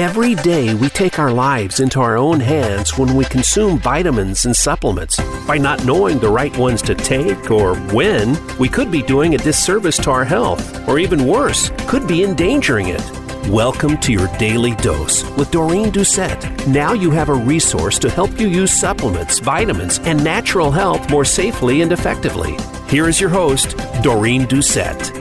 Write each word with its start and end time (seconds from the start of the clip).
Every 0.00 0.34
day 0.34 0.72
we 0.72 0.88
take 0.88 1.18
our 1.18 1.30
lives 1.30 1.78
into 1.78 2.00
our 2.00 2.16
own 2.16 2.40
hands 2.40 2.96
when 2.96 3.14
we 3.14 3.26
consume 3.26 3.78
vitamins 3.78 4.46
and 4.46 4.56
supplements. 4.56 5.20
By 5.46 5.58
not 5.58 5.84
knowing 5.84 6.18
the 6.18 6.30
right 6.30 6.56
ones 6.56 6.80
to 6.84 6.94
take 6.94 7.50
or 7.50 7.74
when, 7.92 8.34
we 8.56 8.66
could 8.66 8.90
be 8.90 9.02
doing 9.02 9.34
a 9.34 9.36
disservice 9.36 9.98
to 9.98 10.10
our 10.10 10.24
health, 10.24 10.88
or 10.88 10.98
even 10.98 11.26
worse, 11.26 11.70
could 11.80 12.08
be 12.08 12.24
endangering 12.24 12.86
it. 12.88 13.02
Welcome 13.50 13.98
to 13.98 14.10
your 14.10 14.26
daily 14.38 14.74
dose 14.76 15.22
with 15.36 15.50
Doreen 15.50 15.90
Doucette. 15.90 16.66
Now 16.66 16.94
you 16.94 17.10
have 17.10 17.28
a 17.28 17.34
resource 17.34 17.98
to 17.98 18.08
help 18.08 18.40
you 18.40 18.48
use 18.48 18.72
supplements, 18.72 19.38
vitamins, 19.38 19.98
and 19.98 20.24
natural 20.24 20.70
health 20.70 21.10
more 21.10 21.26
safely 21.26 21.82
and 21.82 21.92
effectively. 21.92 22.56
Here 22.88 23.06
is 23.06 23.20
your 23.20 23.28
host, 23.28 23.76
Doreen 24.02 24.46
Doucette. 24.46 25.12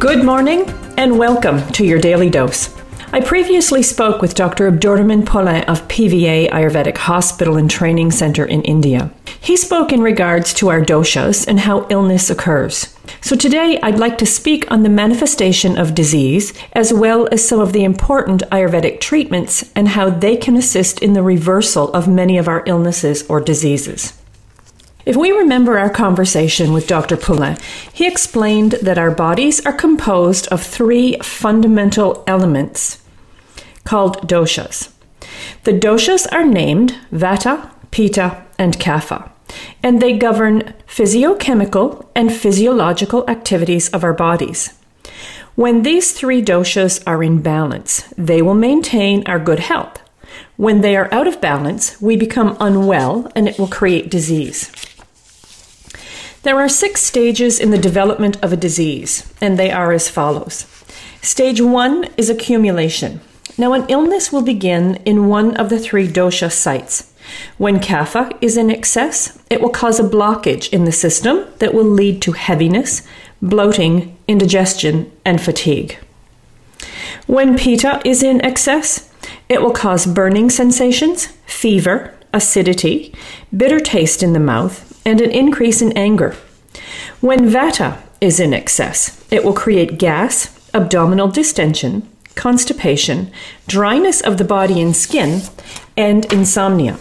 Good 0.00 0.24
morning 0.24 0.68
and 0.96 1.16
welcome 1.16 1.64
to 1.74 1.84
your 1.86 2.00
daily 2.00 2.28
dose. 2.28 2.76
I 3.10 3.22
previously 3.22 3.82
spoke 3.82 4.20
with 4.20 4.34
Dr. 4.34 4.66
Abdurrahman 4.66 5.24
Paulin 5.24 5.64
of 5.64 5.88
PVA 5.88 6.50
Ayurvedic 6.50 6.98
Hospital 6.98 7.56
and 7.56 7.70
Training 7.70 8.10
Center 8.10 8.44
in 8.44 8.62
India. 8.64 9.10
He 9.40 9.56
spoke 9.56 9.92
in 9.92 10.02
regards 10.02 10.52
to 10.54 10.68
our 10.68 10.82
doshas 10.82 11.48
and 11.48 11.60
how 11.60 11.86
illness 11.88 12.28
occurs. 12.28 12.94
So 13.22 13.34
today 13.34 13.80
I'd 13.82 13.98
like 13.98 14.18
to 14.18 14.26
speak 14.26 14.70
on 14.70 14.82
the 14.82 14.90
manifestation 14.90 15.78
of 15.78 15.94
disease 15.94 16.52
as 16.74 16.92
well 16.92 17.26
as 17.32 17.48
some 17.48 17.60
of 17.60 17.72
the 17.72 17.82
important 17.82 18.42
Ayurvedic 18.52 19.00
treatments 19.00 19.72
and 19.74 19.88
how 19.88 20.10
they 20.10 20.36
can 20.36 20.54
assist 20.54 21.00
in 21.00 21.14
the 21.14 21.22
reversal 21.22 21.90
of 21.94 22.08
many 22.08 22.36
of 22.36 22.46
our 22.46 22.62
illnesses 22.66 23.24
or 23.30 23.40
diseases. 23.40 24.12
If 25.06 25.16
we 25.16 25.30
remember 25.30 25.78
our 25.78 25.88
conversation 25.88 26.74
with 26.74 26.86
Dr. 26.86 27.16
Paulin, 27.16 27.56
he 27.90 28.06
explained 28.06 28.72
that 28.82 28.98
our 28.98 29.10
bodies 29.10 29.64
are 29.64 29.72
composed 29.72 30.46
of 30.48 30.62
three 30.62 31.16
fundamental 31.20 32.22
elements 32.26 33.02
called 33.88 34.28
doshas. 34.28 34.90
The 35.64 35.72
doshas 35.72 36.30
are 36.30 36.44
named 36.44 36.94
Vata, 37.10 37.70
Pitta, 37.90 38.44
and 38.58 38.78
Kapha, 38.78 39.30
and 39.82 40.02
they 40.02 40.18
govern 40.18 40.74
physiochemical 40.86 42.06
and 42.14 42.30
physiological 42.30 43.24
activities 43.30 43.88
of 43.88 44.04
our 44.04 44.12
bodies. 44.12 44.74
When 45.54 45.84
these 45.84 46.12
three 46.12 46.42
doshas 46.42 47.02
are 47.06 47.22
in 47.22 47.40
balance, 47.40 48.12
they 48.18 48.42
will 48.42 48.54
maintain 48.68 49.26
our 49.26 49.38
good 49.38 49.60
health. 49.70 50.02
When 50.56 50.82
they 50.82 50.94
are 50.94 51.12
out 51.12 51.26
of 51.26 51.40
balance, 51.40 51.98
we 51.98 52.14
become 52.14 52.58
unwell 52.60 53.32
and 53.34 53.48
it 53.48 53.58
will 53.58 53.68
create 53.78 54.10
disease. 54.10 54.70
There 56.42 56.58
are 56.58 56.68
six 56.68 57.00
stages 57.02 57.58
in 57.58 57.70
the 57.70 57.86
development 57.88 58.36
of 58.44 58.52
a 58.52 58.62
disease, 58.68 59.32
and 59.40 59.58
they 59.58 59.70
are 59.70 59.92
as 59.92 60.08
follows. 60.10 60.66
Stage 61.22 61.60
one 61.60 62.04
is 62.16 62.28
accumulation. 62.30 63.20
Now, 63.60 63.72
an 63.72 63.86
illness 63.88 64.30
will 64.30 64.42
begin 64.42 64.96
in 65.04 65.26
one 65.26 65.56
of 65.56 65.68
the 65.68 65.80
three 65.80 66.06
dosha 66.06 66.50
sites. 66.50 67.12
When 67.58 67.80
kapha 67.80 68.38
is 68.40 68.56
in 68.56 68.70
excess, 68.70 69.36
it 69.50 69.60
will 69.60 69.70
cause 69.70 69.98
a 69.98 70.04
blockage 70.04 70.72
in 70.72 70.84
the 70.84 70.92
system 70.92 71.44
that 71.58 71.74
will 71.74 71.84
lead 71.84 72.22
to 72.22 72.32
heaviness, 72.32 73.02
bloating, 73.42 74.16
indigestion, 74.28 75.10
and 75.24 75.40
fatigue. 75.40 75.98
When 77.26 77.58
pitta 77.58 78.00
is 78.04 78.22
in 78.22 78.40
excess, 78.42 79.12
it 79.48 79.60
will 79.60 79.72
cause 79.72 80.06
burning 80.06 80.50
sensations, 80.50 81.26
fever, 81.46 82.14
acidity, 82.32 83.12
bitter 83.54 83.80
taste 83.80 84.22
in 84.22 84.34
the 84.34 84.40
mouth, 84.40 85.00
and 85.04 85.20
an 85.20 85.32
increase 85.32 85.82
in 85.82 85.92
anger. 85.92 86.36
When 87.20 87.50
vata 87.50 87.98
is 88.20 88.38
in 88.38 88.54
excess, 88.54 89.24
it 89.32 89.44
will 89.44 89.52
create 89.52 89.98
gas, 89.98 90.54
abdominal 90.72 91.28
distension, 91.28 92.08
constipation, 92.38 93.30
dryness 93.66 94.22
of 94.22 94.38
the 94.38 94.44
body 94.44 94.80
and 94.80 94.96
skin, 94.96 95.42
and 95.96 96.32
insomnia. 96.32 96.96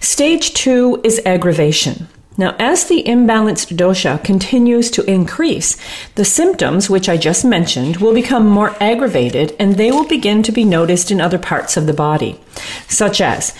Stage 0.00 0.54
two 0.54 1.00
is 1.04 1.20
aggravation. 1.26 2.08
Now, 2.38 2.54
as 2.60 2.84
the 2.84 3.02
imbalanced 3.02 3.76
dosha 3.76 4.22
continues 4.22 4.92
to 4.92 5.10
increase, 5.10 5.76
the 6.14 6.24
symptoms, 6.24 6.88
which 6.88 7.08
I 7.08 7.16
just 7.16 7.44
mentioned, 7.44 7.96
will 7.96 8.14
become 8.14 8.46
more 8.46 8.76
aggravated 8.80 9.56
and 9.58 9.74
they 9.74 9.90
will 9.90 10.06
begin 10.06 10.44
to 10.44 10.52
be 10.52 10.64
noticed 10.64 11.10
in 11.10 11.20
other 11.20 11.38
parts 11.38 11.76
of 11.76 11.88
the 11.88 11.92
body, 11.92 12.40
such 12.86 13.20
as 13.20 13.52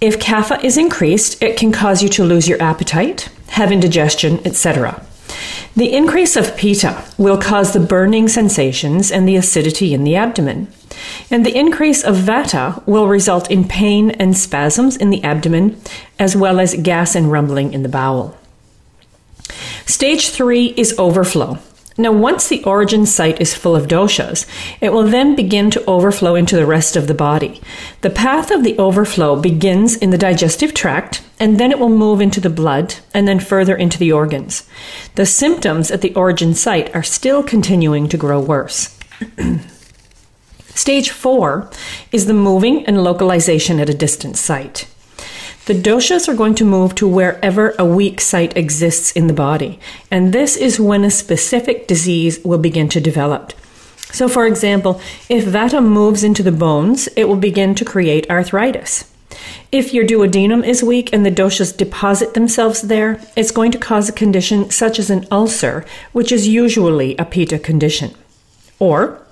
if 0.00 0.20
kapha 0.20 0.62
is 0.62 0.78
increased, 0.78 1.42
it 1.42 1.56
can 1.56 1.72
cause 1.72 2.04
you 2.04 2.08
to 2.10 2.24
lose 2.24 2.48
your 2.48 2.62
appetite, 2.62 3.28
have 3.48 3.72
indigestion, 3.72 4.38
etc. 4.46 5.04
The 5.76 5.92
increase 5.92 6.36
of 6.36 6.56
pitta 6.56 7.04
will 7.16 7.38
cause 7.38 7.72
the 7.72 7.80
burning 7.80 8.28
sensations 8.28 9.10
and 9.10 9.28
the 9.28 9.36
acidity 9.36 9.94
in 9.94 10.04
the 10.04 10.16
abdomen. 10.16 10.68
And 11.30 11.46
the 11.46 11.56
increase 11.56 12.02
of 12.04 12.16
vata 12.16 12.84
will 12.86 13.08
result 13.08 13.50
in 13.50 13.66
pain 13.66 14.10
and 14.12 14.36
spasms 14.36 14.96
in 14.96 15.10
the 15.10 15.22
abdomen, 15.22 15.80
as 16.18 16.36
well 16.36 16.60
as 16.60 16.74
gas 16.74 17.14
and 17.14 17.30
rumbling 17.30 17.72
in 17.72 17.82
the 17.82 17.88
bowel. 17.88 18.36
Stage 19.86 20.28
three 20.30 20.74
is 20.76 20.94
overflow. 20.98 21.58
Now, 21.98 22.12
once 22.12 22.48
the 22.48 22.62
origin 22.64 23.04
site 23.04 23.40
is 23.40 23.54
full 23.54 23.74
of 23.76 23.88
doshas, 23.88 24.46
it 24.80 24.92
will 24.92 25.02
then 25.02 25.34
begin 25.34 25.70
to 25.72 25.84
overflow 25.86 26.34
into 26.34 26.56
the 26.56 26.66
rest 26.66 26.96
of 26.96 27.08
the 27.08 27.14
body. 27.14 27.60
The 28.00 28.10
path 28.10 28.50
of 28.50 28.64
the 28.64 28.78
overflow 28.78 29.36
begins 29.40 29.96
in 29.96 30.10
the 30.10 30.18
digestive 30.18 30.72
tract, 30.72 31.22
and 31.38 31.58
then 31.58 31.70
it 31.70 31.78
will 31.78 31.88
move 31.88 32.20
into 32.20 32.40
the 32.40 32.48
blood, 32.48 32.94
and 33.12 33.26
then 33.26 33.40
further 33.40 33.76
into 33.76 33.98
the 33.98 34.12
organs. 34.12 34.68
The 35.16 35.26
symptoms 35.26 35.90
at 35.90 36.00
the 36.00 36.14
origin 36.14 36.54
site 36.54 36.94
are 36.94 37.02
still 37.02 37.42
continuing 37.42 38.08
to 38.08 38.16
grow 38.16 38.40
worse. 38.40 38.96
Stage 40.74 41.10
four 41.10 41.70
is 42.12 42.26
the 42.26 42.32
moving 42.32 42.86
and 42.86 43.02
localization 43.02 43.80
at 43.80 43.90
a 43.90 43.94
distant 43.94 44.36
site. 44.36 44.86
The 45.70 45.90
doshas 45.90 46.26
are 46.28 46.34
going 46.34 46.56
to 46.56 46.64
move 46.64 46.96
to 46.96 47.06
wherever 47.06 47.76
a 47.78 47.84
weak 47.84 48.20
site 48.20 48.56
exists 48.56 49.12
in 49.12 49.28
the 49.28 49.32
body, 49.32 49.78
and 50.10 50.32
this 50.32 50.56
is 50.56 50.80
when 50.80 51.04
a 51.04 51.12
specific 51.12 51.86
disease 51.86 52.40
will 52.44 52.58
begin 52.58 52.88
to 52.88 53.00
develop. 53.00 53.52
So, 54.10 54.28
for 54.28 54.48
example, 54.48 55.00
if 55.28 55.44
vata 55.44 55.80
moves 55.80 56.24
into 56.24 56.42
the 56.42 56.50
bones, 56.50 57.08
it 57.14 57.28
will 57.28 57.36
begin 57.36 57.76
to 57.76 57.84
create 57.84 58.28
arthritis. 58.28 59.14
If 59.70 59.94
your 59.94 60.04
duodenum 60.04 60.66
is 60.66 60.82
weak 60.82 61.12
and 61.12 61.24
the 61.24 61.30
doshas 61.30 61.76
deposit 61.76 62.34
themselves 62.34 62.82
there, 62.82 63.20
it's 63.36 63.52
going 63.52 63.70
to 63.70 63.78
cause 63.78 64.08
a 64.08 64.12
condition 64.12 64.70
such 64.70 64.98
as 64.98 65.08
an 65.08 65.24
ulcer, 65.30 65.86
which 66.10 66.32
is 66.32 66.48
usually 66.48 67.16
a 67.16 67.24
pitta 67.24 67.60
condition. 67.60 68.12
Or, 68.80 69.22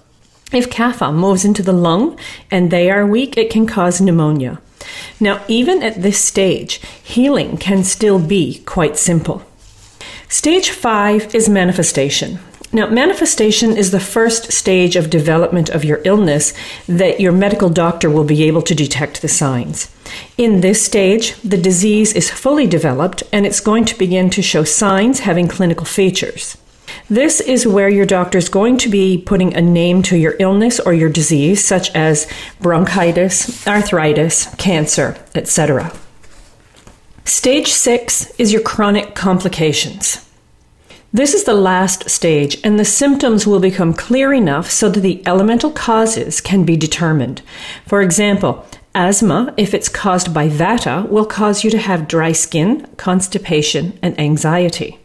if 0.52 0.70
kapha 0.70 1.12
moves 1.12 1.44
into 1.44 1.64
the 1.64 1.72
lung 1.72 2.16
and 2.48 2.70
they 2.70 2.92
are 2.92 3.04
weak, 3.04 3.36
it 3.36 3.50
can 3.50 3.66
cause 3.66 4.00
pneumonia. 4.00 4.60
Now, 5.20 5.42
even 5.48 5.82
at 5.82 6.02
this 6.02 6.22
stage, 6.22 6.80
healing 7.02 7.56
can 7.56 7.84
still 7.84 8.18
be 8.18 8.62
quite 8.66 8.96
simple. 8.96 9.42
Stage 10.28 10.70
five 10.70 11.34
is 11.34 11.48
manifestation. 11.48 12.38
Now, 12.70 12.86
manifestation 12.86 13.78
is 13.78 13.92
the 13.92 14.00
first 14.00 14.52
stage 14.52 14.94
of 14.94 15.08
development 15.08 15.70
of 15.70 15.86
your 15.86 16.02
illness 16.04 16.52
that 16.86 17.18
your 17.18 17.32
medical 17.32 17.70
doctor 17.70 18.10
will 18.10 18.24
be 18.24 18.44
able 18.44 18.60
to 18.62 18.74
detect 18.74 19.22
the 19.22 19.28
signs. 19.28 19.90
In 20.36 20.60
this 20.60 20.84
stage, 20.84 21.34
the 21.40 21.56
disease 21.56 22.12
is 22.12 22.30
fully 22.30 22.66
developed 22.66 23.22
and 23.32 23.46
it's 23.46 23.60
going 23.60 23.86
to 23.86 23.98
begin 23.98 24.28
to 24.30 24.42
show 24.42 24.64
signs 24.64 25.20
having 25.20 25.48
clinical 25.48 25.86
features. 25.86 26.58
This 27.10 27.40
is 27.40 27.66
where 27.66 27.88
your 27.88 28.04
doctor 28.04 28.36
is 28.36 28.50
going 28.50 28.76
to 28.78 28.90
be 28.90 29.16
putting 29.16 29.54
a 29.54 29.62
name 29.62 30.02
to 30.02 30.16
your 30.18 30.36
illness 30.38 30.78
or 30.78 30.92
your 30.92 31.08
disease, 31.08 31.64
such 31.64 31.90
as 31.94 32.30
bronchitis, 32.60 33.66
arthritis, 33.66 34.54
cancer, 34.56 35.16
etc. 35.34 35.90
Stage 37.24 37.68
six 37.68 38.30
is 38.32 38.52
your 38.52 38.60
chronic 38.60 39.14
complications. 39.14 40.28
This 41.10 41.32
is 41.32 41.44
the 41.44 41.54
last 41.54 42.10
stage, 42.10 42.58
and 42.62 42.78
the 42.78 42.84
symptoms 42.84 43.46
will 43.46 43.60
become 43.60 43.94
clear 43.94 44.34
enough 44.34 44.70
so 44.70 44.90
that 44.90 45.00
the 45.00 45.26
elemental 45.26 45.70
causes 45.70 46.42
can 46.42 46.64
be 46.64 46.76
determined. 46.76 47.40
For 47.86 48.02
example, 48.02 48.66
asthma, 48.94 49.54
if 49.56 49.72
it's 49.72 49.88
caused 49.88 50.34
by 50.34 50.50
vata, 50.50 51.08
will 51.08 51.24
cause 51.24 51.64
you 51.64 51.70
to 51.70 51.78
have 51.78 52.06
dry 52.06 52.32
skin, 52.32 52.86
constipation, 52.98 53.98
and 54.02 54.20
anxiety. 54.20 54.97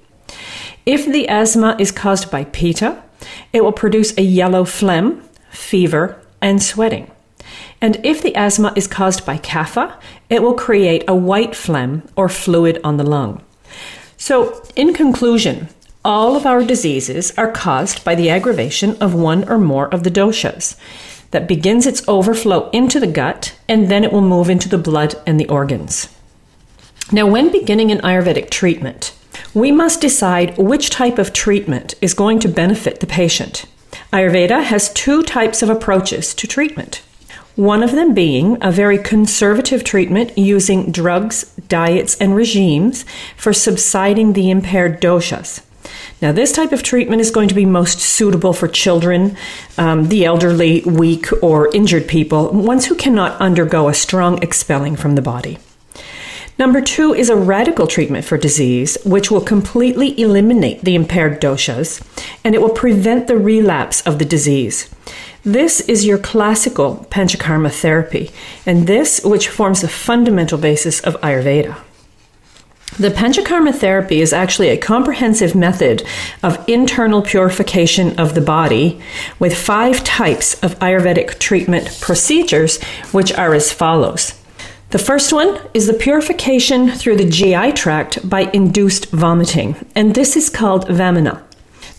If 0.86 1.06
the 1.06 1.30
asthma 1.30 1.76
is 1.80 1.92
caused 1.92 2.30
by 2.30 2.44
pitta, 2.46 3.02
it 3.54 3.64
will 3.64 3.72
produce 3.72 4.18
a 4.18 4.22
yellow 4.22 4.66
phlegm, 4.66 5.22
fever, 5.50 6.22
and 6.42 6.62
sweating. 6.62 7.10
And 7.80 8.00
if 8.04 8.22
the 8.22 8.36
asthma 8.36 8.74
is 8.76 8.88
caused 8.88 9.26
by 9.26 9.38
kapha, 9.38 9.96
it 10.30 10.42
will 10.42 10.54
create 10.54 11.04
a 11.08 11.16
white 11.16 11.56
phlegm 11.56 12.04
or 12.16 12.30
fluid 12.30 12.80
on 12.84 12.98
the 12.98 13.04
lung. 13.04 13.42
So, 14.18 14.64
in 14.76 14.94
conclusion, 14.94 15.70
all 16.06 16.36
of 16.36 16.46
our 16.46 16.64
diseases 16.64 17.34
are 17.38 17.52
caused 17.52 18.04
by 18.04 18.16
the 18.16 18.30
aggravation 18.30 18.98
of 19.02 19.14
one 19.14 19.48
or 19.50 19.58
more 19.58 19.94
of 19.94 20.04
the 20.04 20.12
doshas 20.12 20.78
that 21.32 21.48
begins 21.48 21.88
its 21.88 22.08
overflow 22.08 22.70
into 22.72 23.00
the 23.00 23.08
gut 23.08 23.56
and 23.68 23.90
then 23.90 24.04
it 24.04 24.12
will 24.12 24.22
move 24.22 24.50
into 24.50 24.70
the 24.70 24.78
blood 24.78 25.16
and 25.26 25.40
the 25.40 25.48
organs. 25.48 26.14
Now, 27.12 27.28
when 27.28 27.52
beginning 27.52 27.92
an 27.92 28.00
Ayurvedic 28.00 28.50
treatment, 28.50 29.14
we 29.54 29.72
must 29.72 30.02
decide 30.02 30.58
which 30.58 30.90
type 30.90 31.20
of 31.20 31.34
treatment 31.34 31.94
is 32.02 32.14
going 32.14 32.40
to 32.40 32.48
benefit 32.48 33.00
the 33.00 33.08
patient. 33.08 33.66
Ayurveda 34.12 34.64
has 34.64 34.92
two 34.94 35.24
types 35.24 35.62
of 35.62 35.70
approaches 35.70 36.34
to 36.36 36.48
treatment. 36.48 37.04
One 37.56 37.84
of 37.84 37.92
them 37.92 38.16
being 38.16 38.58
a 38.62 38.72
very 38.72 38.98
conservative 38.98 39.84
treatment 39.84 40.36
using 40.36 40.92
drugs, 40.92 41.44
diets, 41.68 42.16
and 42.18 42.36
regimes 42.36 43.06
for 43.38 43.54
subsiding 43.54 44.34
the 44.34 44.50
impaired 44.50 45.00
doshas. 45.00 45.64
Now, 46.20 46.32
this 46.32 46.52
type 46.52 46.72
of 46.72 46.82
treatment 46.82 47.22
is 47.22 47.30
going 47.30 47.50
to 47.50 47.56
be 47.56 47.66
most 47.66 48.00
suitable 48.00 48.54
for 48.54 48.68
children, 48.68 49.38
um, 49.78 50.08
the 50.08 50.26
elderly, 50.26 50.82
weak, 50.82 51.28
or 51.44 51.74
injured 51.76 52.08
people, 52.08 52.50
ones 52.52 52.86
who 52.86 52.96
cannot 52.96 53.40
undergo 53.40 53.88
a 53.88 53.94
strong 53.94 54.42
expelling 54.42 54.96
from 54.96 55.14
the 55.14 55.22
body. 55.22 55.60
Number 56.60 56.82
two 56.82 57.14
is 57.14 57.30
a 57.30 57.36
radical 57.36 57.88
treatment 57.88 58.26
for 58.26 58.38
disease, 58.38 58.98
which 59.04 59.32
will 59.32 59.42
completely 59.42 60.20
eliminate 60.20 60.82
the 60.82 60.96
impaired 60.96 61.42
doshas 61.42 62.06
and 62.44 62.54
it 62.54 62.62
will 62.62 62.70
prevent 62.70 63.28
the 63.28 63.38
relapse 63.38 64.02
of 64.02 64.20
the 64.20 64.26
disease. 64.26 64.94
This 65.44 65.82
is 65.82 66.06
your 66.06 66.18
classical 66.18 67.06
panchakarma 67.10 67.72
therapy, 67.72 68.32
and 68.66 68.88
this 68.88 69.22
which 69.26 69.50
forms 69.50 69.82
the 69.82 69.90
fundamental 69.90 70.58
basis 70.58 71.02
of 71.02 71.20
Ayurveda. 71.22 71.76
The 73.00 73.10
Panchakarma 73.10 73.74
therapy 73.74 74.22
is 74.22 74.34
actually 74.34 74.70
a 74.70 74.78
comprehensive 74.78 75.56
method 75.56 76.06
of 76.44 76.64
internal 76.70 77.24
purification 77.24 78.20
of 78.20 78.36
the 78.36 78.42
body 78.42 79.02
with 79.40 79.58
five 79.58 80.04
types 80.04 80.54
of 80.64 80.78
Ayurvedic 80.78 81.40
treatment 81.40 81.98
procedures, 82.00 82.82
which 83.12 83.34
are 83.34 83.56
as 83.56 83.72
follows. 83.72 84.40
The 84.94 85.00
first 85.00 85.34
one 85.34 85.60
is 85.74 85.88
the 85.88 85.96
purification 85.96 86.92
through 86.92 87.16
the 87.16 87.28
GI 87.28 87.72
tract 87.72 88.30
by 88.30 88.42
induced 88.54 89.10
vomiting, 89.10 89.76
and 89.96 90.14
this 90.14 90.38
is 90.38 90.52
called 90.52 90.88
Vamana. 90.88 91.42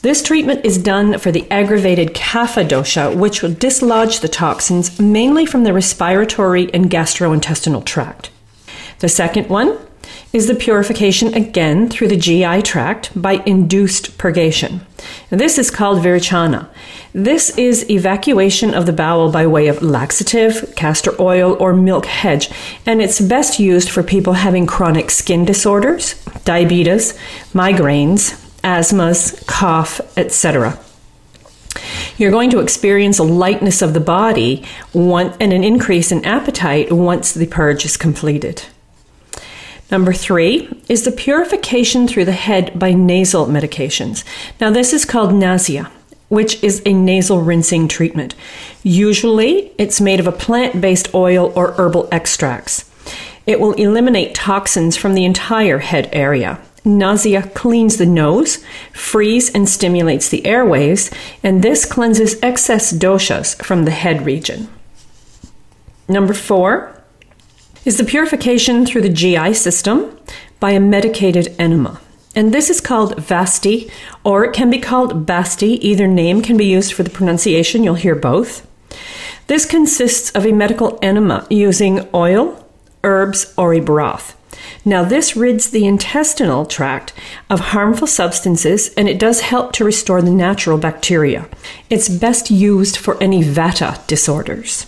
This 0.02 0.22
treatment 0.22 0.64
is 0.64 0.78
done 0.78 1.18
for 1.18 1.32
the 1.32 1.44
aggravated 1.50 2.14
Kapha 2.14 2.64
dosha, 2.64 3.12
which 3.12 3.42
will 3.42 3.52
dislodge 3.52 4.20
the 4.20 4.28
toxins 4.28 5.00
mainly 5.00 5.44
from 5.44 5.64
the 5.64 5.72
respiratory 5.72 6.72
and 6.72 6.88
gastrointestinal 6.88 7.84
tract. 7.84 8.30
The 9.00 9.08
second 9.08 9.48
one 9.48 9.76
is 10.34 10.48
the 10.48 10.54
purification 10.54 11.32
again 11.32 11.88
through 11.88 12.08
the 12.08 12.16
GI 12.16 12.60
tract 12.62 13.10
by 13.14 13.34
induced 13.46 14.18
purgation. 14.18 14.84
This 15.30 15.58
is 15.58 15.70
called 15.70 16.02
Virechana. 16.02 16.68
This 17.12 17.56
is 17.56 17.88
evacuation 17.88 18.74
of 18.74 18.86
the 18.86 18.92
bowel 18.92 19.30
by 19.30 19.46
way 19.46 19.68
of 19.68 19.80
laxative, 19.80 20.74
castor 20.74 21.12
oil, 21.20 21.56
or 21.60 21.72
milk 21.72 22.06
hedge, 22.06 22.50
and 22.84 23.00
it's 23.00 23.20
best 23.20 23.60
used 23.60 23.88
for 23.88 24.02
people 24.02 24.32
having 24.32 24.66
chronic 24.66 25.12
skin 25.12 25.44
disorders, 25.44 26.20
diabetes, 26.44 27.16
migraines, 27.52 28.34
asthmas, 28.64 29.46
cough, 29.46 30.00
etc. 30.18 30.76
You're 32.18 32.32
going 32.32 32.50
to 32.50 32.58
experience 32.58 33.20
a 33.20 33.24
lightness 33.24 33.82
of 33.82 33.94
the 33.94 34.00
body 34.00 34.64
and 34.92 35.52
an 35.52 35.62
increase 35.62 36.10
in 36.10 36.24
appetite 36.24 36.90
once 36.90 37.32
the 37.32 37.46
purge 37.46 37.84
is 37.84 37.96
completed. 37.96 38.64
Number 39.94 40.12
three 40.12 40.68
is 40.88 41.04
the 41.04 41.12
purification 41.12 42.08
through 42.08 42.24
the 42.24 42.32
head 42.32 42.76
by 42.76 42.90
nasal 42.90 43.46
medications. 43.46 44.24
Now, 44.60 44.70
this 44.70 44.92
is 44.92 45.04
called 45.04 45.32
nasya, 45.32 45.88
which 46.28 46.60
is 46.64 46.82
a 46.84 46.92
nasal 46.92 47.42
rinsing 47.42 47.86
treatment. 47.86 48.34
Usually, 48.82 49.70
it's 49.78 50.00
made 50.00 50.18
of 50.18 50.26
a 50.26 50.32
plant 50.32 50.80
based 50.80 51.14
oil 51.14 51.52
or 51.54 51.74
herbal 51.74 52.08
extracts. 52.10 52.90
It 53.46 53.60
will 53.60 53.74
eliminate 53.74 54.34
toxins 54.34 54.96
from 54.96 55.14
the 55.14 55.24
entire 55.24 55.78
head 55.78 56.08
area. 56.12 56.58
Nasya 56.84 57.52
cleans 57.54 57.96
the 57.96 58.04
nose, 58.04 58.64
frees 58.92 59.48
and 59.48 59.68
stimulates 59.68 60.28
the 60.28 60.44
airways, 60.44 61.08
and 61.44 61.62
this 61.62 61.86
cleanses 61.86 62.36
excess 62.42 62.92
doshas 62.92 63.64
from 63.64 63.84
the 63.84 63.92
head 63.92 64.26
region. 64.26 64.66
Number 66.08 66.34
four 66.34 67.00
is 67.84 67.98
the 67.98 68.04
purification 68.04 68.86
through 68.86 69.02
the 69.02 69.08
GI 69.08 69.54
system 69.54 70.18
by 70.60 70.70
a 70.70 70.80
medicated 70.80 71.54
enema. 71.58 72.00
And 72.34 72.52
this 72.52 72.70
is 72.70 72.80
called 72.80 73.16
Vasti, 73.16 73.90
or 74.24 74.44
it 74.44 74.52
can 74.52 74.70
be 74.70 74.78
called 74.78 75.26
Basti. 75.26 75.78
Either 75.86 76.08
name 76.08 76.42
can 76.42 76.56
be 76.56 76.66
used 76.66 76.92
for 76.92 77.02
the 77.02 77.10
pronunciation, 77.10 77.84
you'll 77.84 77.94
hear 77.94 78.14
both. 78.14 78.66
This 79.46 79.66
consists 79.66 80.30
of 80.30 80.46
a 80.46 80.52
medical 80.52 80.98
enema 81.02 81.46
using 81.50 82.08
oil, 82.14 82.66
herbs, 83.04 83.52
or 83.56 83.74
a 83.74 83.80
broth. 83.80 84.36
Now, 84.84 85.04
this 85.04 85.36
rids 85.36 85.70
the 85.70 85.86
intestinal 85.86 86.64
tract 86.66 87.12
of 87.50 87.60
harmful 87.60 88.06
substances 88.06 88.92
and 88.94 89.08
it 89.08 89.18
does 89.18 89.40
help 89.40 89.72
to 89.72 89.84
restore 89.84 90.22
the 90.22 90.30
natural 90.30 90.78
bacteria. 90.78 91.48
It's 91.90 92.08
best 92.08 92.50
used 92.50 92.96
for 92.96 93.22
any 93.22 93.42
vata 93.42 94.04
disorders. 94.06 94.86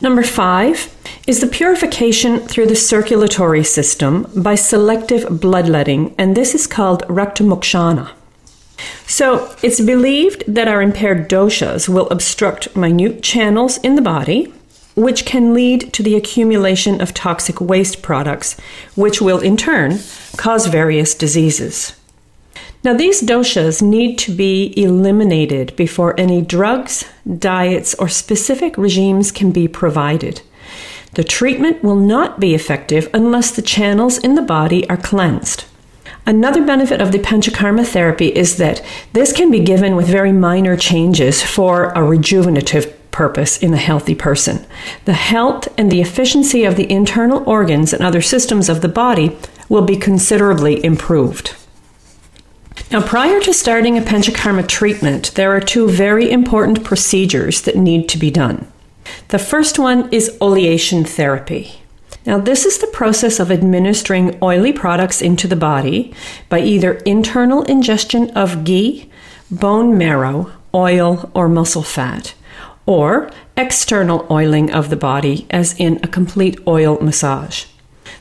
Number 0.00 0.22
five 0.22 0.94
is 1.26 1.40
the 1.40 1.46
purification 1.46 2.40
through 2.40 2.66
the 2.66 2.76
circulatory 2.76 3.64
system 3.64 4.26
by 4.36 4.54
selective 4.54 5.40
bloodletting, 5.40 6.14
and 6.18 6.36
this 6.36 6.54
is 6.54 6.66
called 6.66 7.02
raktamokshana. 7.04 8.10
So, 9.06 9.54
it's 9.62 9.80
believed 9.80 10.44
that 10.46 10.68
our 10.68 10.82
impaired 10.82 11.30
doshas 11.30 11.88
will 11.88 12.08
obstruct 12.10 12.76
minute 12.76 13.22
channels 13.22 13.78
in 13.78 13.94
the 13.94 14.02
body, 14.02 14.52
which 14.96 15.24
can 15.24 15.54
lead 15.54 15.92
to 15.92 16.02
the 16.02 16.16
accumulation 16.16 17.00
of 17.00 17.14
toxic 17.14 17.60
waste 17.60 18.02
products, 18.02 18.58
which 18.96 19.20
will 19.20 19.40
in 19.40 19.56
turn 19.56 20.00
cause 20.36 20.66
various 20.66 21.14
diseases. 21.14 21.94
Now, 22.84 22.92
these 22.92 23.22
doshas 23.22 23.80
need 23.80 24.18
to 24.18 24.30
be 24.30 24.74
eliminated 24.76 25.74
before 25.74 26.20
any 26.20 26.42
drugs, 26.42 27.06
diets, 27.38 27.94
or 27.94 28.10
specific 28.10 28.76
regimes 28.76 29.32
can 29.32 29.52
be 29.52 29.66
provided. 29.68 30.42
The 31.14 31.24
treatment 31.24 31.82
will 31.82 31.96
not 31.96 32.40
be 32.40 32.54
effective 32.54 33.08
unless 33.14 33.52
the 33.52 33.62
channels 33.62 34.18
in 34.18 34.34
the 34.34 34.42
body 34.42 34.86
are 34.90 34.98
cleansed. 34.98 35.64
Another 36.26 36.62
benefit 36.62 37.00
of 37.00 37.10
the 37.10 37.18
Panchakarma 37.18 37.86
therapy 37.86 38.28
is 38.28 38.58
that 38.58 38.84
this 39.14 39.32
can 39.32 39.50
be 39.50 39.60
given 39.60 39.96
with 39.96 40.06
very 40.06 40.32
minor 40.32 40.76
changes 40.76 41.42
for 41.42 41.86
a 41.92 42.00
rejuvenative 42.00 42.92
purpose 43.10 43.56
in 43.56 43.72
a 43.72 43.78
healthy 43.78 44.14
person. 44.14 44.66
The 45.06 45.14
health 45.14 45.68
and 45.78 45.90
the 45.90 46.02
efficiency 46.02 46.64
of 46.64 46.76
the 46.76 46.90
internal 46.90 47.48
organs 47.48 47.94
and 47.94 48.02
other 48.02 48.20
systems 48.20 48.68
of 48.68 48.82
the 48.82 48.88
body 48.88 49.38
will 49.70 49.86
be 49.86 49.96
considerably 49.96 50.84
improved. 50.84 51.54
Now, 52.90 53.02
prior 53.02 53.40
to 53.40 53.52
starting 53.52 53.98
a 53.98 54.02
Panchakarma 54.02 54.68
treatment, 54.68 55.34
there 55.34 55.52
are 55.52 55.60
two 55.60 55.88
very 55.88 56.30
important 56.30 56.84
procedures 56.84 57.62
that 57.62 57.76
need 57.76 58.08
to 58.10 58.18
be 58.18 58.30
done. 58.30 58.70
The 59.28 59.38
first 59.38 59.78
one 59.78 60.12
is 60.12 60.36
oleation 60.40 61.06
therapy. 61.06 61.80
Now, 62.26 62.38
this 62.38 62.64
is 62.64 62.78
the 62.78 62.86
process 62.86 63.40
of 63.40 63.50
administering 63.50 64.38
oily 64.42 64.72
products 64.72 65.20
into 65.20 65.46
the 65.48 65.56
body 65.56 66.14
by 66.48 66.60
either 66.60 66.94
internal 67.04 67.62
ingestion 67.62 68.30
of 68.30 68.64
ghee, 68.64 69.10
bone 69.50 69.98
marrow, 69.98 70.52
oil, 70.74 71.30
or 71.34 71.48
muscle 71.48 71.82
fat, 71.82 72.34
or 72.86 73.30
external 73.56 74.26
oiling 74.30 74.72
of 74.72 74.88
the 74.88 74.96
body, 74.96 75.46
as 75.50 75.78
in 75.78 76.00
a 76.02 76.08
complete 76.08 76.58
oil 76.66 76.98
massage. 77.00 77.66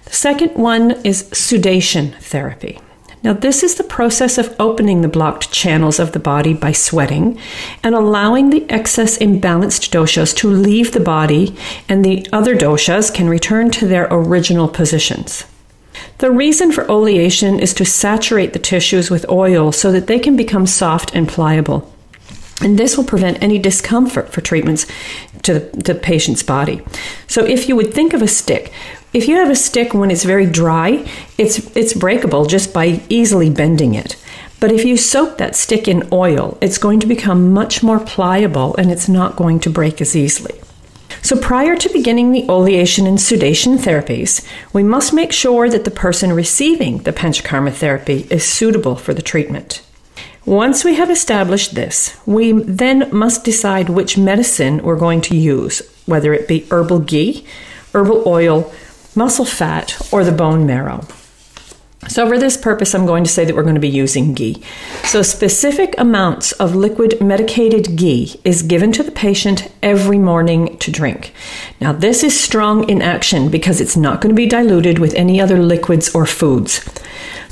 The 0.05 0.13
second 0.13 0.55
one 0.55 0.91
is 1.05 1.23
sudation 1.29 2.17
therapy. 2.19 2.79
Now, 3.23 3.31
this 3.31 3.63
is 3.63 3.75
the 3.75 3.85
process 3.85 4.37
of 4.37 4.53
opening 4.59 4.99
the 4.99 5.07
blocked 5.07 5.49
channels 5.49 5.97
of 5.97 6.11
the 6.11 6.19
body 6.19 6.53
by 6.53 6.73
sweating 6.73 7.39
and 7.81 7.95
allowing 7.95 8.49
the 8.49 8.69
excess 8.69 9.17
imbalanced 9.17 9.91
doshas 9.91 10.35
to 10.37 10.49
leave 10.49 10.91
the 10.91 10.99
body, 10.99 11.55
and 11.87 12.03
the 12.03 12.27
other 12.33 12.53
doshas 12.53 13.13
can 13.13 13.29
return 13.29 13.71
to 13.71 13.87
their 13.87 14.09
original 14.11 14.67
positions. 14.67 15.45
The 16.17 16.31
reason 16.31 16.73
for 16.73 16.83
oleation 16.85 17.61
is 17.61 17.73
to 17.75 17.85
saturate 17.85 18.51
the 18.51 18.59
tissues 18.59 19.09
with 19.09 19.29
oil 19.29 19.71
so 19.71 19.91
that 19.93 20.07
they 20.07 20.19
can 20.19 20.35
become 20.35 20.67
soft 20.67 21.15
and 21.15 21.27
pliable. 21.27 21.89
And 22.61 22.77
this 22.77 22.97
will 22.97 23.05
prevent 23.05 23.41
any 23.41 23.57
discomfort 23.57 24.29
for 24.29 24.41
treatments 24.41 24.85
to 25.43 25.59
the, 25.59 25.95
patient's 25.95 26.43
body. 26.43 26.81
So, 27.27 27.45
if 27.45 27.67
you 27.67 27.75
would 27.75 27.93
think 27.93 28.13
of 28.13 28.21
a 28.21 28.27
stick, 28.27 28.71
if 29.13 29.27
you 29.27 29.35
have 29.37 29.49
a 29.49 29.55
stick 29.55 29.93
when 29.93 30.11
it's 30.11 30.23
very 30.23 30.45
dry, 30.45 31.07
it's 31.37 31.75
it's 31.75 31.93
breakable 31.93 32.45
just 32.45 32.73
by 32.73 33.01
easily 33.09 33.49
bending 33.49 33.93
it. 33.93 34.15
But 34.59 34.71
if 34.71 34.85
you 34.85 34.97
soak 34.97 35.37
that 35.37 35.55
stick 35.55 35.87
in 35.87 36.07
oil, 36.11 36.57
it's 36.61 36.77
going 36.77 36.99
to 37.01 37.07
become 37.07 37.51
much 37.51 37.83
more 37.83 37.99
pliable 37.99 38.75
and 38.77 38.91
it's 38.91 39.09
not 39.09 39.35
going 39.35 39.59
to 39.61 39.69
break 39.69 39.99
as 40.01 40.15
easily. 40.15 40.59
So 41.21 41.37
prior 41.37 41.75
to 41.77 41.93
beginning 41.93 42.31
the 42.31 42.43
oleation 42.43 43.07
and 43.07 43.17
sudation 43.17 43.77
therapies, 43.77 44.45
we 44.73 44.83
must 44.83 45.13
make 45.13 45.31
sure 45.31 45.69
that 45.69 45.85
the 45.85 45.91
person 45.91 46.33
receiving 46.33 46.99
the 46.99 47.13
panchakarma 47.13 47.73
therapy 47.73 48.27
is 48.29 48.43
suitable 48.43 48.95
for 48.95 49.13
the 49.13 49.21
treatment. 49.21 49.81
Once 50.45 50.83
we 50.83 50.95
have 50.95 51.09
established 51.09 51.75
this, 51.75 52.17
we 52.25 52.51
then 52.51 53.09
must 53.13 53.45
decide 53.45 53.87
which 53.87 54.17
medicine 54.17 54.83
we're 54.83 54.97
going 54.97 55.21
to 55.21 55.37
use, 55.37 55.81
whether 56.05 56.33
it 56.33 56.47
be 56.47 56.65
herbal 56.69 56.99
ghee, 56.99 57.45
herbal 57.93 58.23
oil, 58.27 58.69
muscle 59.15 59.45
fat, 59.45 59.95
or 60.11 60.23
the 60.23 60.31
bone 60.31 60.65
marrow. 60.65 61.05
So, 62.07 62.27
for 62.27 62.37
this 62.37 62.57
purpose, 62.57 62.93
I'm 62.93 63.05
going 63.05 63.23
to 63.23 63.29
say 63.29 63.45
that 63.45 63.55
we're 63.55 63.63
going 63.63 63.75
to 63.75 63.81
be 63.81 63.89
using 63.89 64.33
ghee. 64.33 64.61
So, 65.05 65.21
specific 65.21 65.95
amounts 65.97 66.51
of 66.53 66.75
liquid 66.75 67.21
medicated 67.21 67.95
ghee 67.95 68.39
is 68.43 68.61
given 68.61 68.91
to 68.93 69.03
the 69.03 69.11
patient 69.11 69.71
every 69.81 70.17
morning 70.17 70.77
to 70.79 70.91
drink. 70.91 71.33
Now, 71.79 71.93
this 71.93 72.23
is 72.23 72.37
strong 72.37 72.89
in 72.89 73.01
action 73.01 73.49
because 73.49 73.79
it's 73.79 73.95
not 73.95 74.21
going 74.21 74.35
to 74.35 74.41
be 74.41 74.47
diluted 74.47 74.99
with 74.99 75.13
any 75.13 75.39
other 75.39 75.59
liquids 75.59 76.13
or 76.13 76.25
foods. 76.25 76.83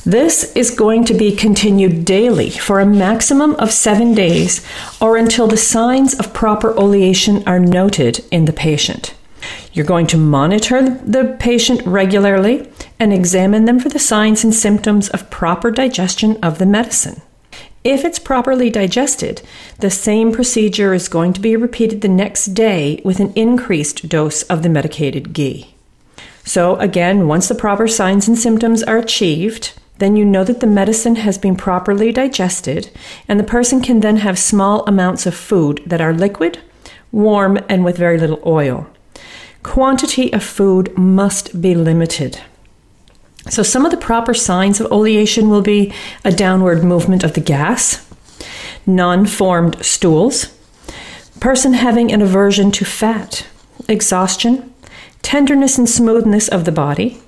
This 0.04 0.52
is 0.56 0.72
going 0.72 1.06
to 1.06 1.14
be 1.14 1.36
continued 1.36 2.06
daily 2.06 2.50
for 2.50 2.80
a 2.80 2.86
maximum 2.86 3.54
of 3.56 3.72
seven 3.72 4.14
days 4.16 4.66
or 5.00 5.16
until 5.16 5.48
the 5.48 5.58
signs 5.58 6.20
of 6.20 6.34
proper 6.34 6.74
oleation 6.74 7.44
are 7.46 7.60
noted 7.60 8.26
in 8.32 8.46
the 8.46 8.54
patient. 8.54 9.14
You're 9.74 9.86
going 9.86 10.08
to 10.08 10.18
monitor 10.18 10.82
the 10.82 11.36
patient 11.40 11.82
regularly 11.86 12.70
and 13.00 13.14
examine 13.14 13.66
them 13.66 13.80
for 13.80 13.90
the 13.90 14.00
signs 14.00 14.44
and 14.44 14.54
symptoms 14.54 15.10
of 15.10 15.30
proper 15.30 15.72
digestion 15.72 16.38
of 16.44 16.60
the 16.60 16.66
medicine. 16.66 17.22
If 17.84 18.06
it's 18.06 18.20
properly 18.20 18.70
digested, 18.70 19.42
the 19.80 19.90
same 19.90 20.32
procedure 20.32 20.94
is 20.94 21.08
going 21.08 21.34
to 21.34 21.42
be 21.42 21.56
repeated 21.56 22.02
the 22.02 22.08
next 22.08 22.54
day 22.54 23.02
with 23.04 23.20
an 23.20 23.34
increased 23.36 24.08
dose 24.08 24.44
of 24.44 24.62
the 24.62 24.70
medicated 24.70 25.34
ghee. 25.34 25.74
So, 26.44 26.76
again, 26.76 27.28
once 27.28 27.48
the 27.48 27.56
proper 27.56 27.88
signs 27.88 28.28
and 28.28 28.38
symptoms 28.38 28.84
are 28.84 28.98
achieved, 28.98 29.74
then 29.98 30.16
you 30.16 30.26
know 30.26 30.44
that 30.44 30.60
the 30.60 30.68
medicine 30.68 31.16
has 31.18 31.38
been 31.38 31.56
properly 31.56 32.12
digested, 32.12 32.92
and 33.28 33.40
the 33.40 33.44
person 33.44 33.82
can 33.82 34.00
then 34.00 34.18
have 34.18 34.38
small 34.38 34.84
amounts 34.86 35.26
of 35.26 35.36
food 35.36 35.82
that 35.86 36.02
are 36.02 36.14
liquid, 36.14 36.60
warm, 37.12 37.60
and 37.70 37.84
with 37.84 37.98
very 37.98 38.20
little 38.20 38.42
oil. 38.46 38.88
Quantity 39.64 40.34
of 40.34 40.44
food 40.44 40.98
must 40.98 41.62
be 41.62 41.76
limited. 41.76 42.42
So, 43.50 43.64
some 43.64 43.86
of 43.86 43.92
the 43.92 43.98
proper 43.98 44.34
signs 44.34 44.80
of 44.80 44.90
oleation 44.92 45.50
will 45.50 45.62
be 45.62 45.94
a 46.24 46.32
downward 46.32 46.84
movement 46.84 47.24
of 47.24 47.34
the 47.34 47.42
gas, 47.42 48.08
non 48.86 49.26
formed 49.26 49.84
stools, 49.84 50.56
person 51.40 51.74
having 51.74 52.12
an 52.12 52.22
aversion 52.22 52.72
to 52.72 52.86
fat, 52.86 53.48
exhaustion, 53.88 54.74
tenderness 55.22 55.78
and 55.78 55.90
smoothness 55.90 56.48
of 56.48 56.66
the 56.66 56.72
body, 56.72 57.22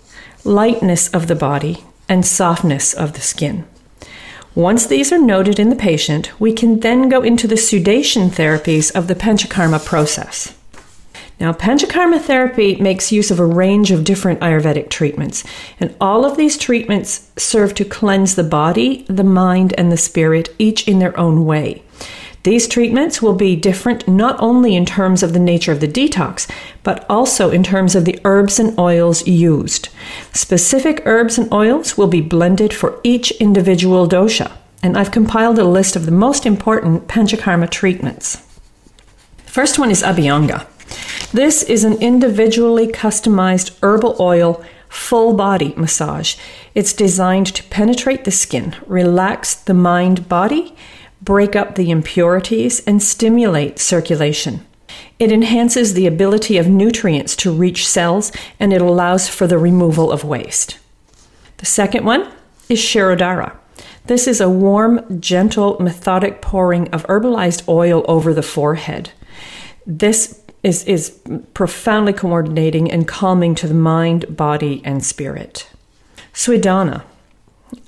lightness 0.43 1.09
of 1.09 1.27
the 1.27 1.35
body, 1.35 1.83
and 2.09 2.25
softness 2.25 2.93
of 2.93 3.13
the 3.13 3.21
skin. 3.21 3.65
Once 4.55 4.85
these 4.85 5.11
are 5.11 5.17
noted 5.17 5.59
in 5.59 5.69
the 5.69 5.75
patient, 5.75 6.39
we 6.39 6.53
can 6.53 6.79
then 6.81 7.09
go 7.09 7.21
into 7.21 7.47
the 7.47 7.55
sudation 7.55 8.29
therapies 8.29 8.91
of 8.95 9.07
the 9.07 9.15
Panchakarma 9.15 9.83
process. 9.83 10.53
Now, 11.43 11.51
Panchakarma 11.51 12.21
therapy 12.21 12.77
makes 12.77 13.12
use 13.12 13.29
of 13.29 13.38
a 13.38 13.45
range 13.45 13.91
of 13.91 14.05
different 14.05 14.39
Ayurvedic 14.39 14.89
treatments, 14.89 15.43
and 15.77 15.93
all 16.00 16.23
of 16.23 16.38
these 16.38 16.57
treatments 16.57 17.29
serve 17.35 17.75
to 17.75 17.83
cleanse 17.83 18.35
the 18.35 18.45
body, 18.45 19.05
the 19.09 19.25
mind, 19.25 19.73
and 19.77 19.91
the 19.91 19.97
spirit, 19.97 20.55
each 20.57 20.88
in 20.88 21.00
their 21.00 21.19
own 21.19 21.43
way. 21.43 21.83
These 22.43 22.69
treatments 22.69 23.21
will 23.21 23.33
be 23.33 23.57
different 23.57 24.07
not 24.07 24.39
only 24.39 24.73
in 24.73 24.85
terms 24.85 25.21
of 25.21 25.33
the 25.33 25.39
nature 25.39 25.73
of 25.73 25.81
the 25.81 25.88
detox, 25.88 26.50
but 26.81 27.05
also 27.09 27.51
in 27.51 27.62
terms 27.62 27.93
of 27.93 28.05
the 28.05 28.17
herbs 28.23 28.57
and 28.57 28.79
oils 28.79 29.27
used. 29.27 29.89
Specific 30.31 31.01
herbs 31.05 31.38
and 31.38 31.51
oils 31.51 31.97
will 31.97 32.07
be 32.07 32.21
blended 32.21 32.73
for 32.73 33.01
each 33.03 33.31
individual 33.31 34.07
dosha, 34.07 34.50
and 34.81 34.97
I've 34.97 35.12
compiled 35.12 35.59
a 35.59 35.65
list 35.65 35.97
of 35.97 36.05
the 36.05 36.12
most 36.13 36.45
important 36.45 37.09
Panchakarma 37.09 37.69
treatments. 37.69 38.47
First 39.45 39.77
one 39.77 39.91
is 39.91 40.01
Abhyanga. 40.01 40.67
This 41.31 41.63
is 41.63 41.83
an 41.83 41.93
individually 42.01 42.88
customized 42.88 43.77
herbal 43.81 44.17
oil 44.19 44.63
full 44.89 45.33
body 45.33 45.73
massage. 45.75 46.35
It's 46.75 46.93
designed 46.93 47.47
to 47.55 47.63
penetrate 47.63 48.25
the 48.25 48.31
skin, 48.31 48.75
relax 48.85 49.55
the 49.55 49.73
mind 49.73 50.29
body, 50.29 50.75
break 51.21 51.55
up 51.55 51.75
the 51.75 51.89
impurities, 51.89 52.85
and 52.85 53.01
stimulate 53.01 53.79
circulation. 53.79 54.65
It 55.17 55.31
enhances 55.31 55.93
the 55.93 56.05
ability 56.05 56.57
of 56.57 56.67
nutrients 56.67 57.35
to 57.38 57.51
reach 57.51 57.88
cells 57.88 58.31
and 58.59 58.71
it 58.71 58.81
allows 58.81 59.27
for 59.27 59.47
the 59.47 59.57
removal 59.57 60.12
of 60.12 60.23
waste. 60.23 60.77
The 61.57 61.65
second 61.65 62.05
one 62.05 62.31
is 62.69 62.79
Shirodhara. 62.79 63.55
This 64.05 64.27
is 64.27 64.41
a 64.41 64.50
warm, 64.50 65.19
gentle, 65.19 65.79
methodic 65.79 66.41
pouring 66.41 66.89
of 66.89 67.07
herbalized 67.07 67.67
oil 67.67 68.03
over 68.07 68.33
the 68.33 68.43
forehead. 68.43 69.12
This 69.88 70.42
is, 70.63 70.84
is 70.86 71.20
profoundly 71.53 72.13
coordinating 72.13 72.89
and 72.89 73.08
calming 73.08 73.53
to 73.55 73.67
the 73.67 73.74
mind, 73.74 74.36
body, 74.36 74.82
and 74.86 75.05
spirit. 75.05 75.70
Swidana. 76.34 77.03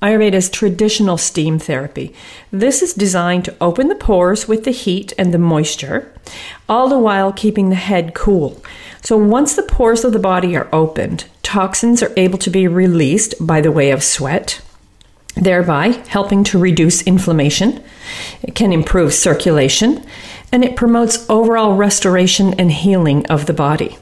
Ayurveda's 0.01 0.49
traditional 0.49 1.17
steam 1.17 1.59
therapy. 1.59 2.13
This 2.51 2.81
is 2.81 2.93
designed 2.93 3.45
to 3.45 3.55
open 3.61 3.87
the 3.87 3.95
pores 3.95 4.47
with 4.47 4.63
the 4.63 4.71
heat 4.71 5.13
and 5.17 5.33
the 5.33 5.37
moisture, 5.37 6.11
all 6.67 6.89
the 6.89 6.99
while 6.99 7.31
keeping 7.31 7.69
the 7.69 7.75
head 7.75 8.13
cool. 8.15 8.61
So, 9.03 9.15
once 9.15 9.55
the 9.55 9.61
pores 9.61 10.03
of 10.03 10.11
the 10.11 10.19
body 10.19 10.55
are 10.57 10.67
opened, 10.73 11.25
toxins 11.43 12.01
are 12.01 12.11
able 12.17 12.39
to 12.39 12.49
be 12.49 12.67
released 12.67 13.35
by 13.39 13.61
the 13.61 13.71
way 13.71 13.91
of 13.91 14.03
sweat, 14.03 14.59
thereby 15.35 15.89
helping 16.07 16.43
to 16.45 16.57
reduce 16.57 17.03
inflammation. 17.03 17.83
It 18.41 18.55
can 18.55 18.73
improve 18.73 19.13
circulation 19.13 20.03
and 20.55 20.63
it 20.63 20.77
promotes 20.77 21.29
overall 21.29 21.75
restoration 21.75 22.53
and 22.53 22.71
healing 22.71 23.25
of 23.25 23.45
the 23.45 23.53
body. 23.53 23.97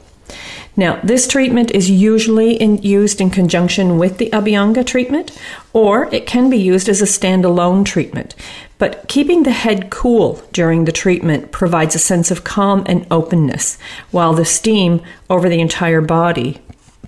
Now, 0.76 1.00
this 1.02 1.26
treatment 1.26 1.72
is 1.72 1.90
usually 1.90 2.54
in, 2.54 2.78
used 2.78 3.20
in 3.20 3.30
conjunction 3.30 3.98
with 3.98 4.18
the 4.18 4.30
Abhyanga 4.30 4.86
treatment, 4.86 5.36
or 5.72 6.08
it 6.14 6.28
can 6.28 6.48
be 6.48 6.56
used 6.56 6.88
as 6.88 7.02
a 7.02 7.06
standalone 7.06 7.84
treatment. 7.84 8.36
But 8.78 9.08
keeping 9.08 9.42
the 9.42 9.50
head 9.50 9.90
cool 9.90 10.44
during 10.52 10.84
the 10.84 10.92
treatment 10.92 11.50
provides 11.50 11.96
a 11.96 11.98
sense 11.98 12.30
of 12.30 12.44
calm 12.44 12.84
and 12.86 13.04
openness, 13.10 13.76
while 14.12 14.32
the 14.32 14.44
steam 14.44 15.02
over 15.28 15.48
the 15.48 15.60
entire 15.60 16.00
body 16.00 16.60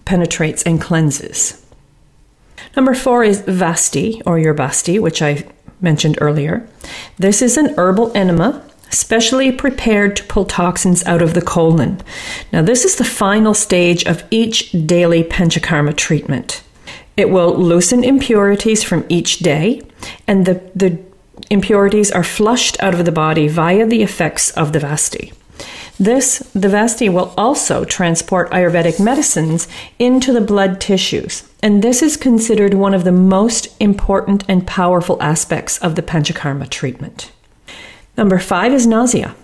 penetrates 0.05 0.65
and 0.65 0.81
cleanses. 0.81 1.65
Number 2.75 2.95
four 2.95 3.23
is 3.23 3.43
Vasti, 3.43 4.21
or 4.27 4.41
your 4.41 4.55
Basti, 4.55 4.99
which 4.99 5.23
I 5.23 5.45
mentioned 5.81 6.19
earlier. 6.21 6.69
This 7.17 7.41
is 7.41 7.57
an 7.57 7.77
herbal 7.79 8.11
enema 8.17 8.65
specially 8.91 9.53
prepared 9.53 10.17
to 10.17 10.25
pull 10.25 10.45
toxins 10.45 11.05
out 11.07 11.23
of 11.23 11.35
the 11.35 11.43
colon. 11.43 12.01
Now, 12.53 12.63
this 12.63 12.85
is 12.85 12.97
the 12.97 13.05
final 13.05 13.55
stage 13.55 14.05
of 14.05 14.25
each 14.31 14.73
daily 14.87 15.23
Panchakarma 15.25 15.97
treatment. 15.97 16.63
It 17.17 17.31
will 17.31 17.57
loosen 17.57 18.05
impurities 18.05 18.83
from 18.83 19.05
each 19.09 19.39
day, 19.39 19.83
and 20.27 20.45
the, 20.45 20.61
the 20.75 20.99
impurities 21.51 22.11
are 22.13 22.25
flushed 22.25 22.81
out 22.83 22.95
of 22.95 23.05
the 23.05 23.13
body 23.13 23.49
via 23.49 23.87
the 23.87 24.03
effects 24.03 24.51
of 24.51 24.73
the 24.73 24.79
Vasti. 24.79 25.33
This, 25.99 26.41
the 26.53 26.69
Vasti, 26.69 27.09
will 27.11 27.33
also 27.39 27.85
transport 27.85 28.51
Ayurvedic 28.51 29.03
medicines 29.03 29.67
into 29.99 30.31
the 30.31 30.43
blood 30.43 30.79
tissues, 30.79 31.49
and 31.63 31.83
this 31.83 32.03
is 32.03 32.19
considered 32.19 32.75
one 32.75 32.93
of 32.93 33.05
the 33.05 33.13
most 33.13 33.69
important 33.81 34.45
and 34.47 34.67
powerful 34.67 35.21
aspects 35.23 35.79
of 35.79 35.95
the 35.95 36.03
Panchakarma 36.03 36.69
treatment. 36.69 37.33
Number 38.17 38.39
five 38.39 38.73
is 38.73 38.87
nasya. 38.87 39.35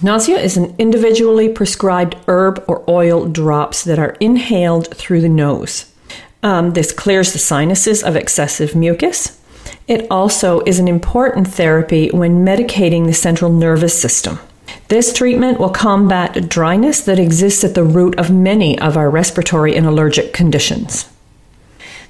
Nasya 0.00 0.36
is 0.36 0.56
an 0.56 0.74
individually 0.78 1.48
prescribed 1.48 2.16
herb 2.28 2.64
or 2.68 2.84
oil 2.88 3.26
drops 3.26 3.84
that 3.84 3.98
are 3.98 4.16
inhaled 4.20 4.94
through 4.96 5.20
the 5.20 5.28
nose. 5.28 5.92
Um, 6.42 6.72
this 6.72 6.92
clears 6.92 7.32
the 7.32 7.38
sinuses 7.38 8.02
of 8.02 8.14
excessive 8.14 8.76
mucus. 8.76 9.40
It 9.88 10.06
also 10.10 10.60
is 10.60 10.78
an 10.78 10.86
important 10.86 11.48
therapy 11.48 12.10
when 12.10 12.44
medicating 12.44 13.06
the 13.06 13.12
central 13.12 13.52
nervous 13.52 13.98
system. 13.98 14.38
This 14.88 15.12
treatment 15.12 15.58
will 15.58 15.70
combat 15.70 16.48
dryness 16.48 17.00
that 17.02 17.18
exists 17.18 17.64
at 17.64 17.74
the 17.74 17.84
root 17.84 18.18
of 18.18 18.30
many 18.30 18.78
of 18.78 18.96
our 18.96 19.10
respiratory 19.10 19.74
and 19.74 19.86
allergic 19.86 20.32
conditions. 20.32 21.08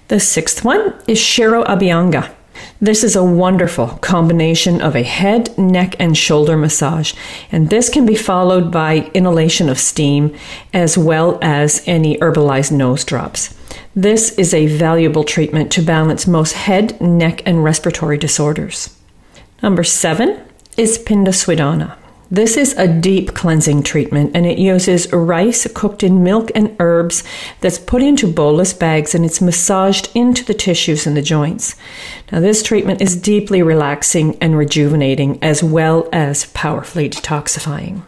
The 0.09 0.21
sixth 0.21 0.65
one 0.65 0.95
is 1.07 1.19
Shiro 1.19 1.65
Abhyanga. 1.65 2.31
This 2.81 3.03
is 3.03 3.17
a 3.17 3.25
wonderful 3.25 3.89
combination 3.89 4.81
of 4.81 4.95
a 4.95 5.03
head, 5.03 5.59
neck, 5.59 5.97
and 5.99 6.17
shoulder 6.17 6.57
massage, 6.57 7.13
and 7.51 7.71
this 7.71 7.89
can 7.89 8.07
be 8.07 8.15
followed 8.15 8.71
by 8.71 9.11
inhalation 9.15 9.69
of 9.69 9.81
steam 9.81 10.33
as 10.73 10.97
well 10.97 11.41
as 11.43 11.83
any 11.87 12.17
herbalized 12.19 12.71
nose 12.71 13.05
drops. 13.05 13.53
This 13.97 14.31
is 14.39 14.55
a 14.55 14.69
valuable 14.69 15.25
treatment 15.25 15.73
to 15.73 15.83
balance 15.83 16.29
most 16.29 16.53
head, 16.53 17.01
neck, 17.01 17.43
and 17.45 17.65
respiratory 17.65 18.17
disorders. 18.17 18.97
Number 19.61 19.83
seven 19.83 20.41
is 20.77 20.99
Pindaswidana. 20.99 21.98
This 22.31 22.59
is 22.59 22.75
a 22.75 22.87
deep 22.87 23.33
cleansing 23.33 23.85
treatment 23.85 24.33
and 24.35 24.45
it 24.45 24.59
uses 24.59 25.11
rice 25.15 25.67
cooked 25.73 26.03
in 26.03 26.23
milk 26.23 26.51
and 26.55 26.77
herbs 26.79 27.25
that's 27.63 27.79
put 27.79 28.03
into 28.03 28.31
bolus 28.31 28.75
bags 28.75 29.15
and 29.15 29.25
it's 29.25 29.41
massaged 29.41 30.11
into 30.15 30.45
the 30.45 30.53
tissues 30.53 31.07
and 31.07 31.17
the 31.17 31.23
joints. 31.23 31.75
Now, 32.31 32.41
this 32.41 32.63
treatment 32.63 33.01
is 33.01 33.17
deeply 33.17 33.63
relaxing 33.63 34.37
and 34.43 34.59
rejuvenating 34.59 35.43
as 35.43 35.63
well 35.63 36.07
as 36.13 36.45
powerfully 36.53 37.09
detoxifying. 37.09 38.03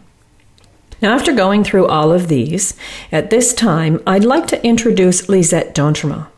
Now, 1.01 1.15
after 1.15 1.33
going 1.33 1.65
through 1.65 1.87
all 1.87 2.13
of 2.13 2.29
these, 2.29 2.75
at 3.11 3.31
this 3.31 3.55
time, 3.55 4.03
I'd 4.07 4.25
like 4.25 4.47
to 4.49 4.63
introduce 4.63 5.31
Lisette 5.31 5.75
d'Entremont. 5.75 6.30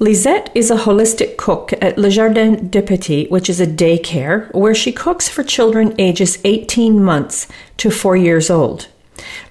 Lisette 0.00 0.48
is 0.54 0.70
a 0.70 0.76
holistic 0.76 1.36
cook 1.36 1.72
at 1.82 1.98
Le 1.98 2.08
Jardin 2.08 2.68
des 2.68 2.82
Petits, 2.82 3.28
which 3.30 3.50
is 3.50 3.60
a 3.60 3.66
daycare 3.66 4.48
where 4.54 4.74
she 4.74 4.92
cooks 4.92 5.28
for 5.28 5.42
children 5.42 5.92
ages 5.98 6.38
18 6.44 7.02
months 7.02 7.48
to 7.78 7.90
4 7.90 8.16
years 8.16 8.48
old. 8.48 8.86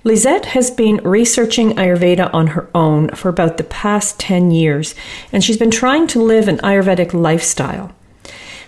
Lisette 0.06 0.46
has 0.46 0.72
been 0.72 1.04
researching 1.04 1.72
Ayurveda 1.72 2.34
on 2.34 2.48
her 2.48 2.70
own 2.74 3.10
for 3.10 3.28
about 3.28 3.58
the 3.58 3.66
past 3.66 4.22
10 4.22 4.52
years, 4.52 4.96
and 5.34 5.44
she's 5.44 5.58
been 5.58 5.70
trying 5.70 6.08
to 6.08 6.24
live 6.24 6.48
an 6.48 6.60
Ayurvedic 6.60 7.14
lifestyle. 7.14 7.94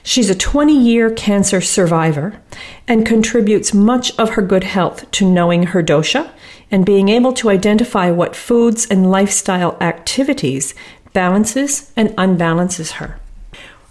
She's 0.04 0.30
a 0.30 0.36
20 0.36 0.78
year 0.78 1.10
cancer 1.10 1.62
survivor 1.62 2.42
and 2.90 3.06
contributes 3.06 3.74
much 3.74 4.12
of 4.18 4.32
her 4.32 4.42
good 4.42 4.66
health 4.66 5.10
to 5.12 5.30
knowing 5.30 5.68
her 5.68 5.82
dosha 5.82 6.30
and 6.72 6.86
being 6.86 7.10
able 7.10 7.34
to 7.34 7.50
identify 7.50 8.12
what 8.12 8.36
foods 8.36 8.86
and 8.88 9.10
lifestyle 9.12 9.78
activities 9.82 10.74
balances 11.14 11.92
and 11.96 12.10
unbalances 12.12 12.92
her. 12.94 13.20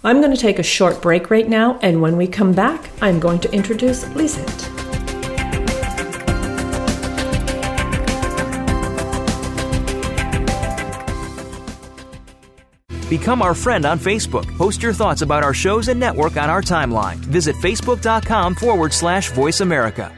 I'm 0.03 0.21
going 0.21 0.33
to 0.33 0.41
take 0.41 0.59
a 0.59 0.63
short 0.63 1.01
break 1.01 1.29
right 1.29 1.47
now, 1.47 1.77
and 1.81 2.01
when 2.01 2.15
we 2.15 2.27
come 2.27 2.53
back, 2.53 2.89
I'm 3.01 3.19
going 3.19 3.39
to 3.39 3.51
introduce 3.51 4.07
Lisette. 4.15 4.69
Become 13.09 13.41
our 13.41 13.55
friend 13.55 13.85
on 13.85 13.97
Facebook. 13.97 14.45
Post 14.55 14.83
your 14.83 14.93
thoughts 14.93 15.23
about 15.23 15.43
our 15.43 15.53
shows 15.53 15.87
and 15.87 15.99
network 15.99 16.37
on 16.37 16.49
our 16.49 16.61
timeline. 16.61 17.15
Visit 17.15 17.55
facebook.com 17.55 18.55
forward 18.55 18.93
slash 18.93 19.31
voice 19.31 19.61
America. 19.61 20.15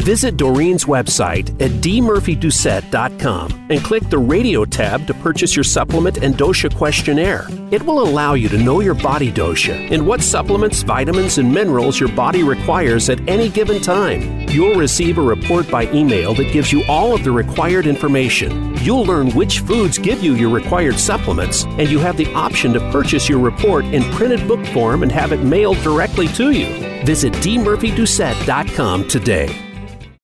Visit 0.00 0.38
Doreen's 0.38 0.86
website 0.86 1.50
at 1.60 1.70
dmurphydoucette.com 1.82 3.66
and 3.68 3.84
click 3.84 4.08
the 4.08 4.18
radio 4.18 4.64
tab 4.64 5.06
to 5.06 5.12
purchase 5.14 5.54
your 5.54 5.62
supplement 5.62 6.16
and 6.24 6.34
dosha 6.34 6.74
questionnaire. 6.74 7.46
It 7.70 7.82
will 7.82 8.02
allow 8.02 8.32
you 8.32 8.48
to 8.48 8.56
know 8.56 8.80
your 8.80 8.94
body 8.94 9.30
dosha 9.30 9.90
and 9.92 10.06
what 10.06 10.22
supplements, 10.22 10.82
vitamins, 10.82 11.36
and 11.36 11.52
minerals 11.52 12.00
your 12.00 12.08
body 12.08 12.42
requires 12.42 13.10
at 13.10 13.20
any 13.28 13.50
given 13.50 13.82
time. 13.82 14.48
You'll 14.48 14.74
receive 14.74 15.18
a 15.18 15.22
report 15.22 15.70
by 15.70 15.84
email 15.92 16.34
that 16.34 16.50
gives 16.50 16.72
you 16.72 16.82
all 16.88 17.14
of 17.14 17.22
the 17.22 17.30
required 17.30 17.86
information. 17.86 18.74
You'll 18.78 19.04
learn 19.04 19.30
which 19.32 19.60
foods 19.60 19.98
give 19.98 20.24
you 20.24 20.34
your 20.34 20.50
required 20.50 20.98
supplements, 20.98 21.64
and 21.64 21.90
you 21.90 21.98
have 21.98 22.16
the 22.16 22.32
option 22.32 22.72
to 22.72 22.80
purchase 22.90 23.28
your 23.28 23.38
report 23.38 23.84
in 23.84 24.02
printed 24.14 24.48
book 24.48 24.64
form 24.68 25.02
and 25.02 25.12
have 25.12 25.32
it 25.32 25.42
mailed 25.42 25.76
directly 25.82 26.26
to 26.28 26.52
you. 26.52 26.66
Visit 27.04 27.34
dmurphydoucette.com 27.34 29.06
today. 29.06 29.69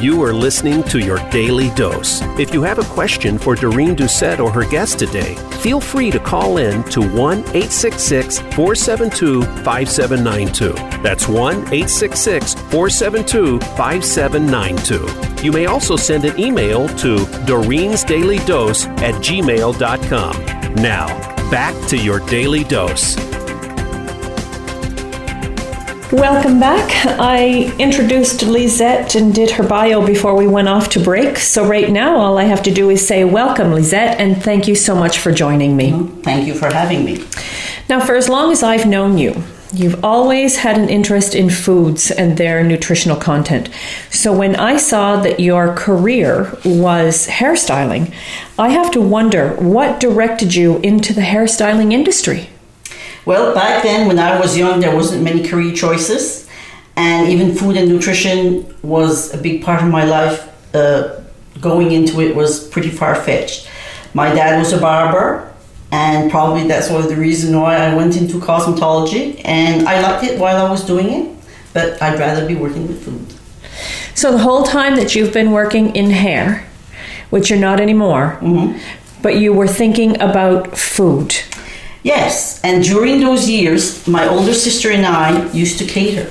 You 0.00 0.22
are 0.24 0.34
listening 0.34 0.82
to 0.84 0.98
your 0.98 1.18
daily 1.30 1.70
dose. 1.70 2.20
If 2.38 2.52
you 2.52 2.62
have 2.62 2.78
a 2.78 2.84
question 2.84 3.38
for 3.38 3.54
Doreen 3.54 3.96
Doucette 3.96 4.40
or 4.40 4.52
her 4.52 4.68
guest 4.68 4.98
today, 4.98 5.36
feel 5.62 5.80
free 5.80 6.10
to 6.10 6.18
call 6.18 6.58
in 6.58 6.84
to 6.90 7.00
1 7.00 7.38
866 7.38 8.40
472 8.40 9.42
5792. 9.64 10.74
That's 11.02 11.26
1 11.26 11.54
866 11.72 12.54
472 12.54 13.58
5792. 13.60 15.42
You 15.42 15.52
may 15.52 15.64
also 15.64 15.96
send 15.96 16.26
an 16.26 16.38
email 16.38 16.88
to 16.98 17.24
Doreen's 17.46 18.04
Daily 18.04 18.38
Dose 18.40 18.84
at 18.86 19.14
gmail.com. 19.14 20.74
Now, 20.74 21.06
back 21.50 21.88
to 21.88 21.96
your 21.96 22.20
daily 22.20 22.64
dose. 22.64 23.16
Welcome 26.16 26.58
back. 26.58 26.90
I 27.20 27.76
introduced 27.78 28.42
Lisette 28.42 29.16
and 29.16 29.34
did 29.34 29.50
her 29.50 29.62
bio 29.62 30.04
before 30.04 30.34
we 30.34 30.46
went 30.46 30.66
off 30.66 30.88
to 30.90 30.98
break. 30.98 31.36
So, 31.36 31.68
right 31.68 31.90
now, 31.90 32.16
all 32.16 32.38
I 32.38 32.44
have 32.44 32.62
to 32.62 32.70
do 32.70 32.88
is 32.88 33.06
say 33.06 33.24
welcome, 33.24 33.74
Lisette, 33.74 34.18
and 34.18 34.42
thank 34.42 34.66
you 34.66 34.74
so 34.74 34.94
much 34.94 35.18
for 35.18 35.30
joining 35.30 35.76
me. 35.76 35.92
Thank 36.22 36.46
you 36.46 36.54
for 36.54 36.72
having 36.72 37.04
me. 37.04 37.22
Now, 37.90 38.00
for 38.00 38.14
as 38.14 38.30
long 38.30 38.50
as 38.50 38.62
I've 38.62 38.86
known 38.86 39.18
you, 39.18 39.42
you've 39.74 40.02
always 40.02 40.56
had 40.56 40.78
an 40.78 40.88
interest 40.88 41.34
in 41.34 41.50
foods 41.50 42.10
and 42.10 42.38
their 42.38 42.64
nutritional 42.64 43.18
content. 43.18 43.68
So, 44.10 44.32
when 44.32 44.56
I 44.56 44.78
saw 44.78 45.20
that 45.20 45.38
your 45.38 45.74
career 45.74 46.44
was 46.64 47.26
hairstyling, 47.26 48.10
I 48.58 48.70
have 48.70 48.90
to 48.92 49.02
wonder 49.02 49.50
what 49.56 50.00
directed 50.00 50.54
you 50.54 50.78
into 50.78 51.12
the 51.12 51.20
hairstyling 51.20 51.92
industry? 51.92 52.48
Well, 53.26 53.54
back 53.54 53.82
then 53.82 54.06
when 54.08 54.18
I 54.18 54.38
was 54.40 54.56
young, 54.56 54.80
there 54.80 54.94
wasn't 54.94 55.22
many 55.24 55.42
career 55.46 55.74
choices, 55.74 56.48
and 56.96 57.28
even 57.28 57.54
food 57.54 57.76
and 57.76 57.88
nutrition 57.88 58.74
was 58.82 59.34
a 59.34 59.38
big 59.38 59.62
part 59.64 59.82
of 59.82 59.88
my 59.88 60.04
life. 60.04 60.48
Uh, 60.74 61.20
going 61.60 61.90
into 61.92 62.20
it 62.20 62.36
was 62.36 62.68
pretty 62.68 62.90
far 62.90 63.14
fetched. 63.14 63.68
My 64.14 64.28
dad 64.34 64.58
was 64.58 64.72
a 64.72 64.78
barber, 64.78 65.52
and 65.90 66.30
probably 66.30 66.68
that's 66.68 66.90
one 66.90 67.02
of 67.02 67.08
the 67.08 67.16
reasons 67.16 67.54
why 67.56 67.76
I 67.76 67.94
went 67.94 68.16
into 68.16 68.38
cosmetology, 68.38 69.40
and 69.44 69.88
I 69.88 70.00
liked 70.00 70.22
it 70.24 70.38
while 70.38 70.64
I 70.64 70.70
was 70.70 70.84
doing 70.84 71.08
it, 71.10 71.36
but 71.72 72.00
I'd 72.02 72.18
rather 72.18 72.46
be 72.46 72.54
working 72.54 72.86
with 72.86 73.02
food. 73.04 73.26
So, 74.14 74.32
the 74.32 74.38
whole 74.38 74.62
time 74.64 74.96
that 74.96 75.14
you've 75.14 75.32
been 75.32 75.50
working 75.50 75.94
in 75.96 76.10
hair, 76.10 76.66
which 77.30 77.50
you're 77.50 77.58
not 77.58 77.80
anymore, 77.80 78.38
Mm-hmm. 78.40 78.78
but 79.22 79.36
you 79.36 79.52
were 79.52 79.66
thinking 79.68 80.20
about 80.20 80.76
food. 80.78 81.34
Yes, 82.06 82.60
and 82.62 82.84
during 82.84 83.18
those 83.18 83.50
years, 83.50 84.06
my 84.06 84.28
older 84.28 84.54
sister 84.54 84.92
and 84.92 85.04
I 85.04 85.50
used 85.50 85.76
to 85.80 85.84
cater. 85.84 86.30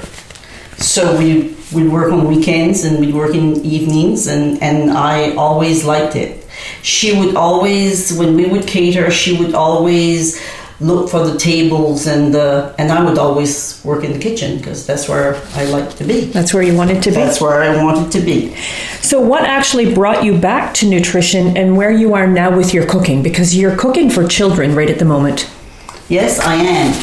So 0.78 1.18
we 1.18 1.54
would 1.74 1.92
work 1.92 2.14
on 2.14 2.30
weekends 2.30 2.86
and 2.86 3.02
we'd 3.02 3.14
work 3.14 3.36
in 3.36 3.58
evenings, 3.58 4.28
and, 4.28 4.64
and 4.64 4.90
I 4.90 5.36
always 5.36 5.84
liked 5.84 6.16
it. 6.16 6.48
She 6.82 7.20
would 7.20 7.36
always, 7.36 8.18
when 8.18 8.38
we 8.38 8.46
would 8.46 8.66
cater, 8.66 9.12
she 9.12 9.38
would 9.38 9.54
always 9.54 10.42
look 10.80 11.10
for 11.10 11.28
the 11.28 11.38
tables, 11.38 12.08
and 12.08 12.34
the, 12.34 12.74
and 12.80 12.90
I 12.90 13.04
would 13.04 13.18
always 13.18 13.82
work 13.84 14.06
in 14.06 14.14
the 14.14 14.20
kitchen 14.20 14.58
because 14.58 14.88
that's 14.88 15.10
where 15.10 15.36
I 15.56 15.66
liked 15.66 15.98
to 15.98 16.06
be. 16.06 16.22
That's 16.28 16.54
where 16.54 16.64
you 16.64 16.78
wanted 16.78 17.04
to 17.04 17.10
be. 17.10 17.16
That's 17.16 17.42
where 17.42 17.62
I 17.62 17.84
wanted 17.84 18.14
to 18.14 18.22
be. 18.22 18.56
So, 19.02 19.20
what 19.20 19.44
actually 19.44 19.94
brought 19.94 20.24
you 20.24 20.38
back 20.38 20.74
to 20.76 20.90
nutrition 20.90 21.58
and 21.58 21.76
where 21.76 21.92
you 21.92 22.14
are 22.14 22.28
now 22.28 22.56
with 22.56 22.74
your 22.74 22.88
cooking? 22.88 23.22
Because 23.22 23.58
you're 23.58 23.76
cooking 23.76 24.10
for 24.10 24.26
children 24.26 24.74
right 24.74 24.90
at 24.90 25.00
the 25.00 25.06
moment. 25.06 25.50
Yes, 26.08 26.40
I 26.40 26.56
am. 26.56 26.94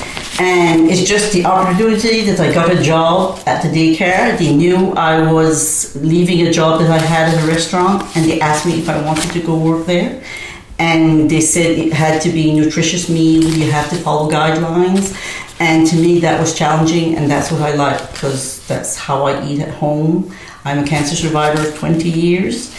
And 0.41 0.89
it's 0.89 1.03
just 1.03 1.33
the 1.33 1.45
opportunity 1.45 2.23
that 2.23 2.39
I 2.41 2.53
got 2.53 2.71
a 2.71 2.81
job 2.81 3.41
at 3.47 3.63
the 3.63 3.69
daycare. 3.69 4.39
They 4.39 4.55
knew 4.55 4.93
I 4.93 5.31
was 5.31 5.95
leaving 5.97 6.47
a 6.47 6.53
job 6.53 6.81
that 6.81 6.91
I 6.91 6.99
had 6.99 7.35
at 7.35 7.45
a 7.45 7.47
restaurant, 7.47 8.17
and 8.17 8.25
they 8.25 8.41
asked 8.41 8.65
me 8.65 8.79
if 8.79 8.89
I 8.89 9.05
wanted 9.05 9.31
to 9.33 9.43
go 9.43 9.59
work 9.59 9.87
there. 9.87 10.23
And 10.79 11.31
they 11.31 11.41
said 11.41 11.79
it 11.79 11.93
had 11.93 12.23
to 12.23 12.31
be 12.31 12.55
nutritious 12.55 13.09
meal, 13.09 13.45
you 13.45 13.71
have 13.71 13.91
to 13.91 13.97
follow 13.97 14.31
guidelines. 14.31 15.15
And 15.61 15.87
to 15.89 15.97
me, 15.97 16.21
that 16.21 16.41
was 16.41 16.57
challenging, 16.57 17.17
and 17.17 17.31
that's 17.31 17.53
what 17.53 17.61
I 17.61 17.75
like 17.75 18.01
because 18.13 18.67
that's 18.67 18.97
how 18.97 19.27
I 19.27 19.45
eat 19.47 19.61
at 19.61 19.75
home. 19.75 20.35
I'm 20.65 20.79
a 20.79 20.87
cancer 20.87 21.15
survivor 21.15 21.69
of 21.69 21.77
20 21.77 22.09
years, 22.09 22.75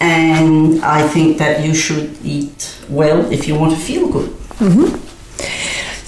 and 0.00 0.84
I 0.84 1.06
think 1.08 1.38
that 1.38 1.64
you 1.64 1.74
should 1.74 2.18
eat 2.24 2.78
well 2.88 3.30
if 3.32 3.48
you 3.48 3.54
want 3.54 3.74
to 3.74 3.78
feel 3.78 4.08
good. 4.08 4.30
Mm-hmm. 4.58 5.17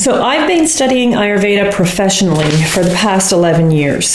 So 0.00 0.22
I've 0.22 0.48
been 0.48 0.66
studying 0.66 1.10
Ayurveda 1.10 1.74
professionally 1.74 2.50
for 2.72 2.82
the 2.82 2.94
past 2.94 3.32
11 3.32 3.70
years. 3.70 4.06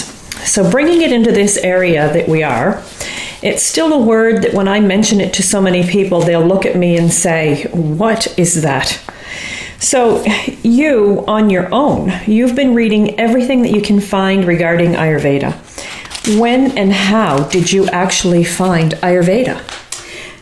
So 0.44 0.68
bringing 0.72 1.04
it 1.04 1.12
into 1.12 1.32
this 1.32 1.58
area 1.58 2.12
that 2.12 2.28
we 2.28 2.42
are, 2.42 2.84
it's 3.44 3.62
still 3.62 3.94
a 3.94 4.02
word 4.04 4.42
that 4.42 4.56
when 4.56 4.68
I 4.68 4.80
mention 4.80 5.22
it 5.22 5.32
to 5.36 5.44
so 5.44 5.62
many 5.62 5.88
people, 5.88 6.22
they'll 6.22 6.44
look 6.44 6.66
at 6.66 6.76
me 6.76 6.98
and 6.98 7.14
say, 7.14 7.66
What 7.72 8.36
is 8.36 8.64
that? 8.64 9.00
So, 9.78 10.26
you 10.64 11.24
on 11.28 11.52
your 11.52 11.72
own, 11.72 12.12
you've 12.26 12.56
been 12.56 12.74
reading 12.74 13.20
everything 13.20 13.62
that 13.62 13.72
you 13.72 13.84
can 13.84 14.00
find 14.00 14.44
regarding 14.44 14.94
Ayurveda. 14.94 15.54
When 16.40 16.76
and 16.76 16.94
how 16.94 17.48
did 17.50 17.72
you 17.72 17.86
actually 17.90 18.44
find 18.44 18.94
Ayurveda? 19.04 19.85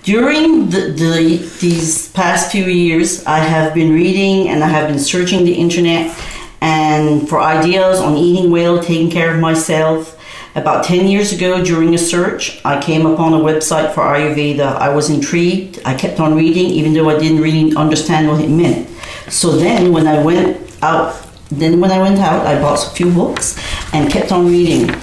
During 0.04 0.70
the, 0.70 0.92
the, 0.92 1.38
these 1.62 2.10
past 2.10 2.52
few 2.52 2.66
years, 2.66 3.24
I 3.26 3.38
have 3.40 3.74
been 3.74 3.94
reading 3.94 4.50
and 4.50 4.62
I 4.62 4.68
have 4.68 4.90
been 4.90 5.00
searching 5.00 5.46
the 5.46 5.54
internet 5.54 6.14
and 6.60 7.28
for 7.30 7.40
ideas 7.40 8.02
on 8.02 8.18
eating 8.18 8.52
well, 8.52 8.84
taking 8.84 9.10
care 9.10 9.34
of 9.34 9.40
myself. 9.40 10.20
About 10.56 10.84
10 10.84 11.08
years 11.08 11.32
ago, 11.32 11.64
during 11.64 11.96
a 11.96 11.98
search, 11.98 12.60
I 12.66 12.82
came 12.82 13.06
upon 13.06 13.34
a 13.34 13.38
website 13.38 13.94
for 13.94 14.02
Ayurveda. 14.04 14.76
I 14.76 14.90
was 14.90 15.10
intrigued. 15.10 15.80
I 15.86 15.94
kept 15.94 16.20
on 16.20 16.36
reading, 16.36 16.66
even 16.66 16.94
though 16.94 17.10
I 17.10 17.18
didn't 17.18 17.40
really 17.40 17.74
understand 17.74 18.28
what 18.28 18.42
it 18.42 18.50
meant. 18.50 18.90
So 19.30 19.52
then, 19.52 19.94
when 19.94 20.06
I 20.06 20.22
went 20.22 20.60
out, 20.84 21.16
then 21.50 21.80
when 21.80 21.92
I 21.92 22.00
went 22.00 22.20
out, 22.20 22.46
I 22.46 22.60
bought 22.60 22.86
a 22.86 22.90
few 22.92 23.10
books 23.10 23.58
and 23.94 24.12
kept 24.12 24.34
on 24.34 24.48
reading. 24.48 24.94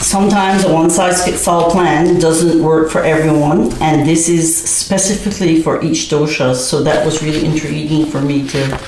Sometimes 0.00 0.64
a 0.64 0.72
one 0.72 0.90
size 0.90 1.24
fits 1.24 1.46
all 1.48 1.70
plan 1.70 2.20
doesn't 2.20 2.62
work 2.62 2.90
for 2.90 3.02
everyone, 3.02 3.72
and 3.82 4.08
this 4.08 4.28
is 4.28 4.46
specifically 4.56 5.60
for 5.60 5.82
each 5.82 6.08
dosha. 6.08 6.54
So 6.54 6.82
that 6.84 7.04
was 7.04 7.22
really 7.22 7.44
intriguing 7.44 8.06
for 8.06 8.20
me 8.20 8.46
to 8.48 8.78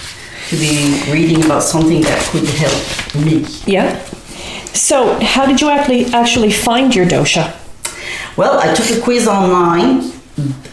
to 0.50 0.56
be 0.56 1.02
reading 1.12 1.44
about 1.44 1.62
something 1.62 2.00
that 2.02 2.20
could 2.30 2.48
help 2.48 3.24
me. 3.24 3.46
Yeah. 3.66 4.02
So, 4.72 5.18
how 5.20 5.46
did 5.46 5.60
you 5.60 5.68
actually 5.68 6.06
actually 6.12 6.52
find 6.52 6.94
your 6.94 7.06
dosha? 7.06 7.56
Well, 8.36 8.58
I 8.58 8.72
took 8.74 8.90
a 8.96 9.00
quiz 9.00 9.26
online. 9.28 10.12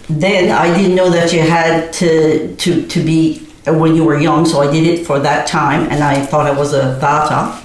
Then 0.09 0.51
I 0.51 0.75
didn't 0.75 0.95
know 0.95 1.09
that 1.09 1.33
you 1.33 1.41
had 1.41 1.91
to 1.93 2.55
to 2.55 2.87
to 2.87 2.99
be 3.03 3.39
when 3.65 3.95
you 3.95 4.03
were 4.03 4.19
young, 4.19 4.45
so 4.45 4.61
I 4.61 4.71
did 4.71 4.85
it 4.87 5.05
for 5.05 5.19
that 5.19 5.47
time, 5.47 5.89
and 5.91 6.03
I 6.03 6.25
thought 6.25 6.45
I 6.45 6.51
was 6.51 6.73
a 6.73 6.97
vata. 7.01 7.63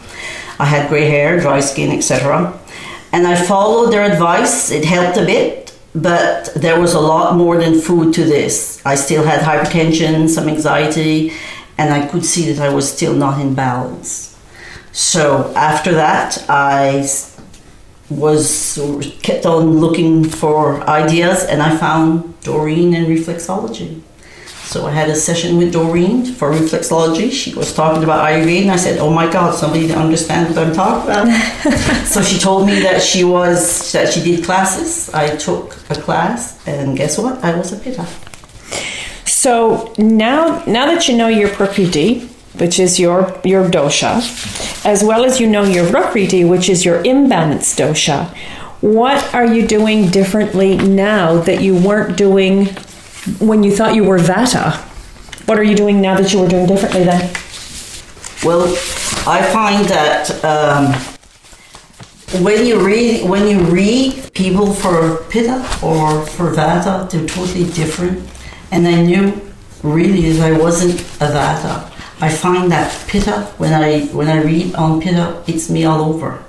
I 0.58 0.64
had 0.64 0.88
gray 0.88 1.08
hair, 1.08 1.40
dry 1.40 1.60
skin, 1.60 1.90
etc. 1.96 2.58
And 3.12 3.26
I 3.26 3.36
followed 3.36 3.92
their 3.92 4.10
advice. 4.10 4.70
It 4.70 4.84
helped 4.84 5.18
a 5.18 5.24
bit, 5.24 5.74
but 5.94 6.50
there 6.56 6.80
was 6.80 6.94
a 6.94 7.00
lot 7.00 7.36
more 7.36 7.58
than 7.58 7.78
food 7.78 8.14
to 8.14 8.24
this. 8.24 8.80
I 8.86 8.94
still 8.94 9.22
had 9.22 9.40
hypertension, 9.40 10.28
some 10.28 10.48
anxiety, 10.48 11.32
and 11.76 11.92
I 11.92 12.06
could 12.08 12.24
see 12.24 12.50
that 12.52 12.60
I 12.66 12.72
was 12.72 12.90
still 12.90 13.14
not 13.14 13.40
in 13.40 13.54
balance. 13.54 14.38
So 14.92 15.52
after 15.54 15.92
that, 15.92 16.44
I 16.48 17.06
was 18.08 18.78
kept 19.22 19.46
on 19.46 19.78
looking 19.78 20.24
for 20.24 20.82
ideas, 20.88 21.44
and 21.44 21.62
I 21.62 21.76
found 21.76 22.40
Doreen 22.40 22.94
and 22.94 23.06
reflexology. 23.06 24.00
So 24.72 24.86
I 24.86 24.90
had 24.90 25.10
a 25.10 25.14
session 25.14 25.58
with 25.58 25.74
Doreen 25.74 26.24
for 26.24 26.50
reflexology. 26.50 27.30
She 27.30 27.54
was 27.54 27.74
talking 27.74 28.02
about 28.02 28.24
Ayurveda, 28.24 28.62
and 28.62 28.70
I 28.70 28.76
said, 28.76 28.98
"Oh 29.00 29.10
my 29.10 29.30
God, 29.30 29.54
somebody 29.54 29.92
understands 29.92 30.56
what 30.56 30.66
I'm 30.66 30.72
talking 30.72 31.10
about." 31.10 32.06
so 32.06 32.22
she 32.22 32.38
told 32.38 32.66
me 32.66 32.80
that 32.80 33.02
she 33.02 33.22
was 33.22 33.92
that 33.92 34.14
she 34.14 34.22
did 34.24 34.46
classes. 34.46 35.12
I 35.12 35.36
took 35.36 35.76
a 35.90 35.94
class, 35.94 36.66
and 36.66 36.96
guess 36.96 37.18
what? 37.18 37.44
I 37.44 37.54
was 37.54 37.70
a 37.74 37.76
pitta. 37.76 38.06
So 39.26 39.92
now, 39.98 40.64
now 40.66 40.86
that 40.86 41.06
you 41.06 41.18
know 41.18 41.28
your 41.28 41.50
prakriti, 41.50 42.30
which 42.56 42.80
is 42.80 42.98
your 42.98 43.38
your 43.44 43.68
dosha, 43.68 44.24
as 44.86 45.04
well 45.04 45.26
as 45.26 45.38
you 45.38 45.48
know 45.48 45.64
your 45.64 45.84
vikriti, 45.84 46.48
which 46.48 46.70
is 46.70 46.82
your 46.82 47.02
imbalanced 47.04 47.76
dosha, 47.76 48.34
what 48.80 49.20
are 49.34 49.44
you 49.44 49.66
doing 49.66 50.08
differently 50.08 50.78
now 50.78 51.36
that 51.42 51.60
you 51.60 51.76
weren't 51.76 52.16
doing 52.16 52.68
when 53.38 53.62
you 53.62 53.74
thought 53.74 53.94
you 53.94 54.04
were 54.04 54.18
vata? 54.18 54.76
What 55.46 55.58
are 55.58 55.62
you 55.62 55.76
doing 55.76 56.00
now 56.00 56.16
that 56.16 56.32
you 56.32 56.40
were 56.40 56.48
doing 56.48 56.66
differently 56.66 57.04
then? 57.04 57.32
Well, 58.44 58.66
I 59.26 59.42
find 59.52 59.86
that 59.86 60.44
um, 60.44 60.92
when 62.42 62.66
you 62.66 62.84
read 62.84 63.28
when 63.28 63.46
you 63.46 63.60
read 63.64 64.32
people 64.34 64.72
for 64.72 65.18
pitta 65.30 65.58
or 65.82 66.26
for 66.26 66.50
vata, 66.52 67.08
they're 67.10 67.26
totally 67.26 67.70
different. 67.72 68.28
And 68.70 68.88
I 68.88 69.02
knew 69.02 69.40
really 69.82 70.32
that 70.32 70.52
I 70.52 70.58
wasn't 70.58 71.00
a 71.20 71.28
vata. 71.30 71.90
I 72.20 72.28
find 72.28 72.70
that 72.72 72.90
pitta 73.08 73.42
when 73.58 73.72
I 73.72 74.06
when 74.06 74.28
I 74.28 74.42
read 74.42 74.74
on 74.74 75.00
pitta, 75.00 75.42
it's 75.46 75.70
me 75.70 75.84
all 75.84 76.14
over, 76.14 76.42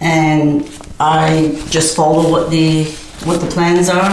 and 0.00 0.68
I 1.00 1.60
just 1.70 1.96
follow 1.96 2.30
what 2.30 2.50
the 2.50 2.84
what 3.24 3.40
the 3.40 3.46
plans 3.46 3.88
are, 3.88 4.10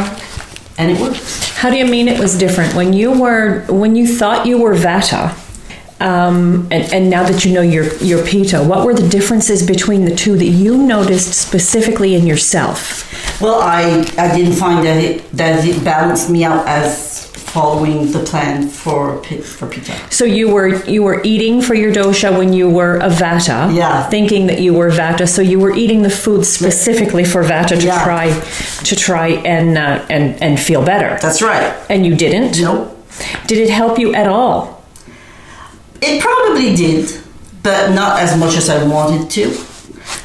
and 0.82 0.92
it 0.92 1.00
works. 1.00 1.50
How 1.58 1.70
do 1.70 1.78
you 1.78 1.86
mean 1.86 2.08
it 2.08 2.20
was 2.20 2.38
different 2.38 2.74
when 2.74 2.92
you 2.92 3.12
were 3.12 3.64
when 3.68 3.96
you 3.96 4.08
thought 4.08 4.48
you 4.48 4.58
were 4.60 4.74
vata? 4.74 5.38
Um, 6.02 6.68
and, 6.72 6.92
and 6.92 7.10
now 7.12 7.24
that 7.24 7.46
you 7.46 7.54
know 7.54 7.62
your 7.62 7.96
your 7.98 8.26
pitta, 8.26 8.64
what 8.64 8.84
were 8.84 8.96
the 8.96 9.08
differences 9.08 9.66
between 9.66 10.06
the 10.06 10.16
two 10.16 10.36
that 10.36 10.48
you 10.48 10.76
noticed 10.76 11.36
specifically 11.36 12.16
in 12.16 12.26
yourself? 12.26 13.40
Well, 13.40 13.62
I 13.62 14.12
I 14.18 14.36
didn't 14.36 14.54
find 14.54 14.84
that 14.86 15.04
it 15.04 15.32
that 15.34 15.64
it 15.64 15.84
balanced 15.84 16.32
me 16.32 16.44
out 16.44 16.68
as 16.68 17.31
following 17.54 18.12
the 18.12 18.20
plan 18.20 18.68
for 18.70 19.22
for 19.44 19.68
pitta. 19.68 19.94
So 20.10 20.24
you 20.26 20.50
were 20.50 20.70
you 20.86 21.04
were 21.04 21.22
eating 21.24 21.62
for 21.62 21.74
your 21.76 21.92
dosha 21.94 22.30
when 22.38 22.54
you 22.54 22.70
were 22.70 22.98
a 22.98 23.10
vata, 23.10 23.74
Yeah. 23.76 24.08
thinking 24.10 24.48
that 24.48 24.60
you 24.62 24.74
were 24.74 24.90
vata. 24.90 25.28
So 25.28 25.42
you 25.42 25.60
were 25.60 25.76
eating 25.76 26.02
the 26.04 26.10
food 26.10 26.46
specifically 26.46 27.26
for 27.26 27.44
vata 27.44 27.76
to 27.80 27.86
Yeah. 27.86 28.04
try 28.04 28.26
to 28.90 28.96
try 28.96 29.28
and 29.56 29.78
uh, 29.78 30.00
and 30.10 30.42
and 30.42 30.60
feel 30.60 30.82
better. 30.82 31.18
That's 31.22 31.42
right. 31.42 31.74
and 31.90 32.06
you 32.06 32.16
didn't. 32.16 32.60
No, 32.62 32.74
Did 33.48 33.58
it 33.66 33.70
help 33.70 34.00
you 34.00 34.14
at 34.16 34.28
all? 34.28 34.82
It 36.02 36.22
probably 36.22 36.76
did, 36.76 37.06
but 37.64 37.92
not 37.92 38.20
as 38.20 38.32
much 38.38 38.56
as 38.58 38.70
I 38.70 38.84
wanted 38.96 39.30
to. 39.38 39.44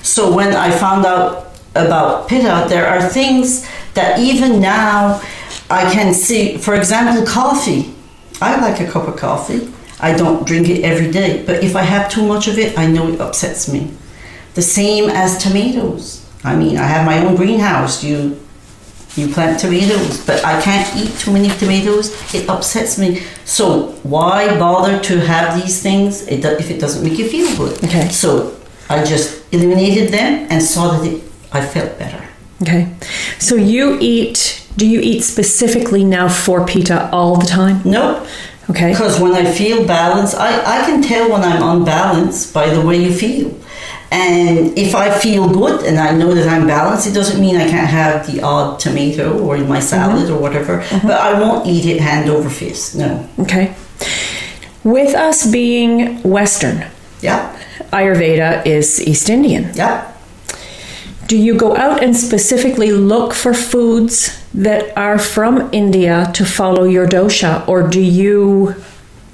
So 0.03 0.33
when 0.33 0.55
I 0.55 0.71
found 0.71 1.05
out 1.05 1.29
about 1.75 2.29
pitta, 2.29 2.67
there 2.69 2.87
are 2.87 3.03
things 3.19 3.67
that 3.95 4.19
even 4.19 4.61
now 4.61 5.21
I 5.70 5.92
can 5.92 6.14
see. 6.14 6.57
For 6.59 6.74
example, 6.74 7.26
coffee. 7.26 7.94
I 8.40 8.61
like 8.61 8.81
a 8.81 8.90
cup 8.90 9.09
of 9.09 9.16
coffee. 9.16 9.72
I 9.98 10.14
don't 10.14 10.46
drink 10.46 10.68
it 10.68 10.85
every 10.85 11.11
day, 11.11 11.42
but 11.46 11.64
if 11.64 11.74
I 11.74 11.83
have 11.83 12.11
too 12.11 12.26
much 12.26 12.48
of 12.48 12.59
it, 12.59 12.79
I 12.79 12.87
know 12.87 13.09
it 13.09 13.20
upsets 13.20 13.72
me. 13.72 13.90
The 14.55 14.62
same 14.62 15.09
as 15.09 15.38
tomatoes. 15.42 16.26
I 16.44 16.55
mean, 16.55 16.76
I 16.76 16.85
have 16.85 17.07
my 17.07 17.24
own 17.24 17.35
greenhouse. 17.35 18.05
You 18.05 18.38
you 19.16 19.29
plant 19.29 19.59
tomatoes, 19.59 20.24
but 20.26 20.44
I 20.44 20.61
can't 20.61 20.94
eat 20.94 21.18
too 21.18 21.33
many 21.33 21.48
tomatoes. 21.48 22.12
It 22.35 22.48
upsets 22.50 22.98
me. 22.98 23.22
So 23.46 23.92
why 24.02 24.59
bother 24.59 25.00
to 25.00 25.20
have 25.20 25.61
these 25.61 25.83
things 25.83 26.29
if 26.29 26.70
it 26.70 26.79
doesn't 26.79 27.02
make 27.02 27.18
you 27.18 27.26
feel 27.26 27.57
good? 27.57 27.83
Okay. 27.85 28.09
So 28.11 28.55
I 28.90 29.02
just 29.02 29.42
eliminated 29.55 30.12
them 30.12 30.46
and 30.50 30.62
saw 30.62 30.98
that 30.98 31.07
it, 31.11 31.24
I 31.50 31.64
felt 31.64 31.98
better. 31.98 32.22
Okay. 32.61 32.92
So 33.38 33.55
you 33.55 33.96
eat. 34.00 34.65
Do 34.77 34.87
you 34.87 35.01
eat 35.01 35.23
specifically 35.23 36.05
now 36.05 36.29
for 36.29 36.67
pitta 36.67 37.11
all 37.11 37.37
the 37.37 37.47
time? 37.47 37.81
No, 37.85 38.27
Okay. 38.69 38.91
because 38.93 39.21
when 39.21 39.33
I 39.33 39.51
feel 39.51 39.87
balanced, 39.87 40.37
I, 40.37 40.81
I 40.81 40.85
can 40.87 41.03
tell 41.03 41.31
when 41.31 41.43
I'm 41.43 41.62
unbalanced 41.62 42.53
by 42.53 42.69
the 42.69 42.81
way 42.81 42.97
you 43.03 43.12
feel. 43.15 43.55
And 44.11 44.77
if 44.79 44.95
I 44.95 45.11
feel 45.11 45.49
good 45.49 45.85
and 45.85 45.99
I 45.99 46.12
know 46.12 46.33
that 46.35 46.49
I'm 46.49 46.67
balanced, 46.67 47.07
it 47.07 47.12
doesn't 47.12 47.41
mean 47.41 47.57
I 47.57 47.69
can't 47.69 47.89
have 47.89 48.27
the 48.27 48.41
odd 48.43 48.79
tomato 48.79 49.39
or 49.39 49.57
in 49.57 49.69
my 49.69 49.81
salad 49.81 50.25
mm-hmm. 50.27 50.35
or 50.35 50.41
whatever, 50.41 50.79
mm-hmm. 50.79 51.07
but 51.07 51.21
I 51.21 51.39
won't 51.41 51.67
eat 51.67 51.87
it 51.87 52.01
hand 52.01 52.31
over 52.31 52.49
fist. 52.49 52.97
No. 52.97 53.29
Okay. 53.41 53.75
With 54.85 55.15
us 55.15 55.51
being 55.51 56.23
Western, 56.23 56.87
Yeah. 57.21 57.53
Ayurveda 57.93 58.67
is 58.67 59.01
East 59.07 59.29
Indian. 59.29 59.71
Yeah. 59.75 60.12
Do 61.27 61.37
you 61.37 61.57
go 61.57 61.77
out 61.77 62.03
and 62.03 62.17
specifically 62.17 62.93
look 62.93 63.33
for 63.35 63.55
foods 63.55 64.31
that 64.57 64.97
are 64.97 65.19
from 65.19 65.69
India 65.73 66.31
to 66.35 66.45
follow 66.45 66.85
your 66.85 67.07
dosha, 67.07 67.66
or 67.69 67.87
do 67.87 68.01
you 68.01 68.75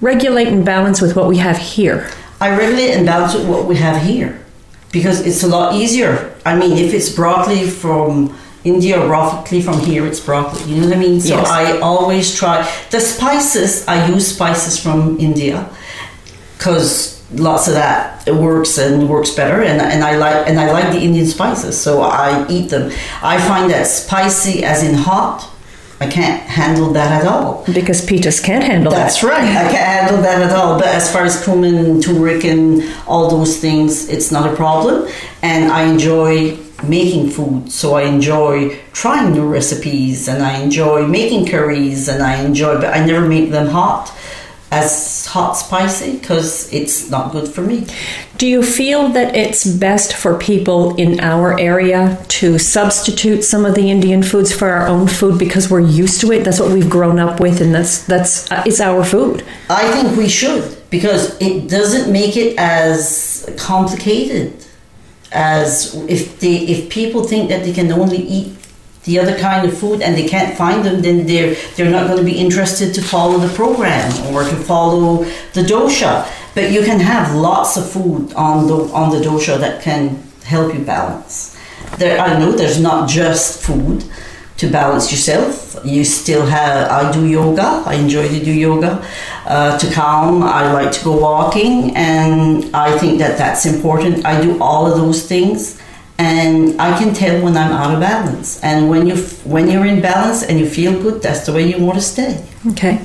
regulate 0.00 0.48
and 0.48 0.64
balance 0.64 1.00
with 1.00 1.16
what 1.16 1.28
we 1.28 1.38
have 1.38 1.56
here? 1.56 2.10
I 2.40 2.50
regulate 2.56 2.90
and 2.90 3.06
balance 3.06 3.34
with 3.34 3.48
what 3.48 3.66
we 3.66 3.76
have 3.76 4.02
here 4.02 4.44
because 4.90 5.24
it's 5.24 5.42
a 5.42 5.48
lot 5.48 5.74
easier. 5.74 6.34
I 6.44 6.56
mean, 6.56 6.76
if 6.76 6.92
it's 6.92 7.08
broccoli 7.08 7.68
from 7.68 8.36
India 8.64 9.00
or 9.00 9.06
broccoli 9.06 9.62
from 9.62 9.78
here, 9.80 10.06
it's 10.06 10.20
broccoli. 10.20 10.72
You 10.72 10.80
know 10.80 10.88
what 10.88 10.96
I 10.96 11.00
mean? 11.00 11.20
So 11.20 11.36
Yes. 11.36 11.48
I 11.48 11.78
always 11.78 12.36
try 12.36 12.68
the 12.90 13.00
spices. 13.00 13.86
I 13.86 14.08
use 14.08 14.34
spices 14.34 14.78
from 14.78 15.18
India 15.20 15.68
because 16.58 17.11
lots 17.34 17.68
of 17.68 17.74
that 17.74 18.26
it 18.26 18.34
works 18.34 18.78
and 18.78 19.08
works 19.08 19.30
better, 19.30 19.62
and, 19.62 19.80
and 19.80 20.04
I 20.04 20.16
like 20.16 20.48
and 20.48 20.58
I 20.58 20.70
like 20.72 20.92
the 20.92 21.00
Indian 21.00 21.26
spices, 21.26 21.80
so 21.80 22.02
I 22.02 22.46
eat 22.48 22.70
them. 22.70 22.92
I 23.22 23.38
find 23.48 23.70
that 23.70 23.86
spicy, 23.86 24.64
as 24.64 24.82
in 24.82 24.94
hot. 24.94 25.48
I 26.00 26.08
can't 26.08 26.42
handle 26.42 26.92
that 26.94 27.22
at 27.22 27.28
all. 27.28 27.64
Because 27.72 28.04
pittas 28.04 28.42
can't 28.42 28.64
handle 28.64 28.90
That's 28.90 29.20
that. 29.20 29.28
That's 29.28 29.40
right. 29.40 29.56
I 29.56 29.70
can't 29.70 30.00
handle 30.00 30.20
that 30.22 30.42
at 30.42 30.50
all. 30.50 30.76
But 30.76 30.88
as 30.88 31.12
far 31.12 31.22
as 31.22 31.44
cumin, 31.44 32.00
turmeric, 32.00 32.44
and 32.44 32.82
all 33.06 33.30
those 33.30 33.58
things, 33.60 34.08
it's 34.08 34.32
not 34.32 34.52
a 34.52 34.56
problem. 34.56 35.08
And 35.42 35.70
I 35.70 35.84
enjoy 35.84 36.58
making 36.82 37.30
food. 37.30 37.70
So 37.70 37.94
I 37.94 38.02
enjoy 38.02 38.80
trying 38.92 39.32
new 39.32 39.46
recipes 39.46 40.26
and 40.26 40.42
I 40.42 40.58
enjoy 40.58 41.06
making 41.06 41.46
curries 41.46 42.08
and 42.08 42.20
I 42.20 42.42
enjoy, 42.42 42.80
but 42.80 42.92
I 42.92 43.06
never 43.06 43.28
make 43.28 43.50
them 43.50 43.68
hot 43.68 44.12
as 44.72 45.26
hot 45.26 45.52
spicy 45.52 46.16
because 46.16 46.72
it's 46.72 47.10
not 47.10 47.30
good 47.30 47.46
for 47.46 47.60
me. 47.60 47.86
Do 48.38 48.46
you 48.46 48.62
feel 48.62 49.10
that 49.10 49.36
it's 49.36 49.66
best 49.66 50.14
for 50.14 50.38
people 50.38 50.96
in 50.96 51.20
our 51.20 51.60
area 51.60 52.24
to 52.40 52.58
substitute 52.58 53.44
some 53.44 53.66
of 53.66 53.74
the 53.74 53.90
Indian 53.90 54.22
foods 54.22 54.50
for 54.50 54.70
our 54.70 54.88
own 54.88 55.06
food 55.08 55.38
because 55.38 55.70
we're 55.70 55.80
used 55.80 56.22
to 56.22 56.32
it? 56.32 56.42
That's 56.42 56.58
what 56.58 56.72
we've 56.72 56.88
grown 56.88 57.18
up 57.18 57.38
with, 57.38 57.60
and 57.60 57.74
that's 57.74 58.04
that's 58.06 58.50
uh, 58.50 58.62
it's 58.64 58.80
our 58.80 59.04
food. 59.04 59.44
I 59.68 59.92
think 59.92 60.16
we 60.16 60.28
should 60.28 60.64
because 60.88 61.38
it 61.40 61.68
doesn't 61.68 62.10
make 62.10 62.38
it 62.38 62.58
as 62.58 63.48
complicated 63.58 64.54
as 65.32 65.94
if 66.08 66.40
they 66.40 66.56
if 66.56 66.90
people 66.90 67.24
think 67.24 67.50
that 67.50 67.62
they 67.64 67.72
can 67.74 67.92
only 67.92 68.18
eat 68.18 68.56
the 69.04 69.18
other 69.18 69.36
kind 69.38 69.66
of 69.66 69.76
food 69.76 70.00
and 70.00 70.16
they 70.16 70.28
can't 70.28 70.56
find 70.56 70.84
them 70.84 71.02
then 71.02 71.26
they're 71.26 71.54
they're 71.74 71.90
not 71.90 72.06
going 72.06 72.18
to 72.18 72.24
be 72.24 72.38
interested 72.38 72.94
to 72.94 73.02
follow 73.02 73.38
the 73.38 73.52
program 73.54 74.10
or 74.32 74.42
to 74.44 74.56
follow 74.56 75.24
the 75.54 75.62
dosha 75.62 76.28
but 76.54 76.70
you 76.70 76.82
can 76.82 77.00
have 77.00 77.34
lots 77.34 77.76
of 77.76 77.88
food 77.88 78.32
on 78.34 78.66
the 78.66 78.76
on 78.92 79.10
the 79.10 79.24
dosha 79.24 79.58
that 79.58 79.82
can 79.82 80.22
help 80.44 80.72
you 80.74 80.80
balance 80.80 81.58
there 81.98 82.18
i 82.18 82.38
know 82.38 82.52
there's 82.52 82.80
not 82.80 83.08
just 83.08 83.62
food 83.62 84.04
to 84.62 84.70
balance 84.70 85.10
yourself. 85.10 85.80
You 85.84 86.04
still 86.04 86.46
have, 86.46 86.88
I 86.88 87.10
do 87.10 87.26
yoga, 87.26 87.82
I 87.84 87.94
enjoy 87.94 88.28
to 88.28 88.44
do 88.44 88.52
yoga. 88.52 89.04
Uh, 89.44 89.76
to 89.76 89.90
calm, 89.92 90.44
I 90.44 90.72
like 90.72 90.92
to 90.92 91.04
go 91.04 91.18
walking, 91.18 91.96
and 91.96 92.70
I 92.74 92.96
think 92.98 93.18
that 93.18 93.36
that's 93.36 93.66
important. 93.66 94.24
I 94.24 94.40
do 94.40 94.62
all 94.62 94.86
of 94.86 94.96
those 94.96 95.26
things, 95.26 95.80
and 96.22 96.80
I 96.80 96.96
can 96.98 97.12
tell 97.14 97.42
when 97.42 97.56
I'm 97.56 97.72
out 97.72 97.94
of 97.94 98.00
balance. 98.00 98.62
And 98.62 98.88
when, 98.88 99.06
you, 99.06 99.16
when 99.44 99.68
you're 99.70 99.86
in 99.86 100.00
balance 100.00 100.42
and 100.42 100.58
you 100.58 100.68
feel 100.68 100.92
good, 101.02 101.20
that's 101.22 101.46
the 101.46 101.52
way 101.52 101.68
you 101.68 101.84
want 101.84 101.98
to 101.98 102.04
stay. 102.04 102.44
Okay. 102.68 102.98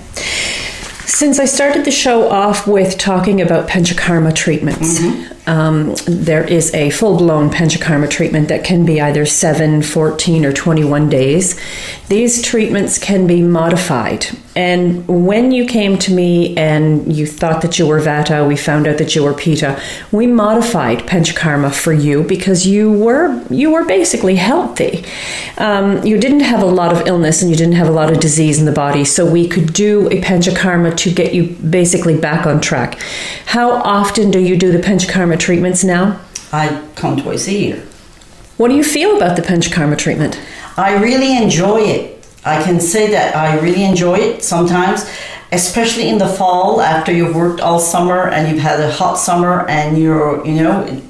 Since 1.06 1.40
I 1.40 1.46
started 1.46 1.84
the 1.84 1.92
show 1.92 2.30
off 2.30 2.68
with 2.68 2.98
talking 2.98 3.42
about 3.42 3.68
panchakarma 3.68 4.36
treatments, 4.36 5.00
mm-hmm. 5.00 5.34
Um, 5.48 5.96
there 6.06 6.44
is 6.44 6.74
a 6.74 6.90
full 6.90 7.18
blown 7.18 7.50
panchakarma 7.50 8.10
treatment 8.10 8.50
that 8.50 8.64
can 8.64 8.86
be 8.86 9.02
either 9.02 9.26
7, 9.26 9.82
14, 9.82 10.46
or 10.46 10.54
21 10.54 11.10
days. 11.10 11.60
These 12.10 12.42
treatments 12.42 12.98
can 12.98 13.26
be 13.26 13.42
modified. 13.42 14.28
And 14.58 15.08
when 15.08 15.52
you 15.52 15.68
came 15.68 16.00
to 16.00 16.12
me 16.12 16.58
and 16.58 17.16
you 17.16 17.28
thought 17.28 17.62
that 17.62 17.78
you 17.78 17.86
were 17.86 18.00
Vata, 18.00 18.48
we 18.48 18.58
found 18.58 18.88
out 18.88 18.98
that 18.98 19.16
you 19.16 19.24
were 19.24 19.36
Pitta. 19.36 19.80
We 20.12 20.26
modified 20.26 21.02
panchakarma 21.02 21.72
for 21.76 21.94
you 21.94 22.24
because 22.24 22.66
you 22.66 22.92
were 22.92 23.40
you 23.52 23.70
were 23.70 23.86
basically 23.86 24.36
healthy. 24.36 25.06
Um, 25.60 26.04
you 26.04 26.18
didn't 26.18 26.40
have 26.40 26.64
a 26.64 26.66
lot 26.66 26.92
of 26.92 27.06
illness 27.06 27.44
and 27.44 27.52
you 27.52 27.56
didn't 27.56 27.76
have 27.76 27.88
a 27.88 27.92
lot 27.92 28.12
of 28.12 28.20
disease 28.20 28.58
in 28.58 28.66
the 28.66 28.72
body, 28.72 29.06
so 29.06 29.32
we 29.32 29.48
could 29.48 29.74
do 29.74 30.08
a 30.08 30.22
panchakarma 30.22 30.98
to 30.98 31.14
get 31.14 31.36
you 31.36 31.56
basically 31.70 32.18
back 32.18 32.48
on 32.48 32.60
track. 32.60 33.00
How 33.46 33.70
often 33.72 34.32
do 34.32 34.40
you 34.40 34.58
do 34.58 34.72
the 34.72 34.80
panchakarma 34.80 35.37
treatments 35.38 35.84
now? 35.84 36.20
I 36.52 36.84
come 36.96 37.22
twice 37.22 37.48
a 37.48 37.54
year. 37.54 37.84
What 38.58 38.70
do 38.70 38.76
you 38.76 38.84
feel 38.84 39.18
about 39.18 39.36
the 39.36 39.42
panchakarma 39.42 39.98
treatment? 39.98 40.40
I 40.78 40.96
really 40.98 41.38
enjoy 41.38 41.82
it. 41.82 42.28
I 42.46 42.64
can 42.64 42.80
say 42.80 43.12
that 43.12 43.36
I 43.36 43.60
really 43.60 43.84
enjoy 43.84 44.16
it 44.16 44.44
sometimes, 44.44 45.10
especially 45.52 46.08
in 46.10 46.18
the 46.18 46.28
fall 46.28 46.82
after 46.82 47.12
you've 47.12 47.36
worked 47.36 47.60
all 47.62 47.80
summer 47.80 48.30
and 48.30 48.48
you've 48.50 48.64
had 48.64 48.80
a 48.80 48.92
hot 48.92 49.16
summer 49.16 49.68
and 49.68 49.98
you're, 49.98 50.46
you 50.46 50.56
know, 50.56 51.02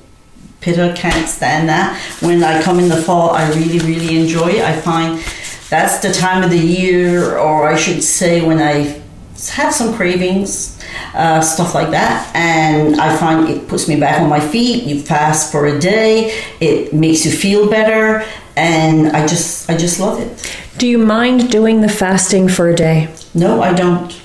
Pitta 0.60 0.94
can't 0.98 1.30
stand 1.30 1.70
that. 1.70 1.96
When 2.22 2.44
I 2.44 2.62
come 2.62 2.80
in 2.80 2.90
the 2.90 3.02
fall, 3.02 3.30
I 3.30 3.48
really, 3.50 3.80
really 3.80 4.18
enjoy 4.20 4.50
it. 4.50 4.62
I 4.62 4.80
find 4.80 5.24
that's 5.70 6.00
the 6.00 6.12
time 6.12 6.44
of 6.44 6.50
the 6.50 6.58
year, 6.58 7.38
or 7.38 7.68
I 7.68 7.78
should 7.78 8.04
say, 8.04 8.42
when 8.42 8.60
I 8.60 9.02
have 9.50 9.74
some 9.74 9.94
cravings, 9.94 10.80
uh, 11.14 11.42
stuff 11.42 11.76
like 11.76 11.92
that, 11.92 12.36
and 12.36 13.00
I 13.00 13.16
find 13.18 13.48
it 13.50 13.68
puts 13.68 13.88
me 13.88 14.00
back 14.00 14.22
on 14.22 14.30
my 14.30 14.40
feet. 14.40 14.84
You 14.84 15.00
fast 15.02 15.52
for 15.52 15.68
a 15.68 15.80
day, 15.80 16.42
it 16.60 16.94
makes 16.94 17.26
you 17.26 17.32
feel 17.32 17.70
better, 17.70 18.26
and 18.56 19.16
I 19.16 19.28
just, 19.28 19.70
I 19.70 19.78
just 19.78 20.00
love 20.00 20.20
it. 20.20 20.58
Do 20.78 20.88
you 20.88 20.98
mind 20.98 21.52
doing 21.52 21.82
the 21.82 21.90
fasting 21.90 22.48
for 22.48 22.70
a 22.70 22.76
day? 22.76 23.14
No, 23.34 23.62
I 23.62 23.74
don't. 23.74 24.22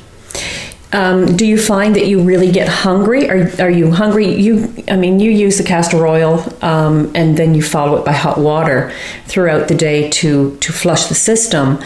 Um, 0.92 1.36
do 1.36 1.46
you 1.46 1.56
find 1.56 1.96
that 1.96 2.06
you 2.06 2.22
really 2.22 2.52
get 2.52 2.68
hungry? 2.68 3.30
Are, 3.30 3.50
are 3.62 3.70
you 3.70 3.90
hungry? 3.90 4.34
You, 4.34 4.74
I 4.88 4.96
mean, 4.96 5.20
you 5.20 5.30
use 5.30 5.56
the 5.56 5.64
castor 5.64 6.06
oil 6.06 6.44
um, 6.60 7.10
and 7.14 7.36
then 7.36 7.54
you 7.54 7.62
follow 7.62 7.96
it 7.96 8.04
by 8.04 8.12
hot 8.12 8.36
water 8.36 8.92
throughout 9.24 9.68
the 9.68 9.74
day 9.74 10.10
to, 10.10 10.56
to 10.58 10.72
flush 10.72 11.06
the 11.06 11.14
system. 11.14 11.82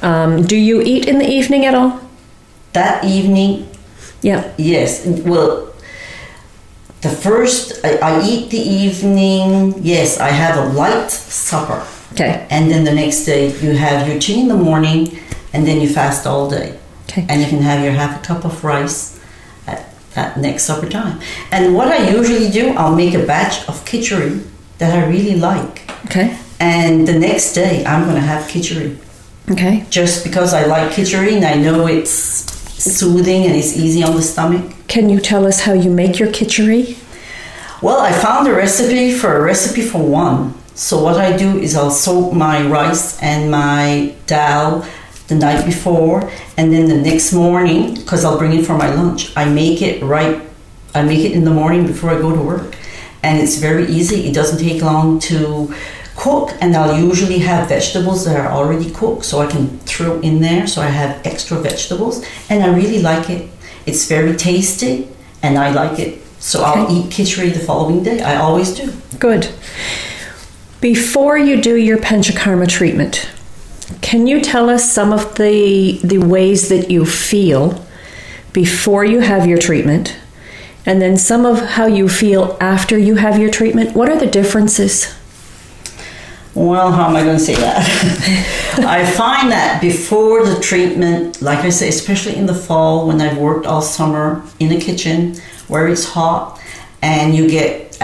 Um, 0.00 0.46
do 0.46 0.56
you 0.56 0.80
eat 0.80 1.06
in 1.06 1.18
the 1.18 1.28
evening 1.28 1.66
at 1.66 1.74
all? 1.74 2.00
That 2.76 3.04
evening, 3.04 3.66
Yeah. 4.20 4.52
yes. 4.58 5.06
Well, 5.06 5.72
the 7.00 7.08
first, 7.08 7.80
I, 7.82 7.96
I 8.02 8.22
eat 8.22 8.50
the 8.50 8.60
evening, 8.60 9.74
yes, 9.80 10.20
I 10.20 10.28
have 10.28 10.56
a 10.58 10.66
light 10.76 11.10
supper. 11.10 11.80
Okay. 12.12 12.46
And 12.50 12.70
then 12.70 12.84
the 12.84 12.92
next 12.92 13.24
day, 13.24 13.48
you 13.64 13.72
have 13.76 14.06
your 14.06 14.18
tea 14.18 14.40
in 14.42 14.48
the 14.48 14.60
morning, 14.68 15.18
and 15.54 15.66
then 15.66 15.80
you 15.80 15.88
fast 15.88 16.26
all 16.26 16.50
day. 16.50 16.78
Okay. 17.08 17.24
And 17.30 17.40
you 17.40 17.48
can 17.48 17.62
have 17.62 17.82
your 17.82 17.92
half 17.92 18.20
a 18.20 18.26
cup 18.26 18.44
of 18.44 18.62
rice 18.62 19.18
at, 19.66 19.88
at 20.14 20.36
next 20.36 20.64
supper 20.64 20.88
time. 20.88 21.18
And 21.50 21.74
what 21.74 21.88
I 21.88 22.10
usually 22.10 22.50
do, 22.50 22.74
I'll 22.76 22.94
make 22.94 23.14
a 23.14 23.24
batch 23.24 23.66
of 23.70 23.84
khichdi 23.86 24.44
that 24.78 24.92
I 24.92 25.08
really 25.08 25.36
like. 25.36 25.90
Okay. 26.06 26.36
And 26.60 27.08
the 27.08 27.18
next 27.18 27.54
day, 27.54 27.86
I'm 27.86 28.04
going 28.04 28.16
to 28.16 28.26
have 28.32 28.42
khichdi. 28.50 28.98
Okay. 29.50 29.86
Just 29.88 30.24
because 30.24 30.52
I 30.52 30.66
like 30.66 30.92
khichdi 30.92 31.36
and 31.36 31.44
I 31.44 31.54
know 31.54 31.86
it's 31.86 32.55
soothing 32.86 33.44
and 33.44 33.54
it's 33.54 33.76
easy 33.76 34.02
on 34.02 34.14
the 34.16 34.22
stomach. 34.22 34.72
Can 34.88 35.08
you 35.08 35.20
tell 35.20 35.46
us 35.46 35.60
how 35.60 35.72
you 35.72 35.90
make 35.90 36.18
your 36.18 36.32
kitchery? 36.32 36.96
Well, 37.82 38.00
I 38.00 38.12
found 38.12 38.48
a 38.48 38.54
recipe 38.54 39.12
for 39.12 39.36
a 39.36 39.42
recipe 39.42 39.82
for 39.82 40.02
one. 40.02 40.54
So 40.74 41.02
what 41.02 41.16
I 41.16 41.36
do 41.36 41.58
is 41.58 41.76
I'll 41.76 41.90
soak 41.90 42.32
my 42.32 42.66
rice 42.66 43.20
and 43.22 43.50
my 43.50 44.14
dal 44.26 44.86
the 45.28 45.34
night 45.34 45.64
before, 45.64 46.30
and 46.56 46.72
then 46.72 46.88
the 46.88 46.96
next 46.96 47.32
morning, 47.32 47.94
because 47.94 48.24
I'll 48.24 48.38
bring 48.38 48.52
it 48.52 48.64
for 48.64 48.76
my 48.76 48.94
lunch, 48.94 49.36
I 49.36 49.44
make 49.46 49.82
it 49.82 50.02
right. 50.02 50.40
I 50.94 51.02
make 51.02 51.24
it 51.24 51.32
in 51.32 51.44
the 51.44 51.50
morning 51.50 51.86
before 51.86 52.10
I 52.10 52.18
go 52.20 52.34
to 52.34 52.40
work, 52.40 52.76
and 53.22 53.42
it's 53.42 53.56
very 53.56 53.86
easy. 53.86 54.28
It 54.28 54.34
doesn't 54.34 54.60
take 54.60 54.82
long 54.82 55.18
to 55.20 55.74
cook, 56.26 56.46
and 56.60 56.74
I'll 56.76 56.98
usually 57.10 57.38
have 57.38 57.68
vegetables 57.68 58.24
that 58.24 58.36
are 58.42 58.50
already 58.58 58.90
cooked, 58.90 59.24
so 59.24 59.34
I 59.40 59.46
can 59.46 59.78
throw 59.90 60.20
in 60.28 60.40
there. 60.40 60.66
So 60.66 60.82
I 60.82 60.90
have 61.02 61.24
extra 61.24 61.56
vegetables, 61.58 62.24
and 62.50 62.64
I 62.66 62.68
really 62.80 63.00
like 63.00 63.30
it. 63.30 63.48
It's 63.86 64.08
very 64.08 64.34
tasty, 64.36 65.08
and 65.42 65.56
I 65.56 65.70
like 65.70 65.98
it. 66.00 66.12
So 66.40 66.56
I'll 66.64 66.90
eat 66.96 67.06
khichdi 67.14 67.52
the 67.52 67.64
following 67.70 68.02
day. 68.02 68.18
I 68.32 68.34
always 68.36 68.74
do. 68.74 68.92
Good. 69.18 69.44
Before 70.80 71.38
you 71.38 71.60
do 71.60 71.74
your 71.76 71.98
panchakarma 71.98 72.68
treatment, 72.68 73.14
can 74.00 74.26
you 74.26 74.40
tell 74.40 74.68
us 74.68 74.92
some 74.98 75.12
of 75.12 75.22
the 75.36 76.00
the 76.12 76.18
ways 76.34 76.68
that 76.72 76.90
you 76.90 77.06
feel 77.06 77.62
before 78.52 79.04
you 79.12 79.20
have 79.20 79.46
your 79.50 79.58
treatment 79.58 80.16
and 80.88 81.00
then 81.02 81.16
some 81.16 81.44
of 81.52 81.56
how 81.76 81.86
you 81.86 82.08
feel 82.08 82.56
after 82.60 82.96
you 82.98 83.14
have 83.16 83.38
your 83.38 83.50
treatment? 83.50 83.94
What 83.98 84.08
are 84.08 84.18
the 84.24 84.32
differences? 84.40 85.14
Well, 86.56 86.90
how 86.90 87.06
am 87.10 87.16
I 87.16 87.22
going 87.22 87.36
to 87.36 87.44
say 87.44 87.54
that? 87.56 88.78
I 88.78 89.04
find 89.04 89.52
that 89.52 89.78
before 89.82 90.42
the 90.42 90.58
treatment, 90.58 91.42
like 91.42 91.58
I 91.58 91.68
say, 91.68 91.86
especially 91.90 92.34
in 92.34 92.46
the 92.46 92.54
fall 92.54 93.06
when 93.06 93.20
I've 93.20 93.36
worked 93.36 93.66
all 93.66 93.82
summer 93.82 94.42
in 94.58 94.70
the 94.70 94.80
kitchen 94.80 95.36
where 95.68 95.86
it's 95.86 96.06
hot 96.06 96.58
and 97.02 97.36
you 97.36 97.46
get 97.46 98.00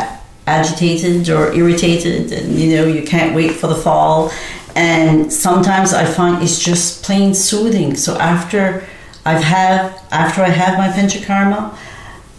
agitated 0.47 1.31
or 1.31 1.51
irritated 1.55 2.31
and 2.31 2.59
you 2.59 2.77
know 2.77 2.85
you 2.85 3.03
can't 3.03 3.35
wait 3.35 3.53
for 3.53 3.69
the 3.69 3.75
fall 3.75 4.31
and 4.75 5.33
sometimes 5.33 5.95
I 5.95 6.05
find 6.05 6.43
it's 6.43 6.63
just 6.63 7.03
plain 7.03 7.33
soothing. 7.33 7.97
So 7.97 8.19
after 8.19 8.87
I've 9.25 9.43
had 9.43 9.99
after 10.11 10.43
I 10.43 10.51
have 10.51 10.77
my 10.77 10.89
panchakarma 10.89 11.75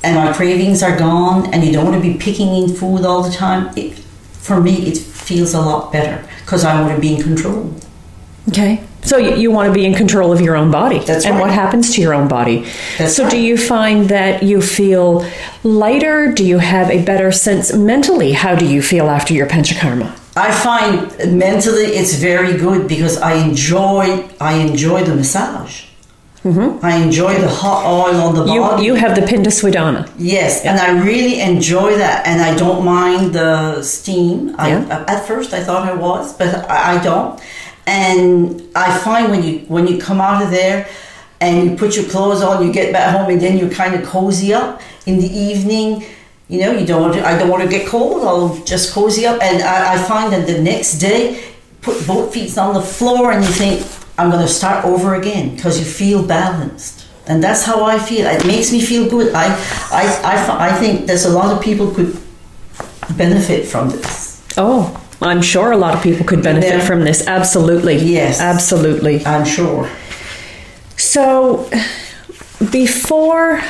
and 0.03 0.15
my 0.15 0.31
cravings 0.31 0.83
are 0.83 0.95
gone 0.95 1.51
and 1.51 1.63
you 1.63 1.71
don't 1.71 1.85
want 1.85 2.03
to 2.03 2.07
be 2.07 2.19
picking 2.19 2.53
in 2.53 2.69
food 2.69 3.03
all 3.03 3.23
the 3.23 3.31
time, 3.31 3.75
it, 3.75 3.97
for 3.97 4.61
me 4.61 4.75
it 4.85 5.12
feels 5.23 5.53
a 5.53 5.61
lot 5.61 5.91
better 5.91 6.27
because 6.41 6.63
I 6.63 6.79
want 6.81 6.95
to 6.95 7.01
be 7.01 7.15
in 7.15 7.23
control. 7.23 7.73
Okay. 8.49 8.83
So 9.03 9.17
you, 9.17 9.35
you 9.35 9.51
want 9.51 9.67
to 9.67 9.73
be 9.73 9.85
in 9.85 9.93
control 9.93 10.31
of 10.31 10.39
your 10.39 10.55
own 10.55 10.71
body 10.71 10.99
That's 10.99 11.25
and 11.25 11.35
right. 11.35 11.41
what 11.41 11.51
happens 11.51 11.93
to 11.95 12.01
your 12.01 12.13
own 12.13 12.27
body. 12.27 12.65
That's 12.97 13.15
so 13.15 13.29
do 13.29 13.37
you 13.37 13.57
find 13.57 14.09
that 14.09 14.43
you 14.43 14.61
feel 14.61 15.25
lighter? 15.63 16.31
Do 16.31 16.45
you 16.45 16.59
have 16.59 16.89
a 16.89 17.03
better 17.03 17.31
sense 17.31 17.73
mentally? 17.73 18.31
How 18.31 18.55
do 18.55 18.65
you 18.65 18.81
feel 18.81 19.09
after 19.09 19.33
your 19.33 19.47
panchakarma? 19.47 20.17
I 20.35 20.51
find 20.51 21.37
mentally 21.37 21.83
it's 21.83 22.15
very 22.15 22.57
good 22.57 22.87
because 22.87 23.17
I 23.17 23.33
enjoy 23.33 24.27
I 24.39 24.53
enjoy 24.55 25.03
the 25.03 25.15
massage. 25.15 25.85
Mm-hmm. 26.43 26.85
I 26.85 26.95
enjoy 26.97 27.35
the 27.39 27.47
hot 27.47 27.85
oil 27.85 28.19
on 28.21 28.35
the 28.35 28.45
You 28.53 28.59
body. 28.59 28.83
you 28.85 28.95
have 28.95 29.15
the 29.15 29.21
Pinda 29.21 29.49
Swidana. 29.49 30.09
Yes, 30.17 30.65
and 30.65 30.77
I 30.77 31.01
really 31.03 31.39
enjoy 31.39 31.95
that, 31.97 32.27
and 32.27 32.41
I 32.41 32.53
don't 32.55 32.83
mind 32.83 33.33
the 33.33 33.81
steam. 33.81 34.53
I, 34.57 34.69
Yeah. 34.69 35.05
At 35.07 35.25
first, 35.25 35.53
I 35.53 35.63
thought 35.63 35.87
I 35.87 35.93
was, 35.93 36.33
but 36.37 36.69
I, 36.69 36.95
I 36.95 37.03
don't. 37.03 37.39
And 37.87 38.61
I 38.75 38.97
find 38.99 39.31
when 39.31 39.41
you 39.43 39.59
when 39.69 39.87
you 39.87 39.97
come 39.99 40.19
out 40.19 40.43
of 40.43 40.51
there, 40.51 40.87
and 41.39 41.69
you 41.71 41.77
put 41.77 41.95
your 41.95 42.05
clothes 42.05 42.41
on, 42.41 42.65
you 42.65 42.73
get 42.73 42.91
back 42.91 43.15
home, 43.15 43.29
and 43.31 43.39
then 43.41 43.57
you're 43.57 43.69
kind 43.69 43.93
of 43.95 44.05
cozy 44.05 44.53
up 44.53 44.81
in 45.05 45.19
the 45.19 45.27
evening. 45.49 46.03
You 46.49 46.59
know, 46.59 46.71
you 46.71 46.85
don't 46.85 47.01
want 47.01 47.13
to. 47.15 47.25
I 47.25 47.37
don't 47.37 47.49
want 47.49 47.63
to 47.63 47.69
get 47.69 47.87
cold. 47.87 48.23
I'll 48.27 48.61
just 48.65 48.93
cozy 48.93 49.25
up, 49.25 49.41
and 49.41 49.63
I, 49.63 49.93
I 49.95 49.97
find 50.03 50.33
that 50.33 50.45
the 50.45 50.59
next 50.61 50.99
day, 50.99 51.41
put 51.81 52.05
both 52.05 52.33
feet 52.33 52.57
on 52.57 52.73
the 52.73 52.81
floor, 52.81 53.31
and 53.31 53.43
you 53.45 53.49
think 53.51 53.81
I'm 54.17 54.29
going 54.29 54.45
to 54.45 54.51
start 54.51 54.85
over 54.85 55.15
again 55.15 55.55
because 55.55 55.79
you 55.79 55.85
feel 55.85 56.25
balanced, 56.25 57.05
and 57.27 57.43
that's 57.43 57.63
how 57.63 57.83
I 57.83 57.97
feel. 57.99 58.27
It 58.27 58.45
makes 58.45 58.71
me 58.71 58.81
feel 58.81 59.09
good. 59.09 59.33
I, 59.33 59.45
I, 59.91 60.03
I, 60.23 60.69
I 60.69 60.73
think 60.73 61.07
there's 61.07 61.25
a 61.25 61.31
lot 61.31 61.55
of 61.55 61.63
people 61.63 61.91
could 61.91 62.17
benefit 63.17 63.65
from 63.65 63.89
this. 63.89 64.45
Oh, 64.57 64.99
I'm 65.21 65.41
sure 65.41 65.71
a 65.71 65.77
lot 65.77 65.95
of 65.95 66.03
people 66.03 66.25
could 66.25 66.43
benefit 66.43 66.79
Yeah. 66.79 66.85
from 66.85 67.03
this. 67.03 67.27
Absolutely. 67.27 67.95
Yes. 67.97 68.39
Absolutely. 68.41 69.25
I'm 69.25 69.45
sure. 69.45 69.89
So, 70.97 71.69
before, 72.71 73.61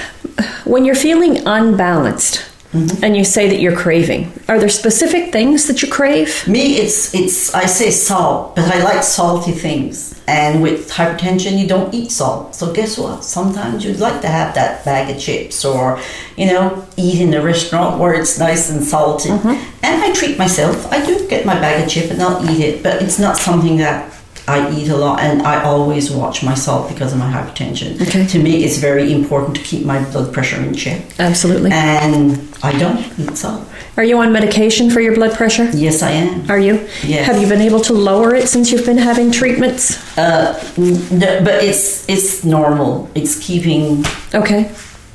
when 0.65 0.83
you're 0.85 0.95
feeling 0.95 1.45
unbalanced 1.47 2.43
mm-hmm. 2.73 3.03
and 3.03 3.15
you 3.15 3.23
say 3.23 3.47
that 3.49 3.59
you're 3.59 3.75
craving, 3.75 4.31
are 4.47 4.59
there 4.59 4.69
specific 4.69 5.31
things 5.31 5.67
that 5.67 5.81
you 5.81 5.89
crave? 5.89 6.47
Me, 6.47 6.77
it's 6.77 7.13
it's. 7.13 7.53
I 7.53 7.65
say 7.65 7.91
salt, 7.91 8.55
but 8.55 8.65
I 8.65 8.83
like 8.83 9.03
salty 9.03 9.51
things. 9.51 10.12
And 10.27 10.63
with 10.63 10.89
hypertension, 10.89 11.59
you 11.59 11.67
don't 11.67 11.93
eat 11.93 12.09
salt. 12.09 12.55
So 12.55 12.73
guess 12.73 12.97
what? 12.97 13.23
Sometimes 13.23 13.83
you'd 13.83 13.99
like 13.99 14.21
to 14.21 14.27
have 14.27 14.55
that 14.55 14.85
bag 14.85 15.13
of 15.13 15.21
chips, 15.21 15.65
or 15.65 15.99
you 16.37 16.45
know, 16.45 16.87
eat 16.95 17.19
in 17.19 17.33
a 17.33 17.41
restaurant 17.41 17.99
where 17.99 18.13
it's 18.13 18.39
nice 18.39 18.69
and 18.69 18.83
salty. 18.83 19.29
Mm-hmm. 19.29 19.83
And 19.83 20.03
I 20.03 20.13
treat 20.13 20.37
myself. 20.37 20.91
I 20.91 21.05
do 21.05 21.27
get 21.27 21.45
my 21.45 21.55
bag 21.55 21.83
of 21.83 21.89
chip 21.89 22.09
and 22.09 22.21
I'll 22.21 22.49
eat 22.49 22.61
it, 22.61 22.83
but 22.83 23.01
it's 23.01 23.19
not 23.19 23.37
something 23.37 23.77
that. 23.77 24.11
I 24.47 24.69
eat 24.75 24.89
a 24.89 24.97
lot 24.97 25.21
and 25.21 25.41
I 25.41 25.63
always 25.63 26.11
watch 26.11 26.43
my 26.43 26.53
salt 26.53 26.89
because 26.89 27.13
of 27.13 27.19
my 27.19 27.31
hypertension. 27.31 28.01
Okay. 28.01 28.27
To 28.27 28.39
me, 28.43 28.63
it's 28.65 28.77
very 28.77 29.13
important 29.13 29.55
to 29.55 29.63
keep 29.63 29.85
my 29.85 30.03
blood 30.11 30.33
pressure 30.33 30.61
in 30.61 30.73
check. 30.75 31.01
Absolutely. 31.17 31.71
And 31.71 32.39
I 32.61 32.77
don't 32.77 32.99
eat 33.19 33.37
salt. 33.37 33.67
Are 33.95 34.03
you 34.03 34.17
on 34.17 34.33
medication 34.33 34.89
for 34.89 34.99
your 35.01 35.13
blood 35.15 35.33
pressure? 35.37 35.69
Yes, 35.73 36.01
I 36.01 36.11
am. 36.11 36.49
Are 36.49 36.59
you? 36.59 36.89
Yes. 37.03 37.27
Have 37.27 37.39
you 37.39 37.47
been 37.47 37.61
able 37.61 37.79
to 37.81 37.93
lower 37.93 38.33
it 38.33 38.49
since 38.49 38.71
you've 38.71 38.85
been 38.85 38.97
having 38.97 39.31
treatments? 39.31 40.17
Uh, 40.17 40.59
no, 40.77 41.43
but 41.43 41.63
it's 41.63 42.09
it's 42.09 42.43
normal. 42.43 43.09
It's 43.13 43.37
keeping. 43.39 44.03
Okay. 44.33 44.71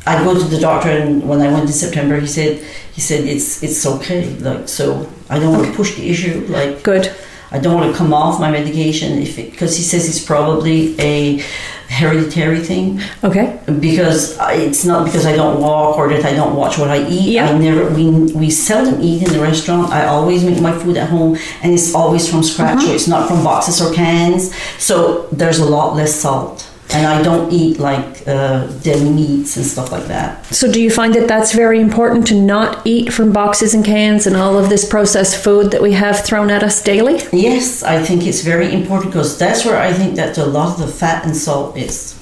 I 0.06 0.22
go 0.24 0.32
to 0.32 0.44
the 0.44 0.60
doctor, 0.60 0.90
and 0.90 1.28
when 1.28 1.40
I 1.40 1.52
went 1.52 1.66
in 1.66 1.72
September, 1.72 2.20
he 2.20 2.28
said 2.28 2.64
he 2.92 3.00
said 3.00 3.24
it's 3.24 3.62
it's 3.64 3.84
okay. 3.84 4.32
Like 4.36 4.68
so, 4.68 5.10
I 5.28 5.40
don't 5.40 5.52
want 5.52 5.66
to 5.66 5.72
push 5.74 5.96
the 5.96 6.08
issue. 6.08 6.46
Like 6.48 6.82
Good. 6.84 7.12
I 7.50 7.58
don't 7.58 7.74
want 7.74 7.90
to 7.92 7.96
come 7.96 8.12
off 8.12 8.38
my 8.40 8.50
medication 8.50 9.18
if 9.18 9.36
because 9.36 9.76
he 9.76 9.82
says 9.82 10.08
it's 10.08 10.22
probably 10.24 10.94
a 11.00 11.42
hereditary 11.88 12.60
thing. 12.60 13.00
Okay. 13.24 13.58
Because 13.80 14.36
I- 14.38 14.52
it's 14.52 14.84
not 14.84 15.06
because 15.06 15.24
I 15.24 15.34
don't 15.34 15.58
walk 15.60 15.96
or 15.96 16.08
that 16.10 16.24
I 16.24 16.34
don't 16.34 16.54
watch 16.54 16.76
what 16.78 16.90
I 16.90 17.08
eat. 17.08 17.32
Yeah. 17.32 17.48
I 17.48 17.56
never 17.56 17.88
we 17.88 18.10
we 18.34 18.50
seldom 18.50 19.00
eat 19.00 19.22
in 19.26 19.32
the 19.32 19.40
restaurant. 19.40 19.90
I 19.90 20.04
always 20.06 20.44
make 20.44 20.60
my 20.60 20.72
food 20.78 20.96
at 20.98 21.08
home, 21.08 21.38
and 21.62 21.72
it's 21.72 21.94
always 21.94 22.28
from 22.30 22.42
scratch. 22.42 22.78
Mm-hmm. 22.78 22.88
So 22.88 22.94
it's 22.94 23.08
not 23.08 23.28
from 23.28 23.42
boxes 23.42 23.80
or 23.80 23.92
cans. 23.94 24.54
So 24.78 25.26
there's 25.32 25.58
a 25.58 25.64
lot 25.64 25.96
less 25.96 26.14
salt, 26.14 26.67
and 26.90 27.06
I 27.06 27.22
don't 27.22 27.52
eat 27.52 27.78
like 27.78 28.26
uh, 28.26 28.66
deli 28.82 29.10
meats 29.10 29.56
and 29.56 29.66
stuff 29.66 29.92
like 29.92 30.06
that. 30.06 30.44
So, 30.46 30.70
do 30.70 30.80
you 30.82 30.90
find 30.90 31.14
that 31.14 31.28
that's 31.28 31.52
very 31.52 31.80
important 31.80 32.26
to 32.28 32.40
not 32.40 32.86
eat 32.86 33.12
from 33.12 33.32
boxes 33.32 33.74
and 33.74 33.84
cans 33.84 34.26
and 34.26 34.36
all 34.36 34.58
of 34.58 34.68
this 34.68 34.88
processed 34.88 35.42
food 35.42 35.70
that 35.72 35.82
we 35.82 35.92
have 35.92 36.24
thrown 36.24 36.50
at 36.50 36.62
us 36.62 36.82
daily? 36.82 37.20
Yes, 37.32 37.82
I 37.82 38.02
think 38.02 38.26
it's 38.26 38.42
very 38.42 38.72
important 38.72 39.12
because 39.12 39.38
that's 39.38 39.64
where 39.64 39.80
I 39.80 39.92
think 39.92 40.16
that 40.16 40.38
a 40.38 40.44
lot 40.46 40.78
of 40.78 40.86
the 40.86 40.92
fat 40.92 41.24
and 41.24 41.36
salt 41.36 41.76
is. 41.76 42.17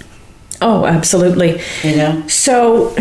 Oh, 0.62 0.86
absolutely. 0.86 1.60
You 1.82 1.96
know. 1.96 2.26
So, 2.28 2.96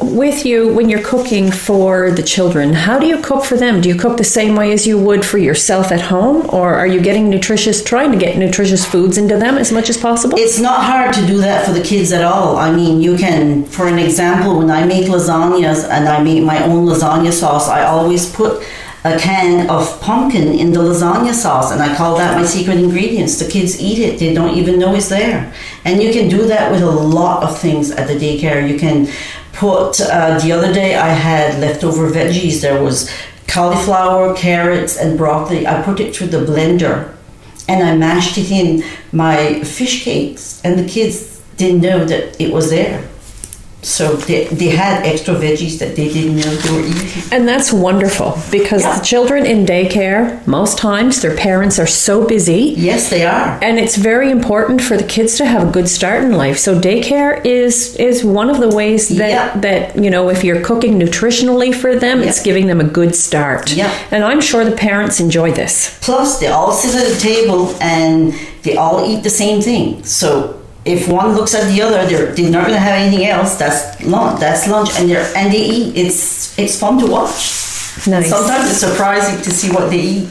with 0.00 0.46
you, 0.46 0.72
when 0.72 0.88
you're 0.88 1.02
cooking 1.02 1.50
for 1.50 2.10
the 2.12 2.22
children, 2.22 2.72
how 2.72 2.98
do 2.98 3.06
you 3.06 3.20
cook 3.20 3.44
for 3.44 3.56
them? 3.56 3.80
Do 3.80 3.88
you 3.88 3.96
cook 3.96 4.16
the 4.16 4.24
same 4.24 4.54
way 4.54 4.72
as 4.72 4.86
you 4.86 4.98
would 4.98 5.24
for 5.24 5.38
yourself 5.38 5.90
at 5.90 6.00
home, 6.00 6.48
or 6.50 6.74
are 6.74 6.86
you 6.86 7.00
getting 7.00 7.28
nutritious, 7.28 7.82
trying 7.82 8.12
to 8.12 8.18
get 8.18 8.38
nutritious 8.38 8.84
foods 8.84 9.18
into 9.18 9.36
them 9.36 9.58
as 9.58 9.72
much 9.72 9.90
as 9.90 9.96
possible? 9.96 10.38
It's 10.38 10.60
not 10.60 10.84
hard 10.84 11.12
to 11.14 11.26
do 11.26 11.38
that 11.38 11.66
for 11.66 11.72
the 11.72 11.82
kids 11.82 12.12
at 12.12 12.22
all. 12.22 12.56
I 12.56 12.70
mean, 12.70 13.00
you 13.00 13.16
can, 13.16 13.64
for 13.64 13.88
an 13.88 13.98
example, 13.98 14.58
when 14.58 14.70
I 14.70 14.84
make 14.84 15.06
lasagnas 15.06 15.88
and 15.88 16.08
I 16.08 16.22
make 16.22 16.44
my 16.44 16.62
own 16.64 16.86
lasagna 16.86 17.32
sauce, 17.32 17.68
I 17.68 17.84
always 17.84 18.30
put 18.32 18.62
a 19.04 19.18
can 19.18 19.68
of 19.68 20.00
pumpkin 20.00 20.48
in 20.48 20.72
the 20.72 20.80
lasagna 20.80 21.34
sauce 21.34 21.70
and 21.70 21.82
I 21.82 21.94
call 21.94 22.16
that 22.16 22.38
my 22.38 22.46
secret 22.46 22.78
ingredients. 22.78 23.38
The 23.38 23.50
kids 23.50 23.80
eat 23.80 23.98
it, 23.98 24.18
they 24.18 24.32
don't 24.32 24.56
even 24.56 24.78
know 24.78 24.94
it's 24.94 25.10
there. 25.10 25.52
And 25.84 26.02
you 26.02 26.12
can 26.12 26.28
do 26.28 26.46
that 26.46 26.72
with 26.72 26.82
a 26.82 26.90
lot 26.90 27.42
of 27.42 27.58
things 27.58 27.90
at 27.90 28.08
the 28.08 28.14
daycare. 28.14 28.66
You 28.66 28.78
can 28.78 29.08
put, 29.52 30.00
uh, 30.00 30.38
the 30.38 30.52
other 30.52 30.72
day 30.72 30.96
I 30.96 31.08
had 31.08 31.60
leftover 31.60 32.10
veggies. 32.10 32.62
There 32.62 32.82
was 32.82 33.10
cauliflower, 33.46 34.34
carrots, 34.34 34.96
and 34.96 35.18
broccoli. 35.18 35.66
I 35.66 35.82
put 35.82 36.00
it 36.00 36.16
through 36.16 36.28
the 36.28 36.38
blender 36.38 37.14
and 37.68 37.82
I 37.82 37.96
mashed 37.96 38.38
it 38.38 38.50
in 38.50 38.84
my 39.12 39.62
fish 39.64 40.04
cakes, 40.04 40.60
and 40.64 40.78
the 40.78 40.86
kids 40.86 41.40
didn't 41.56 41.80
know 41.80 42.04
that 42.04 42.40
it 42.40 42.52
was 42.52 42.70
there. 42.70 43.08
So 43.84 44.16
they, 44.16 44.46
they 44.46 44.68
had 44.70 45.04
extra 45.06 45.34
veggies 45.34 45.78
that 45.78 45.94
they 45.96 46.08
didn't 46.12 46.36
know 46.36 46.54
they 46.54 46.72
were 46.72 46.86
eating. 46.86 47.22
And 47.32 47.46
that's 47.46 47.72
wonderful 47.72 48.38
because 48.50 48.82
Yeah. 48.82 48.98
the 48.98 49.04
children 49.04 49.44
in 49.46 49.66
daycare, 49.66 50.44
most 50.46 50.78
times 50.78 51.20
their 51.20 51.36
parents 51.36 51.78
are 51.78 51.86
so 51.86 52.24
busy. 52.26 52.74
Yes, 52.76 53.10
they 53.10 53.24
are. 53.26 53.58
And 53.62 53.78
it's 53.78 53.96
very 53.96 54.30
important 54.30 54.80
for 54.82 54.96
the 54.96 55.04
kids 55.04 55.36
to 55.36 55.44
have 55.44 55.68
a 55.68 55.70
good 55.70 55.88
start 55.88 56.24
in 56.24 56.32
life. 56.32 56.58
So 56.58 56.78
daycare 56.80 57.44
is 57.44 57.94
is 57.96 58.24
one 58.24 58.48
of 58.50 58.58
the 58.60 58.68
ways 58.74 59.08
that 59.20 59.30
Yeah. 59.30 59.60
that 59.60 59.96
you 60.04 60.10
know 60.10 60.30
if 60.30 60.42
you're 60.44 60.60
cooking 60.60 60.98
nutritionally 60.98 61.72
for 61.74 61.94
them, 61.94 62.22
it's 62.22 62.42
giving 62.42 62.66
them 62.66 62.80
a 62.80 62.84
good 62.84 63.14
start. 63.14 63.72
Yeah. 63.72 63.90
And 64.10 64.24
I'm 64.24 64.40
sure 64.40 64.64
the 64.64 64.76
parents 64.76 65.20
enjoy 65.20 65.52
this. 65.52 65.96
Plus, 66.00 66.38
they 66.40 66.48
all 66.48 66.72
sit 66.72 66.94
at 66.94 67.06
a 67.16 67.20
table 67.20 67.74
and 67.80 68.34
they 68.62 68.76
all 68.76 69.04
eat 69.10 69.22
the 69.22 69.30
same 69.30 69.60
thing. 69.60 70.02
So 70.04 70.56
if 70.84 71.08
one 71.08 71.34
looks 71.34 71.54
at 71.54 71.70
the 71.72 71.80
other, 71.82 72.06
they're, 72.06 72.34
they're 72.34 72.50
not 72.50 72.66
going 72.66 72.74
to 72.74 72.80
have 72.80 72.98
anything 73.00 73.26
else. 73.26 73.56
That's 73.56 74.02
lunch. 74.04 74.40
That's 74.40 74.68
lunch, 74.68 74.90
and 74.98 75.08
they 75.08 75.32
and 75.34 75.52
they 75.52 75.62
eat. 75.62 75.96
It's 75.96 76.58
it's 76.58 76.78
fun 76.78 76.98
to 76.98 77.06
watch. 77.06 77.62
Nice. 78.06 78.28
Sometimes 78.28 78.70
it's 78.70 78.80
surprising 78.80 79.40
to 79.42 79.50
see 79.50 79.70
what 79.70 79.90
they 79.90 80.00
eat. 80.00 80.28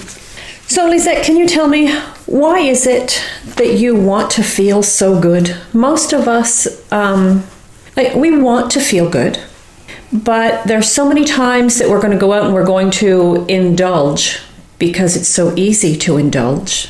So 0.68 0.88
Lisette, 0.88 1.24
can 1.24 1.38
you 1.38 1.48
tell 1.48 1.68
me 1.68 1.94
why 2.26 2.60
is 2.60 2.88
it 2.88 3.22
that 3.58 3.78
you 3.78 3.96
want 3.96 4.32
to 4.32 4.44
feel 4.44 4.84
so 4.84 5.20
good? 5.20 5.56
Most 5.74 6.14
of 6.14 6.28
us, 6.28 6.92
um, 6.92 7.44
like 7.96 8.16
we 8.16 8.38
want 8.38 8.72
to 8.72 8.80
feel 8.80 9.10
good, 9.10 9.40
but 10.12 10.66
there's 10.66 10.92
so 10.92 11.08
many 11.08 11.26
times 11.26 11.80
that 11.80 11.90
we're 11.90 12.02
going 12.02 12.14
to 12.14 12.20
go 12.20 12.34
out 12.34 12.46
and 12.46 12.54
we're 12.54 12.66
going 12.66 12.92
to 12.92 13.46
indulge 13.48 14.40
because 14.80 15.16
it's 15.16 15.28
so 15.30 15.56
easy 15.56 15.98
to 15.98 16.18
indulge. 16.18 16.90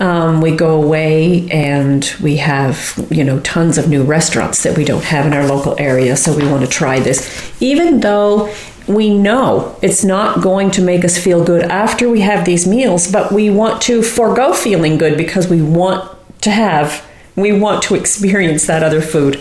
Um, 0.00 0.40
we 0.40 0.54
go 0.54 0.80
away 0.80 1.48
and 1.50 2.08
we 2.22 2.36
have, 2.36 3.04
you 3.10 3.24
know, 3.24 3.40
tons 3.40 3.78
of 3.78 3.88
new 3.88 4.04
restaurants 4.04 4.62
that 4.62 4.76
we 4.76 4.84
don't 4.84 5.02
have 5.02 5.26
in 5.26 5.32
our 5.32 5.46
local 5.46 5.74
area, 5.78 6.16
so 6.16 6.36
we 6.36 6.46
want 6.46 6.62
to 6.62 6.70
try 6.70 7.00
this. 7.00 7.52
Even 7.60 8.00
though 8.00 8.54
we 8.86 9.10
know 9.10 9.76
it's 9.82 10.04
not 10.04 10.40
going 10.40 10.70
to 10.70 10.82
make 10.82 11.04
us 11.04 11.18
feel 11.18 11.44
good 11.44 11.62
after 11.62 12.08
we 12.08 12.20
have 12.20 12.44
these 12.44 12.66
meals, 12.66 13.10
but 13.10 13.32
we 13.32 13.50
want 13.50 13.82
to 13.82 14.02
forego 14.02 14.52
feeling 14.52 14.98
good 14.98 15.16
because 15.16 15.48
we 15.48 15.60
want 15.60 16.08
to 16.42 16.50
have, 16.50 17.04
we 17.34 17.52
want 17.52 17.82
to 17.82 17.94
experience 17.94 18.66
that 18.66 18.82
other 18.82 19.02
food. 19.02 19.36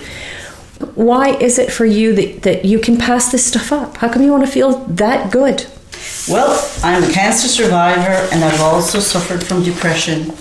Why 0.95 1.35
is 1.37 1.57
it 1.57 1.71
for 1.71 1.85
you 1.85 2.13
that, 2.15 2.43
that 2.43 2.65
you 2.65 2.79
can 2.79 2.97
pass 2.97 3.31
this 3.31 3.45
stuff 3.45 3.71
up? 3.71 3.97
How 3.97 4.11
come 4.11 4.23
you 4.23 4.31
want 4.31 4.45
to 4.45 4.51
feel 4.51 4.79
that 4.85 5.31
good? 5.31 5.65
Well, 6.27 6.69
I'm 6.83 7.03
a 7.03 7.11
cancer 7.11 7.47
survivor 7.47 8.27
and 8.33 8.43
I've 8.43 8.61
also 8.61 8.99
suffered 8.99 9.43
from 9.45 9.63
depression. 9.63 10.33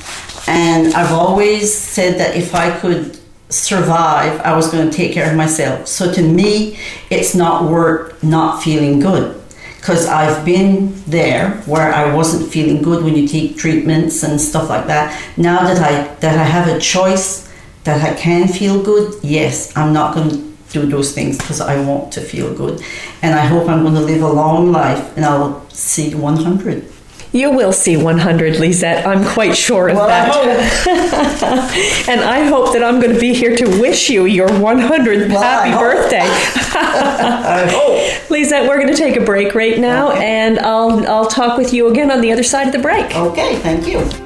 And 0.48 0.94
I've 0.94 1.12
always 1.12 1.72
said 1.72 2.18
that 2.18 2.36
if 2.36 2.54
I 2.54 2.76
could 2.78 3.18
survive, 3.48 4.40
I 4.40 4.54
was 4.56 4.70
going 4.70 4.90
to 4.90 4.96
take 4.96 5.12
care 5.12 5.30
of 5.30 5.36
myself. 5.36 5.86
So 5.86 6.12
to 6.12 6.22
me, 6.22 6.78
it's 7.10 7.34
not 7.34 7.70
worth 7.70 8.22
not 8.22 8.62
feeling 8.62 9.00
good. 9.00 9.40
Because 9.76 10.06
I've 10.06 10.44
been 10.44 11.00
there 11.04 11.50
where 11.66 11.92
I 11.94 12.12
wasn't 12.12 12.50
feeling 12.50 12.82
good 12.82 13.04
when 13.04 13.14
you 13.14 13.28
take 13.28 13.56
treatments 13.56 14.24
and 14.24 14.40
stuff 14.40 14.68
like 14.68 14.88
that. 14.88 15.16
Now 15.36 15.60
that 15.62 15.78
I 15.78 16.12
that 16.16 16.36
I 16.36 16.42
have 16.42 16.66
a 16.66 16.80
choice 16.80 17.48
that 17.84 18.02
I 18.02 18.14
can 18.20 18.48
feel 18.48 18.82
good, 18.82 19.14
yes, 19.22 19.76
I'm 19.76 19.92
not 19.92 20.16
going 20.16 20.30
to 20.30 20.45
do 20.80 20.86
those 20.86 21.12
things 21.12 21.38
because 21.38 21.60
I 21.60 21.74
want 21.86 22.12
to 22.14 22.20
feel 22.20 22.52
good. 22.54 22.82
And 23.22 23.34
I 23.34 23.44
hope 23.52 23.68
I'm 23.68 23.82
going 23.82 23.94
to 23.94 24.00
live 24.12 24.22
a 24.22 24.28
long 24.42 24.72
life 24.72 25.16
and 25.16 25.24
I'll 25.24 25.68
see 25.70 26.14
100. 26.14 26.92
You 27.32 27.50
will 27.50 27.72
see 27.72 27.96
100, 27.98 28.56
Lisette. 28.56 29.06
I'm 29.06 29.22
quite 29.24 29.54
sure 29.56 29.88
of 29.90 29.96
Well, 29.96 30.06
that. 30.06 30.30
I 30.32 32.04
and 32.10 32.20
I 32.22 32.44
hope 32.44 32.72
that 32.72 32.82
I'm 32.82 32.98
going 33.00 33.12
to 33.12 33.20
be 33.20 33.34
here 33.34 33.54
to 33.56 33.66
wish 33.80 34.08
you 34.08 34.24
your 34.24 34.48
100th 34.48 35.28
Well, 35.28 35.42
happy 35.42 35.72
birthday. 35.72 36.20
I 36.78 37.68
hope. 37.70 38.30
Lisette, 38.30 38.66
we're 38.68 38.80
going 38.80 38.92
to 38.94 38.96
take 38.96 39.16
a 39.16 39.24
break 39.24 39.54
right 39.54 39.78
now, 39.78 40.12
Okay. 40.12 40.24
and 40.24 40.58
I'll 40.60 41.06
I'll 41.08 41.26
talk 41.28 41.58
with 41.58 41.74
you 41.74 41.88
again 41.88 42.10
on 42.10 42.20
the 42.20 42.32
other 42.32 42.42
side 42.44 42.66
of 42.68 42.72
the 42.72 42.78
break. 42.78 43.14
Okay, 43.14 43.56
thank 43.56 43.86
you. 43.86 44.25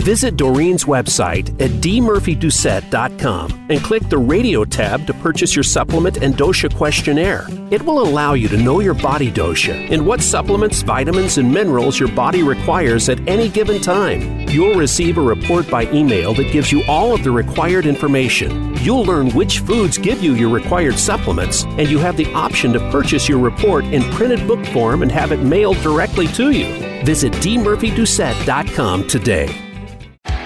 Visit 0.00 0.36
Doreen's 0.36 0.84
website 0.84 1.50
at 1.60 1.70
dmurphydoucette.com 1.82 3.66
and 3.68 3.84
click 3.84 4.08
the 4.08 4.16
radio 4.16 4.64
tab 4.64 5.06
to 5.06 5.12
purchase 5.14 5.54
your 5.54 5.62
supplement 5.62 6.16
and 6.22 6.34
dosha 6.34 6.74
questionnaire. 6.74 7.46
It 7.70 7.82
will 7.82 8.00
allow 8.00 8.32
you 8.32 8.48
to 8.48 8.56
know 8.56 8.80
your 8.80 8.94
body 8.94 9.30
dosha 9.30 9.90
and 9.90 10.06
what 10.06 10.22
supplements, 10.22 10.80
vitamins, 10.80 11.36
and 11.36 11.52
minerals 11.52 12.00
your 12.00 12.10
body 12.12 12.42
requires 12.42 13.10
at 13.10 13.20
any 13.28 13.50
given 13.50 13.80
time. 13.82 14.48
You'll 14.48 14.74
receive 14.74 15.18
a 15.18 15.22
report 15.22 15.68
by 15.70 15.84
email 15.92 16.32
that 16.32 16.50
gives 16.50 16.72
you 16.72 16.82
all 16.88 17.14
of 17.14 17.22
the 17.22 17.30
required 17.30 17.84
information. 17.84 18.74
You'll 18.78 19.04
learn 19.04 19.30
which 19.32 19.58
foods 19.58 19.98
give 19.98 20.22
you 20.22 20.34
your 20.34 20.48
required 20.48 20.98
supplements, 20.98 21.64
and 21.64 21.90
you 21.90 21.98
have 21.98 22.16
the 22.16 22.32
option 22.32 22.72
to 22.72 22.90
purchase 22.90 23.28
your 23.28 23.38
report 23.38 23.84
in 23.84 24.02
printed 24.14 24.46
book 24.48 24.64
form 24.68 25.02
and 25.02 25.12
have 25.12 25.30
it 25.30 25.42
mailed 25.42 25.76
directly 25.82 26.26
to 26.28 26.52
you. 26.52 27.04
Visit 27.04 27.34
dmurphydoucette.com 27.34 29.06
today. 29.06 29.69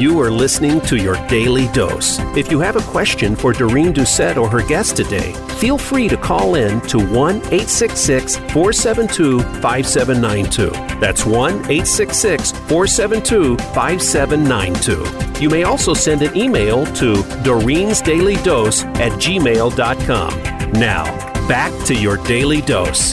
You 0.00 0.18
are 0.22 0.30
listening 0.30 0.80
to 0.86 0.96
your 0.96 1.16
daily 1.28 1.68
dose. 1.74 2.18
If 2.34 2.50
you 2.50 2.58
have 2.60 2.76
a 2.76 2.90
question 2.90 3.36
for 3.36 3.52
Doreen 3.52 3.92
Doucette 3.92 4.38
or 4.38 4.48
her 4.48 4.66
guest 4.66 4.96
today, 4.96 5.34
feel 5.58 5.76
free 5.76 6.08
to 6.08 6.16
call 6.16 6.54
in 6.54 6.80
to 6.88 6.98
1 6.98 7.36
866 7.36 8.36
472 8.36 9.40
5792. 9.60 10.70
That's 11.00 11.26
1 11.26 11.52
866 11.52 12.52
472 12.52 13.58
5792. 13.74 15.38
You 15.38 15.50
may 15.50 15.64
also 15.64 15.92
send 15.92 16.22
an 16.22 16.34
email 16.34 16.86
to 16.94 17.22
Doreen's 17.42 18.00
Daily 18.00 18.36
Dose 18.36 18.84
at 18.84 19.12
gmail.com. 19.20 20.72
Now, 20.72 21.04
back 21.46 21.84
to 21.84 21.94
your 21.94 22.16
daily 22.24 22.62
dose. 22.62 23.12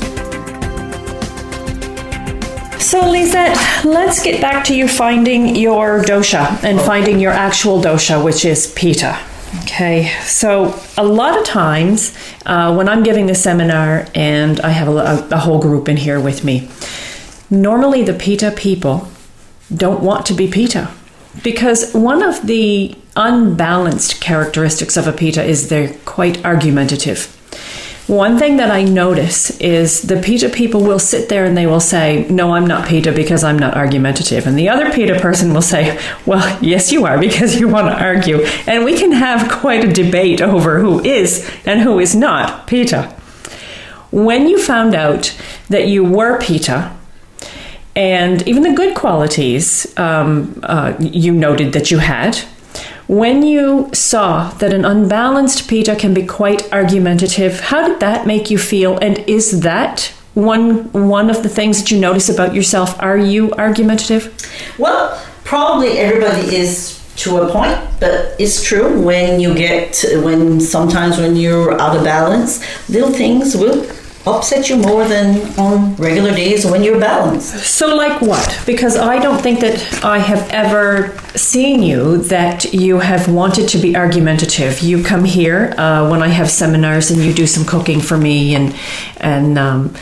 So, 2.88 3.02
Lisette, 3.02 3.84
let's 3.84 4.24
get 4.24 4.40
back 4.40 4.64
to 4.68 4.74
you 4.74 4.88
finding 4.88 5.58
your 5.58 6.02
dosha 6.04 6.64
and 6.64 6.80
finding 6.80 7.20
your 7.20 7.34
actual 7.34 7.82
dosha, 7.82 8.24
which 8.24 8.46
is 8.46 8.72
Pitta. 8.78 9.20
Okay, 9.64 10.08
so 10.22 10.74
a 10.98 11.04
lot 11.04 11.38
of 11.38 11.46
times 11.46 12.18
uh, 12.46 12.74
when 12.74 12.88
I'm 12.88 13.04
giving 13.04 13.30
a 13.30 13.36
seminar 13.36 14.08
and 14.16 14.62
I 14.62 14.70
have 14.70 14.88
a, 14.88 14.92
a, 14.92 15.28
a 15.32 15.38
whole 15.38 15.60
group 15.60 15.90
in 15.90 15.98
here 15.98 16.18
with 16.18 16.46
me, 16.46 16.70
normally 17.50 18.04
the 18.04 18.14
Pitta 18.14 18.52
people 18.52 19.10
don't 19.76 20.02
want 20.02 20.26
to 20.28 20.34
be 20.34 20.48
Pitta 20.48 20.90
because 21.44 21.92
one 21.92 22.24
of 22.24 22.48
the 22.48 22.96
unbalanced 23.18 24.22
characteristics 24.22 24.96
of 24.96 25.08
a 25.08 25.12
Pitta 25.12 25.44
is 25.44 25.68
they're 25.68 25.94
quite 26.06 26.46
argumentative. 26.46 27.37
One 28.08 28.38
thing 28.38 28.56
that 28.56 28.72
I 28.72 28.84
notice 28.84 29.50
is 29.60 30.04
the 30.04 30.22
Pitta 30.22 30.48
people 30.48 30.82
will 30.82 30.98
sit 30.98 31.28
there 31.28 31.44
and 31.44 31.58
they 31.58 31.68
will 31.68 31.82
say, 31.82 32.26
No, 32.30 32.54
I'm 32.54 32.66
not 32.66 32.88
Pitta 32.88 33.12
because 33.12 33.44
I'm 33.44 33.60
not 33.60 33.76
argumentative. 33.76 34.48
And 34.48 34.58
the 34.58 34.70
other 34.70 34.90
Pitta 34.94 35.20
person 35.20 35.54
will 35.54 35.62
say, 35.62 36.00
Well, 36.26 36.58
yes, 36.62 36.90
you 36.90 37.06
are 37.06 37.20
because 37.20 37.60
you 37.60 37.68
want 37.68 37.88
to 37.88 38.02
argue. 38.02 38.46
And 38.66 38.86
we 38.86 38.98
can 38.98 39.12
have 39.12 39.52
quite 39.52 39.84
a 39.84 39.92
debate 39.92 40.42
over 40.42 40.80
who 40.80 41.04
is 41.04 41.52
and 41.66 41.82
who 41.82 42.00
is 42.00 42.16
not 42.16 42.66
Pitta. 42.66 43.14
When 44.10 44.48
you 44.48 44.58
found 44.58 44.96
out 44.96 45.38
that 45.68 45.90
you 45.90 46.06
were 46.06 46.40
Pitta, 46.40 46.96
and 47.94 48.48
even 48.48 48.64
the 48.64 48.74
good 48.74 48.96
qualities 48.96 49.98
um, 49.98 50.62
uh, 50.64 50.94
you 51.00 51.34
noted 51.34 51.74
that 51.74 51.92
you 51.92 51.98
had, 51.98 52.38
when 53.08 53.42
you 53.42 53.90
saw 53.94 54.50
that 54.52 54.74
an 54.74 54.84
unbalanced 54.84 55.68
Pitta 55.70 55.96
can 55.96 56.14
be 56.14 56.26
quite 56.26 56.72
argumentative, 56.74 57.60
how 57.62 57.88
did 57.88 58.00
that 58.02 58.28
make 58.28 58.52
you 58.52 58.58
feel? 58.58 58.98
And 58.98 59.20
is 59.28 59.62
that 59.62 60.14
one 60.34 60.92
one 60.92 61.30
of 61.30 61.42
the 61.42 61.50
things 61.50 61.80
that 61.80 61.90
you 61.90 62.00
notice 62.00 62.30
about 62.30 62.54
yourself? 62.54 63.02
Are 63.02 63.18
you 63.18 63.54
argumentative? 63.54 64.36
Well, 64.78 65.20
probably 65.44 65.98
everybody 65.98 66.56
is 66.56 67.02
to 67.18 67.38
a 67.38 67.52
point, 67.52 67.80
but 68.00 68.36
it's 68.40 68.62
true 68.64 69.02
when 69.02 69.40
you 69.40 69.56
get 69.56 70.04
when 70.24 70.60
sometimes 70.60 71.18
when 71.18 71.36
you're 71.36 71.80
out 71.82 71.96
of 71.98 72.04
balance, 72.04 72.62
little 72.90 73.12
things 73.12 73.56
will 73.56 73.84
upset 74.36 74.70
you 74.70 74.78
more 74.78 75.06
than 75.06 75.58
on 75.60 75.96
regular 75.96 76.34
days 76.34 76.66
when 76.66 76.84
you're 76.84 77.00
balanced. 77.00 77.56
So, 77.66 77.96
like 77.96 78.22
what? 78.22 78.62
Because 78.66 78.98
I 78.98 79.20
don't 79.20 79.42
think 79.42 79.60
that 79.62 80.04
I 80.04 80.20
have 80.20 80.50
ever 80.50 81.18
seen 81.36 81.84
you 81.84 82.18
that 82.24 82.74
you 82.74 83.00
have 83.00 83.32
wanted 83.32 83.68
to 83.70 83.78
be 83.78 83.96
argumentative. 83.96 84.80
You 84.82 85.04
come 85.04 85.24
here 85.24 85.74
uh, 85.78 86.10
when 86.10 86.22
I 86.22 86.28
have 86.28 86.50
seminars 86.50 87.12
and 87.12 87.22
you 87.22 87.34
do 87.34 87.48
some 87.48 87.66
cooking 87.66 88.02
for 88.02 88.18
me, 88.18 88.56
and 88.56 88.76
and 89.18 89.58
um, 89.58 89.96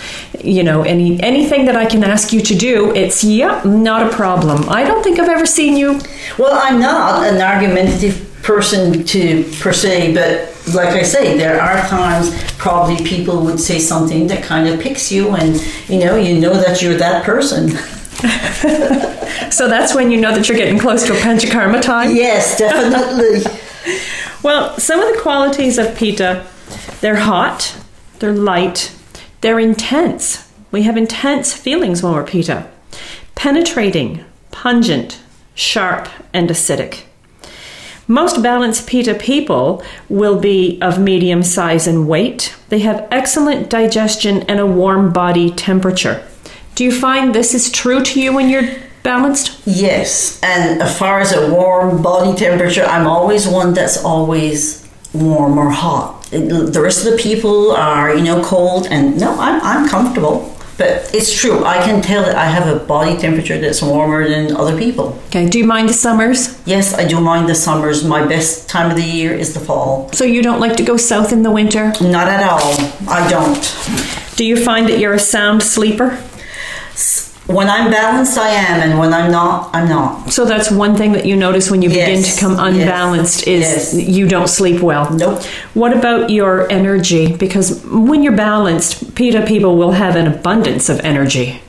you 0.44 0.64
know 0.64 0.84
any 0.84 1.22
anything 1.22 1.66
that 1.66 1.76
I 1.76 1.86
can 1.86 2.04
ask 2.04 2.34
you 2.34 2.42
to 2.42 2.56
do, 2.56 2.94
it's 2.96 3.24
yeah, 3.24 3.62
not 3.64 4.12
a 4.12 4.16
problem. 4.16 4.70
I 4.70 4.84
don't 4.84 5.04
think 5.04 5.20
I've 5.20 5.30
ever 5.30 5.46
seen 5.46 5.78
you. 5.78 6.00
Well, 6.38 6.54
I'm 6.54 6.80
not 6.80 7.26
an 7.28 7.42
argumentative 7.42 8.25
person 8.46 9.04
to 9.04 9.44
per 9.60 9.74
se, 9.74 10.14
but 10.14 10.56
like 10.76 10.90
I 10.90 11.02
say, 11.02 11.38
there 11.38 11.60
are 11.60 11.78
times 11.88 12.32
probably 12.58 13.04
people 13.06 13.44
would 13.44 13.60
say 13.60 13.80
something 13.80 14.28
that 14.28 14.44
kind 14.44 14.68
of 14.70 14.80
picks 14.80 15.12
you, 15.12 15.36
and 15.36 15.56
you 15.90 16.00
know, 16.00 16.16
you 16.16 16.40
know 16.40 16.54
that 16.54 16.82
you're 16.82 16.96
that 16.96 17.26
person. 17.26 17.72
So 19.52 19.68
that's 19.70 19.94
when 19.94 20.12
you 20.12 20.20
know 20.20 20.34
that 20.34 20.50
you're 20.50 20.58
getting 20.58 20.80
close 20.80 21.06
to 21.06 21.14
a 21.14 21.18
panchakarma 21.18 21.82
time. 21.82 22.16
yes, 22.16 22.58
definitely. 22.58 23.50
Well, 24.44 24.78
some 24.78 25.00
of 25.00 25.16
the 25.16 25.22
qualities 25.22 25.80
of 25.80 25.96
Pitta 25.96 26.46
they're 27.02 27.16
hot, 27.16 27.76
they're 28.20 28.34
light, 28.34 28.96
they're 29.42 29.60
intense. 29.60 30.52
We 30.72 30.84
have 30.84 30.98
intense 30.98 31.54
feelings 31.54 32.04
when 32.04 32.14
we're 32.14 32.24
Pitta. 32.26 32.70
Penetrating, 33.36 34.24
pungent, 34.52 35.20
sharp, 35.56 36.10
and 36.34 36.50
acidic. 36.50 37.04
Most 38.08 38.44
balanced 38.44 38.88
Pitta 38.88 39.16
people 39.16 39.84
will 40.10 40.40
be 40.40 40.80
of 40.80 41.00
medium 41.00 41.42
size 41.42 41.88
and 41.88 42.08
weight. 42.08 42.56
They 42.70 42.80
have 42.80 43.08
excellent 43.10 43.70
digestion 43.70 44.44
and 44.44 44.60
a 44.60 44.68
warm 44.68 45.12
body 45.12 45.50
temperature. 45.50 46.24
Do 46.76 46.84
you 46.84 46.92
find 46.92 47.34
this 47.34 47.56
is 47.56 47.72
true 47.72 48.04
to 48.04 48.22
you 48.22 48.32
when 48.32 48.50
you're 48.50 48.70
balanced? 49.02 49.60
Yes, 49.66 50.40
and 50.44 50.82
as 50.82 50.98
far 51.00 51.20
as 51.20 51.34
a 51.34 51.52
warm 51.52 52.04
body 52.04 52.38
temperature, 52.38 52.84
I'm 52.84 53.08
always 53.08 53.48
one 53.48 53.74
that's 53.74 54.04
always 54.04 54.88
warm 55.14 55.58
or 55.58 55.72
hot. 55.72 56.24
The 56.26 56.82
rest 56.82 57.06
of 57.06 57.12
the 57.12 57.18
people 57.18 57.72
are, 57.72 58.14
you 58.14 58.24
know, 58.24 58.44
cold, 58.44 58.88
and 58.88 59.20
no, 59.20 59.32
I'm, 59.40 59.62
I'm 59.62 59.90
comfortable. 59.90 60.55
But 60.78 61.10
it's 61.14 61.34
true, 61.34 61.64
I 61.64 61.78
can 61.78 62.02
tell 62.02 62.24
that 62.24 62.36
I 62.36 62.46
have 62.46 62.68
a 62.68 62.84
body 62.84 63.18
temperature 63.18 63.58
that's 63.58 63.82
warmer 63.82 64.28
than 64.28 64.56
other 64.56 64.78
people. 64.78 65.18
Okay. 65.28 65.48
Do 65.50 65.58
you 65.58 65.66
mind 65.66 65.88
the 65.88 65.94
summers? 65.94 66.62
Yes, 66.66 66.94
I 66.94 67.06
do 67.08 67.22
mind 67.22 67.48
the 67.48 67.56
summers. 67.56 68.04
My 68.04 68.26
best 68.26 68.68
time 68.68 68.92
of 68.92 68.98
the 68.98 69.04
year 69.04 69.34
is 69.34 69.54
the 69.54 69.62
fall. 69.62 70.12
So 70.12 70.26
you 70.26 70.42
don't 70.42 70.60
like 70.60 70.76
to 70.76 70.84
go 70.84 70.98
south 70.98 71.32
in 71.32 71.44
the 71.44 71.52
winter? 71.52 71.94
Not 72.02 72.28
at 72.28 72.44
all. 72.44 72.74
I 73.10 73.26
don't. 73.30 74.36
Do 74.36 74.44
you 74.44 74.58
find 74.58 74.90
that 74.90 75.00
you're 75.00 75.14
a 75.14 75.20
sound 75.20 75.64
sleeper? 75.64 76.22
When 77.48 77.70
I'm 77.70 77.92
balanced, 77.92 78.40
I 78.40 78.50
am, 78.50 78.82
and 78.90 78.98
when 79.00 79.14
I'm 79.14 79.32
not, 79.32 79.70
I'm 79.74 79.88
not. 79.88 80.32
So 80.32 80.46
that's 80.46 80.72
one 80.72 80.96
thing 80.96 81.12
that 81.12 81.26
you 81.28 81.36
notice 81.36 81.70
when 81.70 81.84
you 81.84 81.90
begin 81.90 82.22
Yes, 82.22 82.36
to 82.36 82.42
come 82.42 82.54
yes, 82.54 82.60
unbalanced 82.82 83.48
is 83.48 83.94
yes. 83.94 84.10
you 84.10 84.28
don't 84.28 84.48
sleep 84.48 84.82
well. 84.82 85.14
Nope. 85.14 85.44
What 85.76 85.96
about 85.96 86.32
your 86.32 86.72
energy? 86.72 87.36
Because 87.36 87.84
when 87.86 88.24
you're 88.24 88.36
balanced, 88.36 89.14
Pitta 89.14 89.46
people 89.46 89.78
will 89.78 89.92
have 89.92 90.16
an 90.16 90.26
abundance 90.26 90.90
of 90.90 91.00
energy. 91.02 91.62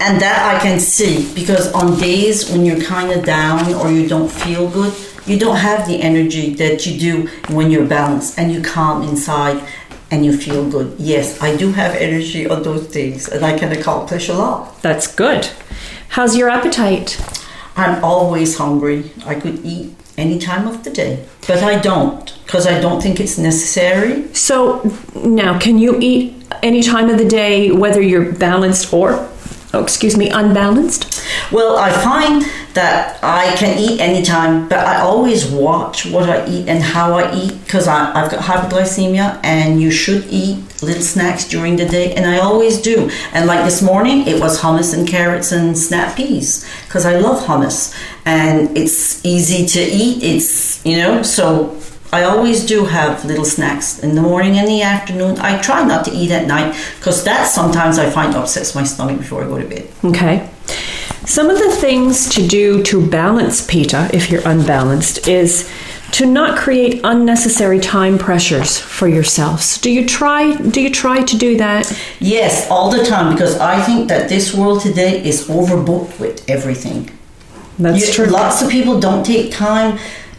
And 0.00 0.20
that 0.22 0.54
I 0.54 0.62
can 0.62 0.78
see 0.78 1.28
because 1.34 1.72
on 1.72 1.98
days 1.98 2.48
when 2.50 2.64
you're 2.64 2.80
kind 2.80 3.10
of 3.10 3.24
down 3.24 3.74
or 3.74 3.90
you 3.90 4.08
don't 4.08 4.30
feel 4.30 4.70
good, 4.70 4.94
you 5.26 5.36
don't 5.36 5.56
have 5.56 5.88
the 5.88 6.00
energy 6.00 6.54
that 6.54 6.86
you 6.86 6.98
do 6.98 7.28
when 7.52 7.72
you're 7.72 7.86
balanced 7.86 8.38
and 8.38 8.52
you 8.52 8.62
calm 8.62 9.02
inside 9.02 9.62
and 10.10 10.24
you 10.24 10.36
feel 10.36 10.68
good. 10.70 10.94
Yes, 10.98 11.40
I 11.42 11.56
do 11.56 11.72
have 11.72 11.94
energy 11.94 12.48
on 12.48 12.62
those 12.62 12.86
days 12.88 13.28
and 13.28 13.44
I 13.44 13.58
can 13.58 13.72
accomplish 13.72 14.28
a 14.28 14.34
lot. 14.34 14.80
That's 14.82 15.06
good. 15.06 15.48
How's 16.10 16.36
your 16.36 16.48
appetite? 16.48 17.20
I'm 17.76 18.02
always 18.02 18.56
hungry. 18.56 19.12
I 19.24 19.34
could 19.34 19.64
eat 19.64 19.94
any 20.16 20.38
time 20.38 20.66
of 20.66 20.82
the 20.82 20.90
day, 20.90 21.24
but 21.46 21.62
I 21.62 21.78
don't 21.78 22.34
because 22.44 22.66
I 22.66 22.80
don't 22.80 23.00
think 23.02 23.20
it's 23.20 23.38
necessary. 23.38 24.34
So 24.34 24.82
now, 25.14 25.58
can 25.58 25.78
you 25.78 25.98
eat 26.00 26.34
any 26.62 26.82
time 26.82 27.08
of 27.10 27.18
the 27.18 27.28
day, 27.28 27.70
whether 27.70 28.00
you're 28.00 28.32
balanced 28.32 28.92
or, 28.92 29.28
oh, 29.74 29.82
excuse 29.82 30.16
me, 30.16 30.30
unbalanced? 30.30 31.24
Well, 31.52 31.76
I 31.76 31.90
find 31.90 32.42
that 32.74 33.18
I 33.22 33.54
can 33.56 33.78
eat 33.78 34.00
anytime, 34.00 34.68
but 34.68 34.78
I 34.78 35.00
always 35.00 35.46
watch 35.46 36.06
what 36.06 36.28
I 36.28 36.46
eat 36.46 36.68
and 36.68 36.82
how 36.82 37.14
I 37.14 37.34
eat 37.34 37.64
because 37.64 37.88
I've 37.88 38.30
got 38.30 38.40
hypoglycemia 38.40 39.40
and 39.42 39.80
you 39.80 39.90
should 39.90 40.26
eat 40.30 40.82
little 40.82 41.02
snacks 41.02 41.46
during 41.46 41.76
the 41.76 41.86
day, 41.86 42.14
and 42.14 42.24
I 42.24 42.38
always 42.38 42.80
do. 42.80 43.10
And 43.32 43.46
like 43.46 43.64
this 43.64 43.82
morning, 43.82 44.26
it 44.26 44.40
was 44.40 44.60
hummus 44.60 44.96
and 44.96 45.08
carrots 45.08 45.52
and 45.52 45.76
snap 45.76 46.16
peas 46.16 46.68
because 46.86 47.04
I 47.04 47.18
love 47.18 47.44
hummus 47.44 47.94
and 48.24 48.76
it's 48.76 49.24
easy 49.24 49.66
to 49.66 49.80
eat. 49.80 50.22
It's, 50.22 50.84
you 50.84 50.98
know, 50.98 51.22
so 51.22 51.80
I 52.12 52.22
always 52.24 52.64
do 52.64 52.86
have 52.86 53.24
little 53.24 53.44
snacks 53.44 53.98
in 53.98 54.14
the 54.14 54.22
morning 54.22 54.56
and 54.58 54.66
the 54.66 54.82
afternoon. 54.82 55.38
I 55.38 55.60
try 55.60 55.84
not 55.84 56.04
to 56.06 56.10
eat 56.10 56.30
at 56.30 56.46
night 56.46 56.74
because 56.98 57.22
that 57.24 57.46
sometimes 57.46 57.98
I 57.98 58.08
find 58.08 58.34
upsets 58.34 58.74
my 58.74 58.84
stomach 58.84 59.18
before 59.18 59.44
I 59.44 59.46
go 59.46 59.58
to 59.58 59.66
bed. 59.66 59.88
Okay. 60.04 60.48
Some 61.26 61.50
of 61.50 61.58
the 61.58 61.70
things 61.70 62.28
to 62.30 62.46
do 62.46 62.82
to 62.84 63.06
balance 63.06 63.66
Pitta, 63.66 64.08
if 64.14 64.30
you're 64.30 64.46
unbalanced, 64.48 65.28
is 65.28 65.70
to 66.12 66.24
not 66.24 66.56
create 66.58 67.02
unnecessary 67.04 67.78
time 67.78 68.16
pressures 68.16 68.78
for 68.78 69.06
yourselves. 69.06 69.76
Do 69.78 69.90
you 69.90 70.06
try? 70.06 70.54
Do 70.56 70.80
you 70.80 70.88
try 70.90 71.22
to 71.22 71.36
do 71.36 71.58
that? 71.58 71.92
Yes, 72.18 72.66
all 72.70 72.90
the 72.90 73.04
time 73.04 73.34
because 73.34 73.58
I 73.58 73.82
think 73.82 74.08
that 74.08 74.30
this 74.30 74.54
world 74.54 74.80
today 74.80 75.22
is 75.22 75.46
overbooked 75.48 76.18
with 76.18 76.48
everything. 76.48 77.10
That's 77.78 78.06
You- 78.08 78.12
true. 78.14 78.26
Lots 78.26 78.62
of 78.62 78.70
people 78.70 78.98
don't 78.98 79.22
take 79.24 79.52
time. 79.52 79.98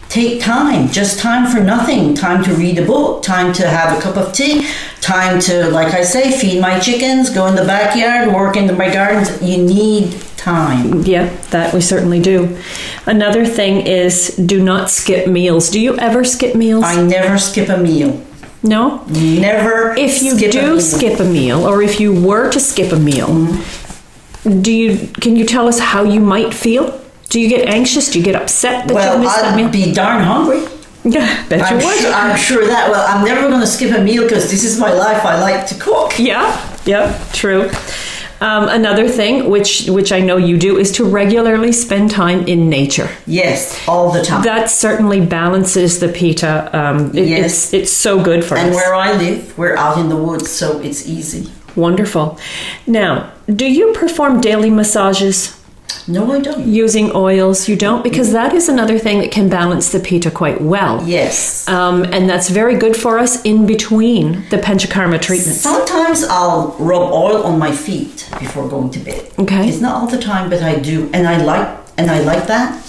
Take 0.09 0.41
time, 0.41 0.89
just 0.89 1.19
time 1.19 1.45
for 1.53 1.63
nothing. 1.63 2.15
Time 2.15 2.43
to 2.43 2.53
read 2.55 2.79
a 2.79 2.85
book, 2.85 3.21
time 3.21 3.53
to 3.53 3.67
have 3.67 3.95
a 3.95 4.01
cup 4.01 4.17
of 4.17 4.33
tea, 4.33 4.67
time 5.01 5.39
to, 5.41 5.69
like 5.69 5.93
I 5.93 6.01
say, 6.01 6.31
feed 6.31 6.59
my 6.59 6.79
chickens, 6.79 7.29
go 7.29 7.45
in 7.45 7.55
the 7.55 7.63
backyard, 7.63 8.33
work 8.33 8.57
in 8.57 8.75
my 8.75 8.91
gardens. 8.91 9.39
You 9.39 9.57
need 9.57 10.19
time. 10.35 11.03
Yeah, 11.03 11.29
that 11.51 11.75
we 11.75 11.81
certainly 11.81 12.19
do. 12.19 12.57
Another 13.05 13.45
thing 13.45 13.85
is 13.85 14.35
do 14.35 14.63
not 14.63 14.89
skip 14.89 15.27
meals. 15.27 15.69
Do 15.69 15.79
you 15.79 15.95
ever 15.99 16.23
skip 16.23 16.55
meals? 16.55 16.85
I 16.85 17.03
never 17.03 17.37
skip 17.37 17.69
a 17.69 17.77
meal. 17.77 18.19
no. 18.63 19.05
Never. 19.05 19.93
If 19.93 20.23
you 20.23 20.35
skip 20.35 20.49
a 20.49 20.51
do 20.53 20.61
meal. 20.61 20.81
skip 20.81 21.19
a 21.19 21.23
meal, 21.23 21.67
or 21.67 21.83
if 21.83 21.99
you 21.99 22.19
were 22.19 22.49
to 22.49 22.59
skip 22.59 22.91
a 22.91 22.99
meal, 22.99 23.27
mm-hmm. 23.27 24.61
do 24.63 24.73
you 24.73 25.07
can 25.21 25.35
you 25.35 25.45
tell 25.45 25.67
us 25.67 25.77
how 25.77 26.03
you 26.03 26.19
might 26.19 26.51
feel? 26.51 26.99
Do 27.29 27.39
you 27.39 27.47
get 27.47 27.67
anxious? 27.69 28.09
Do 28.11 28.19
you 28.19 28.25
get 28.25 28.35
upset 28.35 28.87
that 28.87 28.93
well, 28.93 29.15
you 29.17 29.23
missed 29.23 29.35
that 29.41 29.55
meal? 29.55 29.67
I'd 29.67 29.71
be 29.71 29.91
darn 29.93 30.23
hungry. 30.23 30.67
Yeah, 31.05 31.47
bet 31.47 31.61
I'm 31.61 31.79
you 31.79 31.85
would. 31.85 31.99
sure, 31.99 32.11
I'm 32.11 32.37
sure 32.37 32.67
that. 32.67 32.89
Well, 32.91 33.05
I'm 33.07 33.23
never 33.23 33.47
going 33.47 33.61
to 33.61 33.67
skip 33.67 33.95
a 33.97 34.01
meal 34.03 34.23
because 34.23 34.49
this 34.51 34.63
is 34.63 34.79
my 34.79 34.91
life. 34.91 35.23
I 35.25 35.39
like 35.39 35.65
to 35.67 35.75
cook. 35.75 36.19
Yeah, 36.19 36.77
yeah, 36.85 37.17
true. 37.33 37.69
Um, 38.41 38.67
another 38.69 39.07
thing, 39.07 39.49
which 39.49 39.87
which 39.89 40.11
I 40.11 40.19
know 40.21 40.37
you 40.37 40.57
do, 40.57 40.77
is 40.77 40.91
to 40.93 41.05
regularly 41.05 41.71
spend 41.71 42.09
time 42.11 42.47
in 42.47 42.69
nature. 42.69 43.09
Yes, 43.27 43.77
all 43.87 44.11
the 44.11 44.21
time. 44.23 44.43
That 44.43 44.69
certainly 44.69 45.25
balances 45.25 45.99
the 45.99 46.07
Pitta. 46.09 46.69
Um, 46.77 47.15
it- 47.15 47.27
Yes. 47.27 47.43
it's 47.45 47.73
it's 47.73 47.93
so 47.93 48.21
good 48.23 48.43
for 48.43 48.55
and 48.57 48.69
us. 48.71 48.75
where 48.75 48.93
I 48.95 49.13
live, 49.17 49.57
we're 49.57 49.75
out 49.77 49.97
in 49.97 50.09
the 50.09 50.15
woods, 50.17 50.49
so 50.49 50.79
it's 50.81 51.07
easy. 51.07 51.49
Wonderful. 51.75 52.37
Now, 52.87 53.31
do 53.47 53.65
you 53.65 53.93
perform 53.93 54.41
daily 54.41 54.69
massages 54.69 55.58
No, 56.07 56.31
I 56.31 56.39
don't. 56.39 56.65
using 56.67 57.11
oils? 57.15 57.69
You 57.69 57.75
don't, 57.75 58.03
because 58.03 58.31
that 58.31 58.53
is 58.53 58.67
another 58.67 58.97
thing 58.97 59.19
that 59.19 59.31
can 59.31 59.47
balance 59.49 59.91
the 59.91 59.99
Pitta 59.99 60.31
quite 60.31 60.59
well. 60.59 61.03
Yes. 61.07 61.67
Um, 61.67 62.03
and 62.05 62.29
that's 62.29 62.49
very 62.49 62.75
good 62.75 62.95
for 62.95 63.19
us 63.19 63.41
in 63.43 63.65
between 63.65 64.47
the 64.49 64.57
Panchakarma 64.57 65.21
treatments. 65.21 65.61
Sometimes 65.61 66.23
I'll 66.23 66.75
rub 66.79 67.11
oil 67.11 67.43
on 67.43 67.59
my 67.59 67.71
feet 67.71 68.27
before 68.39 68.67
going 68.67 68.89
to 68.91 68.99
bed. 68.99 69.31
Okay. 69.37 69.67
It's 69.69 69.81
not 69.81 69.95
all 69.95 70.07
the 70.07 70.17
time, 70.19 70.49
but 70.49 70.61
I 70.63 70.79
do, 70.79 71.09
and 71.13 71.27
I 71.27 71.43
like 71.43 71.77
and 71.97 72.09
I 72.09 72.21
like 72.21 72.47
that. 72.47 72.83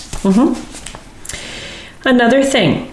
Another 2.05 2.43
thing 2.43 2.91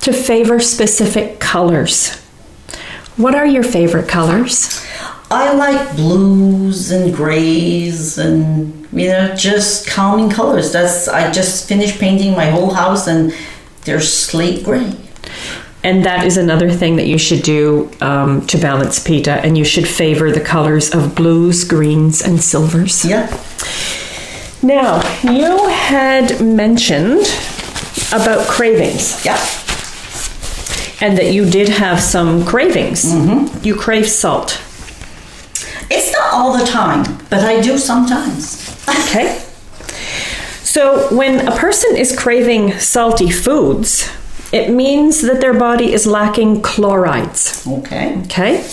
to 0.00 0.12
favor 0.12 0.60
specific 0.60 1.40
colors. 1.40 2.16
What 3.16 3.34
are 3.34 3.46
your 3.46 3.62
favorite 3.62 4.08
colors? 4.08 4.84
I 5.32 5.52
like 5.54 5.96
blues 5.96 6.90
and 6.90 7.14
grays 7.14 8.18
and 8.18 8.86
you 8.92 9.08
know 9.08 9.34
just 9.34 9.86
calming 9.88 10.28
colors. 10.30 10.72
That's 10.72 11.08
I 11.08 11.30
just 11.30 11.66
finished 11.68 11.98
painting 11.98 12.32
my 12.36 12.46
whole 12.50 12.74
house 12.74 13.06
and 13.06 13.32
they're 13.84 14.00
slate 14.00 14.62
gray. 14.64 14.92
And 15.84 16.04
that 16.04 16.24
is 16.26 16.36
another 16.36 16.70
thing 16.70 16.96
that 16.96 17.06
you 17.06 17.18
should 17.18 17.42
do 17.42 17.90
um, 18.00 18.46
to 18.46 18.56
balance 18.58 19.00
Pitta, 19.00 19.32
and 19.44 19.58
you 19.58 19.64
should 19.64 19.88
favor 19.88 20.30
the 20.30 20.40
colors 20.40 20.94
of 20.94 21.16
blues, 21.16 21.64
greens, 21.64 22.22
and 22.22 22.40
silvers. 22.40 23.04
Yeah. 23.04 23.26
Now, 24.62 25.02
you 25.24 25.66
had 25.68 26.40
mentioned 26.40 27.26
about 28.12 28.46
cravings, 28.46 29.24
Yeah. 29.24 29.40
and 31.00 31.18
that 31.18 31.32
you 31.32 31.50
did 31.50 31.68
have 31.68 31.98
some 32.00 32.44
cravings. 32.44 33.04
Mm-hmm. 33.04 33.64
You 33.66 33.74
crave 33.74 34.08
salt. 34.08 34.60
It's 35.94 36.12
not 36.12 36.32
all 36.32 36.56
the 36.56 36.64
time, 36.64 37.04
but 37.28 37.40
I 37.40 37.60
do 37.60 37.78
sometimes. 37.78 38.70
Okay. 38.88 39.38
So, 40.62 41.14
when 41.14 41.46
a 41.46 41.54
person 41.54 41.96
is 41.96 42.16
craving 42.16 42.78
salty 42.78 43.30
foods, 43.30 44.10
it 44.52 44.70
means 44.70 45.22
that 45.22 45.40
their 45.40 45.54
body 45.54 45.92
is 45.92 46.06
lacking 46.06 46.62
chlorides. 46.62 47.66
Okay. 47.66 48.20
Okay? 48.24 48.66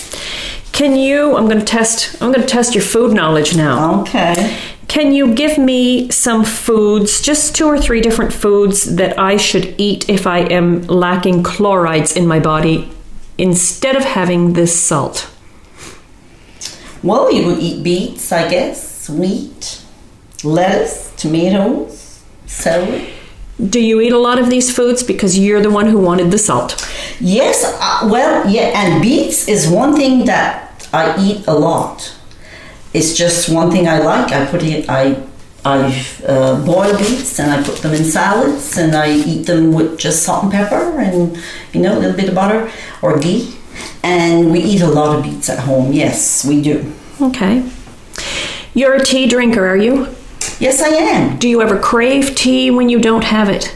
Can 0.72 0.96
you 0.96 1.36
I'm 1.36 1.48
going 1.48 1.60
to 1.60 1.66
test 1.66 2.22
I'm 2.22 2.32
going 2.32 2.46
to 2.46 2.48
test 2.48 2.74
your 2.74 2.84
food 2.84 3.14
knowledge 3.14 3.56
now. 3.56 4.02
Okay. 4.02 4.58
Can 4.88 5.14
you 5.14 5.36
give 5.36 5.58
me 5.58 6.10
some 6.10 6.44
foods, 6.44 7.22
just 7.22 7.56
two 7.56 7.66
or 7.66 7.78
three 7.78 8.02
different 8.02 8.34
foods 8.34 8.96
that 8.96 9.20
I 9.20 9.38
should 9.38 9.76
eat 9.78 10.10
if 10.10 10.26
I 10.26 10.40
am 10.40 10.82
lacking 10.84 11.44
chlorides 11.44 12.16
in 12.16 12.26
my 12.26 12.40
body 12.40 12.90
instead 13.38 13.96
of 13.96 14.04
having 14.04 14.54
this 14.54 14.78
salt? 14.78 15.30
Well, 17.02 17.32
you 17.32 17.46
would 17.46 17.60
eat 17.60 17.84
beets, 17.84 18.32
I 18.32 18.50
guess, 18.50 19.10
wheat, 19.10 19.82
lettuce, 20.44 21.14
tomatoes, 21.16 22.24
celery. 22.46 23.14
Do 23.70 23.80
you 23.80 24.00
eat 24.02 24.14
a 24.14 24.18
lot 24.18 24.40
of 24.40 24.50
these 24.50 24.74
foods 24.74 25.04
because 25.04 25.38
you're 25.38 25.62
the 25.62 25.70
one 25.70 25.88
who 25.88 25.98
wanted 25.98 26.32
the 26.32 26.38
salt? 26.38 26.76
Yes, 27.20 27.64
uh, 27.66 28.08
well, 28.10 28.50
yeah, 28.50 28.72
and 28.74 29.02
beets 29.02 29.48
is 29.48 29.68
one 29.68 29.96
thing 29.96 30.26
that 30.26 30.88
I 30.94 31.16
eat 31.20 31.48
a 31.48 31.54
lot. 31.54 32.16
It's 32.94 33.16
just 33.16 33.50
one 33.50 33.72
thing 33.72 33.88
I 33.88 34.00
like. 34.00 34.32
I 34.32 34.46
put 34.46 34.64
it, 34.64 34.90
I, 34.90 35.22
I 35.64 36.06
uh, 36.26 36.66
boil 36.66 36.98
beets 36.98 37.40
and 37.40 37.52
I 37.52 37.62
put 37.62 37.78
them 37.78 37.94
in 37.94 38.06
salads 38.06 38.78
and 38.78 38.96
I 38.96 39.12
eat 39.14 39.46
them 39.46 39.74
with 39.74 40.00
just 40.00 40.24
salt 40.24 40.44
and 40.44 40.52
pepper 40.52 41.00
and 41.00 41.38
you 41.74 41.82
know 41.82 41.98
a 41.98 42.00
little 42.00 42.16
bit 42.16 42.30
of 42.30 42.36
butter 42.36 42.72
or 43.02 43.20
ghee. 43.20 43.56
And 44.04 44.52
we 44.52 44.60
eat 44.60 44.82
a 44.82 44.88
lot 44.88 45.16
of 45.16 45.24
beets 45.24 45.50
at 45.50 45.60
home. 45.60 45.92
Yes, 45.92 46.46
we 46.46 46.62
do. 46.62 46.94
Okay. 47.22 47.70
You're 48.74 48.94
a 48.94 49.04
tea 49.04 49.28
drinker, 49.28 49.68
are 49.68 49.78
you? 49.78 50.16
Yes, 50.60 50.82
I 50.82 50.90
am. 50.90 51.38
Do 51.38 51.50
you 51.50 51.62
ever 51.62 51.80
crave 51.80 52.36
tea 52.36 52.72
when 52.72 52.90
you 52.90 53.00
don't 53.00 53.24
have 53.24 53.50
it? 53.50 53.76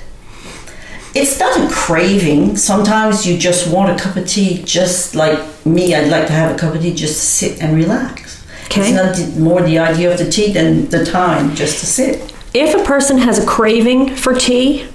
It's 1.15 1.39
not 1.39 1.57
a 1.57 1.73
craving. 1.73 2.57
Sometimes 2.57 3.27
you 3.27 3.37
just 3.37 3.71
want 3.71 3.91
a 3.91 4.01
cup 4.01 4.15
of 4.15 4.27
tea, 4.27 4.63
just 4.63 5.13
like 5.13 5.39
me. 5.65 5.93
I'd 5.93 6.09
like 6.09 6.27
to 6.27 6.33
have 6.33 6.55
a 6.55 6.57
cup 6.57 6.73
of 6.73 6.81
tea 6.81 6.93
just 6.93 7.15
to 7.15 7.25
sit 7.25 7.61
and 7.61 7.75
relax. 7.75 8.45
Okay. 8.65 8.93
It's 8.93 9.19
not 9.19 9.37
more 9.39 9.61
the 9.61 9.77
idea 9.77 10.11
of 10.11 10.17
the 10.17 10.29
tea 10.29 10.51
than 10.51 10.89
the 10.89 11.05
time 11.05 11.53
just 11.55 11.79
to 11.79 11.85
sit. 11.85 12.33
If 12.53 12.75
a 12.75 12.83
person 12.83 13.19
has 13.19 13.37
a 13.37 13.45
craving 13.45 14.15
for 14.15 14.33
tea, 14.33 14.87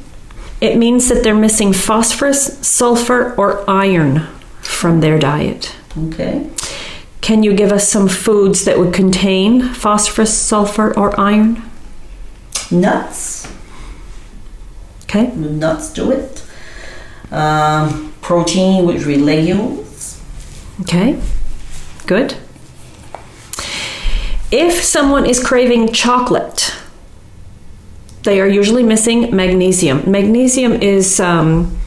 it 0.60 0.76
means 0.76 1.08
that 1.08 1.22
they're 1.22 1.34
missing 1.34 1.72
phosphorus, 1.72 2.58
sulfur, 2.66 3.34
or 3.36 3.68
iron 3.70 4.26
from 4.60 5.00
their 5.00 5.18
diet. 5.18 5.74
Okay. 5.96 6.50
Can 7.20 7.42
you 7.42 7.52
give 7.54 7.72
us 7.72 7.88
some 7.88 8.08
foods 8.08 8.64
that 8.64 8.78
would 8.78 8.94
contain 8.94 9.62
phosphorus, 9.74 10.36
sulfur, 10.36 10.96
or 10.98 11.18
iron? 11.20 11.62
Nuts. 12.70 13.52
Okay. 15.04 15.28
Nuts 15.34 15.92
do 15.92 16.10
it. 16.10 16.44
Um, 17.30 18.14
protein, 18.20 18.86
which 18.86 19.04
be 19.04 19.16
legumes. 19.16 20.22
Okay. 20.82 21.20
Good. 22.06 22.36
If 24.50 24.82
someone 24.82 25.26
is 25.26 25.44
craving 25.44 25.92
chocolate, 25.92 26.74
they 28.22 28.40
are 28.40 28.48
usually 28.48 28.82
missing 28.82 29.34
magnesium. 29.34 30.10
Magnesium 30.10 30.72
is, 30.72 31.20
um, 31.20 31.78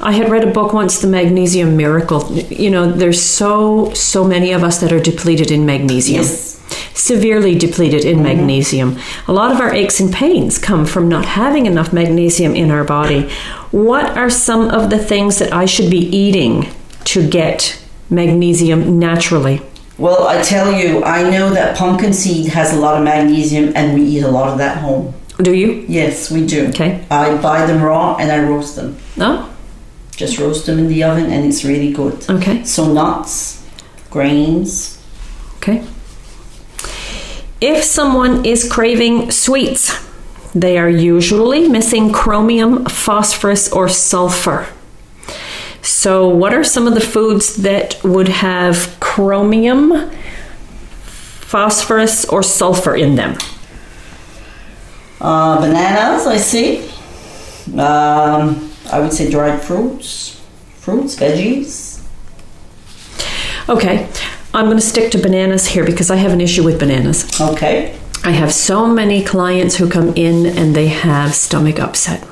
I 0.00 0.12
had 0.12 0.30
read 0.30 0.44
a 0.44 0.52
book 0.52 0.72
once, 0.72 1.00
The 1.00 1.08
Magnesium 1.08 1.76
Miracle. 1.76 2.32
You 2.32 2.70
know, 2.70 2.90
there's 2.90 3.20
so, 3.20 3.92
so 3.94 4.24
many 4.24 4.52
of 4.52 4.62
us 4.62 4.80
that 4.80 4.92
are 4.92 5.00
depleted 5.00 5.50
in 5.50 5.66
magnesium. 5.66 6.22
Yes. 6.22 6.56
Severely 6.94 7.56
depleted 7.56 8.04
in 8.04 8.16
mm-hmm. 8.16 8.24
magnesium. 8.24 8.98
A 9.26 9.32
lot 9.32 9.50
of 9.50 9.60
our 9.60 9.72
aches 9.72 9.98
and 9.98 10.12
pains 10.12 10.58
come 10.58 10.86
from 10.86 11.08
not 11.08 11.24
having 11.24 11.66
enough 11.66 11.92
magnesium 11.92 12.54
in 12.54 12.70
our 12.70 12.84
body. 12.84 13.28
What 13.70 14.16
are 14.16 14.30
some 14.30 14.68
of 14.68 14.90
the 14.90 14.98
things 14.98 15.38
that 15.38 15.52
I 15.52 15.64
should 15.64 15.90
be 15.90 15.98
eating 15.98 16.68
to 17.04 17.28
get 17.28 17.82
magnesium 18.08 18.98
naturally? 18.98 19.62
Well, 19.96 20.28
I 20.28 20.40
tell 20.42 20.72
you, 20.72 21.02
I 21.02 21.28
know 21.28 21.50
that 21.50 21.76
pumpkin 21.76 22.12
seed 22.12 22.52
has 22.52 22.72
a 22.72 22.78
lot 22.78 22.96
of 22.96 23.02
magnesium, 23.02 23.72
and 23.74 23.98
we 23.98 24.04
eat 24.04 24.22
a 24.22 24.30
lot 24.30 24.48
of 24.48 24.58
that 24.58 24.78
home. 24.78 25.12
Do 25.38 25.52
you? 25.52 25.84
Yes, 25.88 26.30
we 26.30 26.46
do. 26.46 26.68
Okay. 26.68 27.04
I 27.10 27.36
buy 27.40 27.66
them 27.66 27.82
raw 27.82 28.16
and 28.16 28.30
I 28.30 28.42
roast 28.42 28.76
them. 28.76 28.96
Oh, 29.18 29.52
Just 30.18 30.40
roast 30.40 30.66
them 30.66 30.80
in 30.80 30.88
the 30.88 31.04
oven, 31.04 31.30
and 31.30 31.46
it's 31.46 31.64
really 31.64 31.92
good. 31.92 32.28
okay. 32.28 32.64
So 32.64 32.92
nuts, 32.92 33.64
grains. 34.10 35.00
Okay. 35.58 35.86
If 37.60 37.84
someone 37.84 38.44
is 38.44 38.68
craving 38.68 39.30
sweets, 39.30 39.96
they 40.52 40.76
are 40.76 40.88
usually 40.88 41.68
missing 41.68 42.12
chromium, 42.12 42.84
phosphorus, 42.86 43.70
or 43.70 43.88
sulfur. 43.88 44.66
So, 45.82 46.26
what 46.26 46.52
are 46.52 46.64
some 46.64 46.88
of 46.88 46.94
the 46.94 47.00
foods 47.00 47.62
that 47.62 48.02
would 48.02 48.28
have 48.28 48.96
chromium, 48.98 50.10
phosphorus, 51.46 52.24
or 52.24 52.42
sulfur 52.42 52.96
in 52.96 53.14
them? 53.14 53.38
Uh, 55.20 55.60
bananas, 55.60 56.26
I 56.26 56.38
see. 56.38 56.90
Um, 57.78 58.67
I 58.92 59.00
would 59.00 59.12
say 59.12 59.30
dried 59.30 59.60
fruits, 59.60 60.40
fruits, 60.76 61.16
veggies. 61.16 62.02
Okay, 63.68 64.08
I'm 64.54 64.64
going 64.64 64.78
to 64.78 64.82
stick 64.82 65.10
to 65.12 65.18
bananas 65.18 65.66
here 65.66 65.84
because 65.84 66.10
I 66.10 66.16
have 66.16 66.32
an 66.32 66.40
issue 66.40 66.64
with 66.64 66.78
bananas. 66.78 67.28
Okay. 67.40 67.98
I 68.24 68.30
have 68.30 68.52
so 68.52 68.86
many 68.86 69.22
clients 69.22 69.76
who 69.76 69.88
come 69.88 70.14
in 70.16 70.46
and 70.46 70.74
they 70.74 70.88
have 70.88 71.34
stomach 71.34 71.78
upset. 71.78 72.26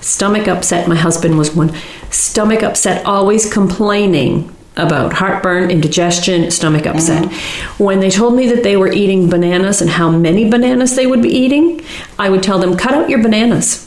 Stomach 0.00 0.46
upset, 0.46 0.86
my 0.88 0.94
husband 0.94 1.38
was 1.38 1.54
one. 1.54 1.74
Stomach 2.10 2.62
upset, 2.62 3.04
always 3.06 3.50
complaining 3.50 4.54
about 4.76 5.14
heartburn, 5.14 5.70
indigestion, 5.70 6.50
stomach 6.50 6.86
upset. 6.86 7.24
Mm-hmm. 7.24 7.84
When 7.84 8.00
they 8.00 8.10
told 8.10 8.36
me 8.36 8.46
that 8.48 8.62
they 8.62 8.76
were 8.76 8.92
eating 8.92 9.30
bananas 9.30 9.80
and 9.80 9.90
how 9.90 10.10
many 10.10 10.48
bananas 10.48 10.96
they 10.96 11.06
would 11.06 11.22
be 11.22 11.30
eating, 11.30 11.80
I 12.18 12.28
would 12.28 12.42
tell 12.42 12.58
them, 12.58 12.76
cut 12.76 12.92
out 12.92 13.08
your 13.08 13.22
bananas 13.22 13.83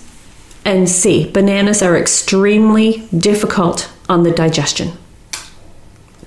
and 0.68 0.88
see. 0.90 1.32
Bananas 1.32 1.82
are 1.82 1.98
extremely 1.98 3.08
difficult 3.18 3.90
on 4.10 4.24
the 4.24 4.32
digestion. 4.32 4.92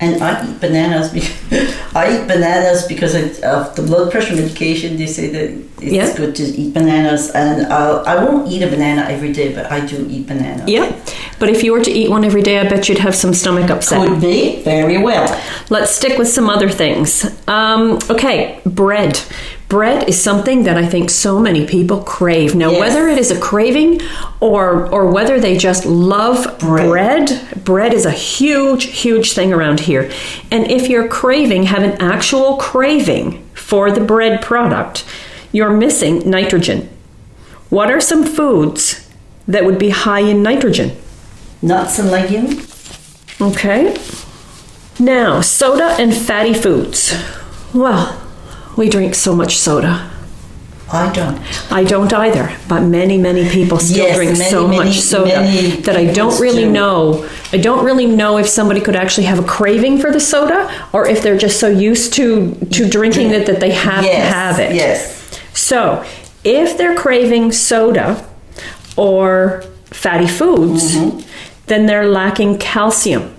And 0.03 0.22
I 0.22 0.49
eat 0.49 0.59
bananas 0.61 1.11
because 1.11 1.36
I 1.95 2.05
eat 2.16 2.26
bananas 2.26 2.86
because 2.88 3.14
of- 3.14 3.76
the 3.76 3.82
blood 3.82 4.11
pressure 4.11 4.34
medication. 4.34 4.97
They 4.97 5.07
say 5.07 5.28
that 5.28 5.51
it's 5.82 5.93
Yeah. 5.93 6.16
good 6.16 6.34
to 6.36 6.43
eat 6.43 6.72
bananas, 6.72 7.30
and 7.34 7.66
I'll, 7.70 8.03
I 8.07 8.14
won't 8.24 8.49
eat 8.51 8.62
a 8.62 8.66
banana 8.66 9.03
every 9.11 9.32
day, 9.32 9.53
but 9.55 9.70
I 9.70 9.80
do 9.84 10.07
eat 10.09 10.26
bananas. 10.26 10.66
Yeah, 10.68 10.91
but 11.38 11.51
if 11.51 11.62
you 11.62 11.72
were 11.74 11.82
to 11.84 11.91
eat 11.91 12.09
one 12.09 12.24
every 12.24 12.41
day, 12.43 12.59
I 12.61 12.66
bet 12.68 12.88
you'd 12.88 12.99
have 12.99 13.14
some 13.14 13.34
stomach 13.34 13.68
upset. 13.70 14.09
Could 14.09 14.20
be 14.22 14.62
very 14.62 14.97
well. 14.97 15.28
Let's 15.68 15.91
stick 15.95 16.16
with 16.18 16.28
some 16.28 16.49
other 16.49 16.70
things. 16.70 17.26
Um, 17.47 17.99
okay, 18.09 18.61
bread. 18.64 19.20
Bread 19.71 20.09
is 20.09 20.21
something 20.21 20.64
that 20.64 20.77
I 20.77 20.85
think 20.85 21.11
so 21.11 21.39
many 21.39 21.64
people 21.64 21.99
crave. 22.03 22.57
Now, 22.57 22.71
Yes. 22.73 22.81
whether 22.81 23.07
it 23.09 23.18
is 23.18 23.31
a 23.31 23.39
craving 23.39 24.01
or 24.41 24.89
or 24.91 25.07
whether 25.07 25.39
they 25.41 25.57
just 25.57 25.87
love 25.87 26.59
Bread. 26.59 26.89
bread, 26.89 27.64
bread 27.64 27.95
is 27.95 28.05
a 28.05 28.11
huge, 28.11 28.85
huge 29.03 29.33
thing 29.33 29.53
around 29.53 29.79
here. 29.81 30.11
And 30.51 30.68
if 30.68 30.89
you're 30.91 31.07
craving, 31.07 31.62
have 31.75 31.85
an 31.85 31.93
actual 32.14 32.57
craving 32.57 33.45
for 33.55 33.93
the 33.93 34.01
bread 34.01 34.43
product, 34.43 35.05
you're 35.53 35.71
missing 35.85 36.29
nitrogen. 36.29 36.89
What 37.68 37.93
are 37.93 38.01
some 38.01 38.25
foods 38.25 39.07
that 39.47 39.64
would 39.64 39.79
be 39.79 39.91
high 39.91 40.25
in 40.33 40.43
nitrogen? 40.43 40.91
Nuts 41.62 41.99
and 42.01 42.11
legumes. 42.11 42.66
Okay. 43.41 43.97
Now, 44.99 45.41
soda 45.43 45.95
and 46.03 46.12
fatty 46.12 46.55
foods. 46.55 47.14
Well, 47.73 48.21
we 48.77 48.89
drink 48.89 49.14
so 49.14 49.35
much 49.35 49.57
soda. 49.59 50.11
I 50.93 51.12
don't. 51.12 51.73
I 51.73 51.85
don't 51.85 52.12
either, 52.12 52.51
but 52.68 52.81
many, 52.81 53.16
many 53.16 53.49
people 53.49 53.79
still 53.79 54.07
Yes, 54.09 54.16
drink 54.16 54.37
many, 54.39 54.51
so 54.51 54.66
many, 54.66 54.85
much 54.87 55.01
soda 55.01 55.41
many 55.41 55.71
that 55.83 55.97
I 55.97 56.07
don't 56.12 56.41
really 56.41 56.66
know. 56.68 57.29
I 57.53 57.59
don't 57.59 57.85
really 57.85 58.07
know 58.07 58.39
if 58.39 58.49
somebody 58.49 58.81
could 58.81 58.97
actually 58.97 59.27
have 59.27 59.39
a 59.39 59.45
craving 59.45 59.99
for 60.01 60.11
the 60.11 60.18
soda 60.18 60.89
or 60.93 61.07
if 61.07 61.23
they're 61.23 61.39
just 61.39 61.61
so 61.61 61.68
used 61.68 62.14
to 62.14 62.55
to 62.73 62.89
drinking 62.89 63.31
it 63.31 63.47
that 63.47 63.61
they 63.61 63.71
have 63.71 64.03
yes, 64.05 64.16
to 64.29 64.35
have 64.35 64.59
it. 64.59 64.75
Yes. 64.75 65.41
So, 65.55 66.05
if 66.43 66.77
they're 66.77 66.97
craving 66.97 67.53
soda 67.53 68.29
or 68.97 69.62
fatty 69.87 70.27
foods, 70.27 70.97
Mm-hmm. 70.97 71.21
then 71.66 71.87
they're 71.87 72.09
lacking 72.09 72.59
calcium. 72.59 73.33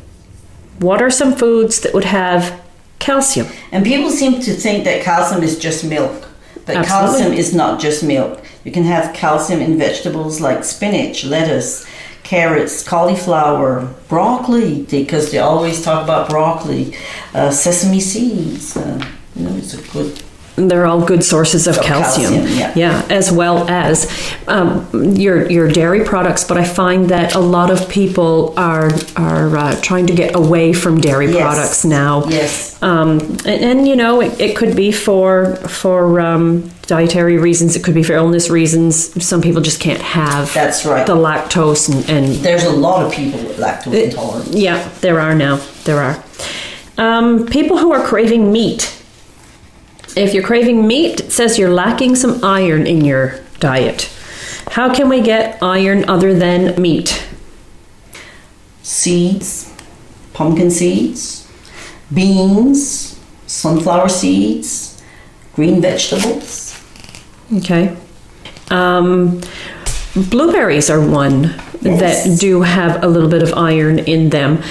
What 0.80 1.02
are 1.02 1.12
some 1.12 1.36
foods 1.36 1.82
that 1.82 1.94
would 1.94 2.06
have 2.06 2.61
calcium? 3.02 3.48
And 3.72 3.86
people 3.86 4.10
seem 4.10 4.40
to 4.42 4.54
think 4.54 4.86
that 4.86 5.04
calcium 5.04 5.44
is 5.44 5.60
just 5.60 5.84
milk. 5.84 6.30
But 6.66 6.78
Absolutely. 6.78 6.86
calcium 6.86 7.34
is 7.34 7.54
not 7.54 7.82
just 7.82 8.04
milk. 8.04 8.44
You 8.64 8.72
can 8.72 8.84
have 8.84 9.14
calcium 9.14 9.60
in 9.60 9.78
vegetables 9.78 10.40
like 10.40 10.64
spinach, 10.64 11.26
lettuce, 11.26 11.86
carrots, 12.24 12.88
cauliflower, 12.88 13.94
broccoli, 14.08 14.84
because 14.84 15.32
they 15.32 15.40
always 15.40 15.82
talk 15.82 16.04
about 16.04 16.30
broccoli, 16.30 16.96
uh, 17.34 17.50
sesame 17.50 18.00
seeds. 18.00 18.78
Uh, 18.78 19.04
you 19.36 19.44
know, 19.44 19.56
it's 19.58 19.74
a 19.74 19.82
good. 19.92 20.22
They're 20.68 20.86
all 20.86 21.02
good 21.06 21.24
sources 21.24 21.68
of 21.68 21.78
Of 21.78 21.84
calcium. 21.84 22.34
calcium, 22.34 22.72
yeah. 22.76 23.06
as 23.10 23.32
well 23.32 23.68
as 23.70 24.08
um, 24.48 24.88
your 25.16 25.50
your 25.52 25.68
dairy 25.70 26.04
products. 26.04 26.44
But 26.44 26.58
I 26.58 26.64
find 26.64 27.10
that 27.10 27.36
a 27.36 27.40
lot 27.40 27.70
of 27.72 27.88
people 27.90 28.54
are 28.58 28.90
are 29.16 29.58
uh, 29.58 29.76
trying 29.82 30.08
to 30.08 30.14
get 30.16 30.36
away 30.36 30.74
from 30.74 31.00
dairy 31.02 31.28
Yes. 31.32 31.42
products 31.42 31.86
now. 31.86 32.26
Yes. 32.28 32.82
Um, 32.84 33.20
and, 33.46 33.48
and 33.64 33.88
you 33.88 33.96
know, 33.96 34.22
it, 34.22 34.40
it 34.40 34.56
could 34.58 34.76
be 34.76 34.92
for 34.92 35.56
for 35.68 36.20
um, 36.20 36.70
dietary 36.88 37.38
reasons. 37.38 37.76
It 37.76 37.84
could 37.84 37.94
be 37.94 38.04
for 38.04 38.14
illness 38.14 38.50
reasons. 38.50 39.24
Some 39.24 39.42
people 39.42 39.62
just 39.62 39.80
can't 39.80 40.02
have 40.02 40.54
That's 40.54 40.84
right. 40.86 41.06
the 41.06 41.16
lactose 41.16 41.88
and, 41.94 42.10
and 42.10 42.36
There's 42.44 42.64
a 42.66 42.72
lot 42.72 43.06
of 43.06 43.12
people 43.14 43.40
with 43.44 43.58
lactose 43.58 44.04
intolerance. 44.06 44.50
yeah, 44.56 44.90
there 45.02 45.20
are 45.20 45.36
now. 45.36 45.58
There 45.86 46.00
are. 46.02 46.24
Um, 46.98 47.46
people 47.48 47.78
who 47.78 47.92
are 47.94 48.04
craving 48.06 48.52
meat. 48.52 48.98
If 50.16 50.34
you're 50.34 50.44
craving 50.44 50.86
meat, 50.88 51.22
it 51.22 51.32
says 51.32 51.58
you're 51.58 51.74
lacking 51.74 52.16
some 52.16 52.44
iron 52.44 52.86
in 52.86 53.06
your 53.06 53.40
diet. 53.60 54.10
How 54.72 54.94
can 54.94 55.08
we 55.10 55.22
get 55.22 55.58
iron 55.62 56.08
other 56.10 56.34
than 56.34 56.82
meat? 56.82 57.28
Seeds, 58.84 59.74
pumpkin 60.34 60.72
seeds, 60.72 61.48
beans, 62.14 63.20
sunflower 63.48 64.10
seeds, 64.10 65.02
green 65.54 65.82
vegetables. 65.82 66.78
Okay. 67.58 67.96
Um, 68.70 69.42
blueberries 70.16 70.90
are 70.90 71.02
one 71.02 71.54
Yes. 71.82 72.26
that 72.26 72.40
do 72.40 72.62
have 72.62 73.04
a 73.04 73.08
little 73.08 73.30
bit 73.30 73.42
of 73.44 73.54
iron 73.56 74.00
in 74.00 74.30
them. 74.30 74.62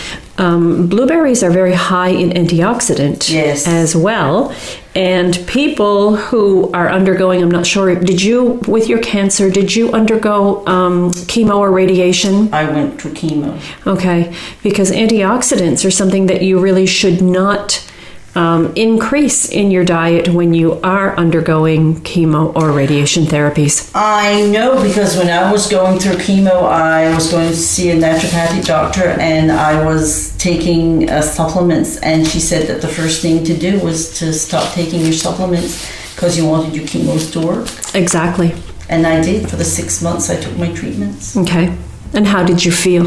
Um, 0.41 0.87
blueberries 0.89 1.43
are 1.43 1.51
very 1.51 1.75
high 1.75 2.09
in 2.09 2.31
antioxidant 2.31 3.29
Yes. 3.31 3.67
as 3.69 3.95
well. 3.95 4.53
And 4.95 5.39
people 5.47 6.17
who 6.17 6.73
are 6.73 6.89
undergoing, 6.91 7.43
I'm 7.43 7.51
not 7.51 7.67
sure, 7.67 7.95
did 7.95 8.21
you, 8.23 8.61
with 8.67 8.89
your 8.89 8.99
cancer, 9.01 9.49
did 9.51 9.77
you 9.77 9.93
undergo 9.93 10.67
um, 10.67 11.11
chemo 11.31 11.57
or 11.59 11.71
radiation? 11.71 12.53
I 12.53 12.65
went 12.69 13.01
through 13.01 13.13
chemo. 13.13 13.61
Okay, 13.87 14.35
because 14.63 14.91
antioxidants 14.91 15.85
are 15.85 15.91
something 15.93 16.27
that 16.27 16.43
you 16.43 16.59
really 16.59 16.87
should 16.87 17.23
not 17.23 17.87
um, 18.35 18.73
increase 18.77 19.49
in 19.49 19.71
your 19.71 19.85
diet 19.85 20.29
when 20.29 20.55
you 20.55 20.81
are 20.83 21.17
undergoing 21.17 21.97
chemo 22.03 22.55
or 22.55 22.71
radiation 22.71 23.25
therapies. 23.25 23.91
I 23.95 24.47
know 24.47 24.83
because 24.83 25.17
when 25.17 25.29
I 25.29 25.51
was 25.51 25.69
going 25.69 25.99
through 25.99 26.17
chemo, 26.17 26.65
I 26.65 27.13
was 27.15 27.31
going 27.31 27.49
to 27.49 27.57
see 27.57 27.91
a 27.91 27.97
naturopathic 27.97 28.67
doctor 28.67 29.05
and 29.21 29.51
I 29.51 29.85
was 29.85 30.37
taking 30.39 31.11
uh, 31.11 31.23
supplements. 31.23 31.99
And 31.99 32.27
she 32.27 32.41
said 32.41 32.69
that 32.69 32.81
the 32.81 32.89
first 32.89 33.23
thing 33.23 33.45
to 33.45 33.57
do 33.57 33.81
was 33.81 34.19
to 34.19 34.33
stop 34.33 34.73
taking 34.75 35.01
your 35.01 35.13
supplements 35.13 35.91
because 36.15 36.37
you 36.37 36.47
wanted 36.47 36.75
your 36.75 36.87
chemos 36.87 37.31
to 37.33 37.41
work. 37.41 37.69
Exactly. 37.95 38.55
And 38.89 39.07
I 39.07 39.23
did 39.23 39.49
for 39.49 39.57
the 39.57 39.65
six 39.65 40.03
months 40.03 40.31
I 40.31 40.37
took 40.37 40.57
my 40.57 40.73
treatments. 40.73 41.37
Okay. 41.37 41.77
And 42.13 42.27
how 42.27 42.45
did 42.45 42.65
you 42.65 42.73
feel? 42.73 43.05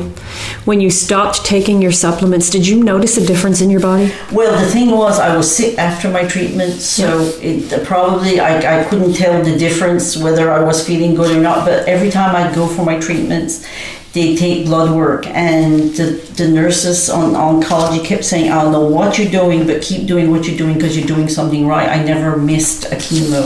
When 0.64 0.80
you 0.80 0.90
stopped 0.90 1.46
taking 1.46 1.82
your 1.82 1.92
supplements, 1.92 2.50
did 2.50 2.66
you 2.66 2.82
notice 2.84 3.18
a 3.18 3.26
difference 3.26 3.60
in 3.60 3.70
your 3.70 3.82
body? 3.82 4.14
Well, 4.32 4.58
the 4.58 4.72
thing 4.72 4.92
was, 4.92 5.20
I 5.20 5.36
was 5.36 5.54
sick 5.54 5.78
after 5.78 6.10
my 6.10 6.26
treatment, 6.26 6.74
so 6.76 7.20
it 7.42 7.86
probably 7.86 8.40
I, 8.40 8.82
I 8.82 8.84
couldn't 8.86 9.14
tell 9.14 9.44
the 9.44 9.58
difference 9.58 10.16
whether 10.16 10.52
I 10.52 10.64
was 10.64 10.86
feeling 10.86 11.16
good 11.16 11.36
or 11.36 11.42
not. 11.42 11.66
But 11.66 11.88
every 11.88 12.10
time 12.10 12.34
I'd 12.36 12.56
go 12.56 12.66
for 12.68 12.86
my 12.86 12.98
treatments, 12.98 13.66
they 14.14 14.36
take 14.36 14.68
blood 14.68 14.96
work, 14.96 15.26
and 15.28 15.90
the, 15.96 16.22
the 16.38 16.48
nurses 16.48 17.10
on 17.10 17.34
oncology 17.34 18.06
kept 18.06 18.24
saying, 18.24 18.52
"I 18.52 18.62
don't 18.62 18.72
know 18.72 18.86
what 18.86 19.18
you're 19.18 19.32
doing, 19.32 19.66
but 19.66 19.82
keep 19.82 20.08
doing 20.08 20.30
what 20.30 20.48
you're 20.48 20.58
doing 20.58 20.76
because 20.76 20.96
you're 20.96 21.08
doing 21.08 21.28
something 21.28 21.66
right." 21.66 21.90
I 21.90 22.04
never 22.04 22.38
missed 22.38 22.86
a 22.86 22.96
chemo, 22.96 23.44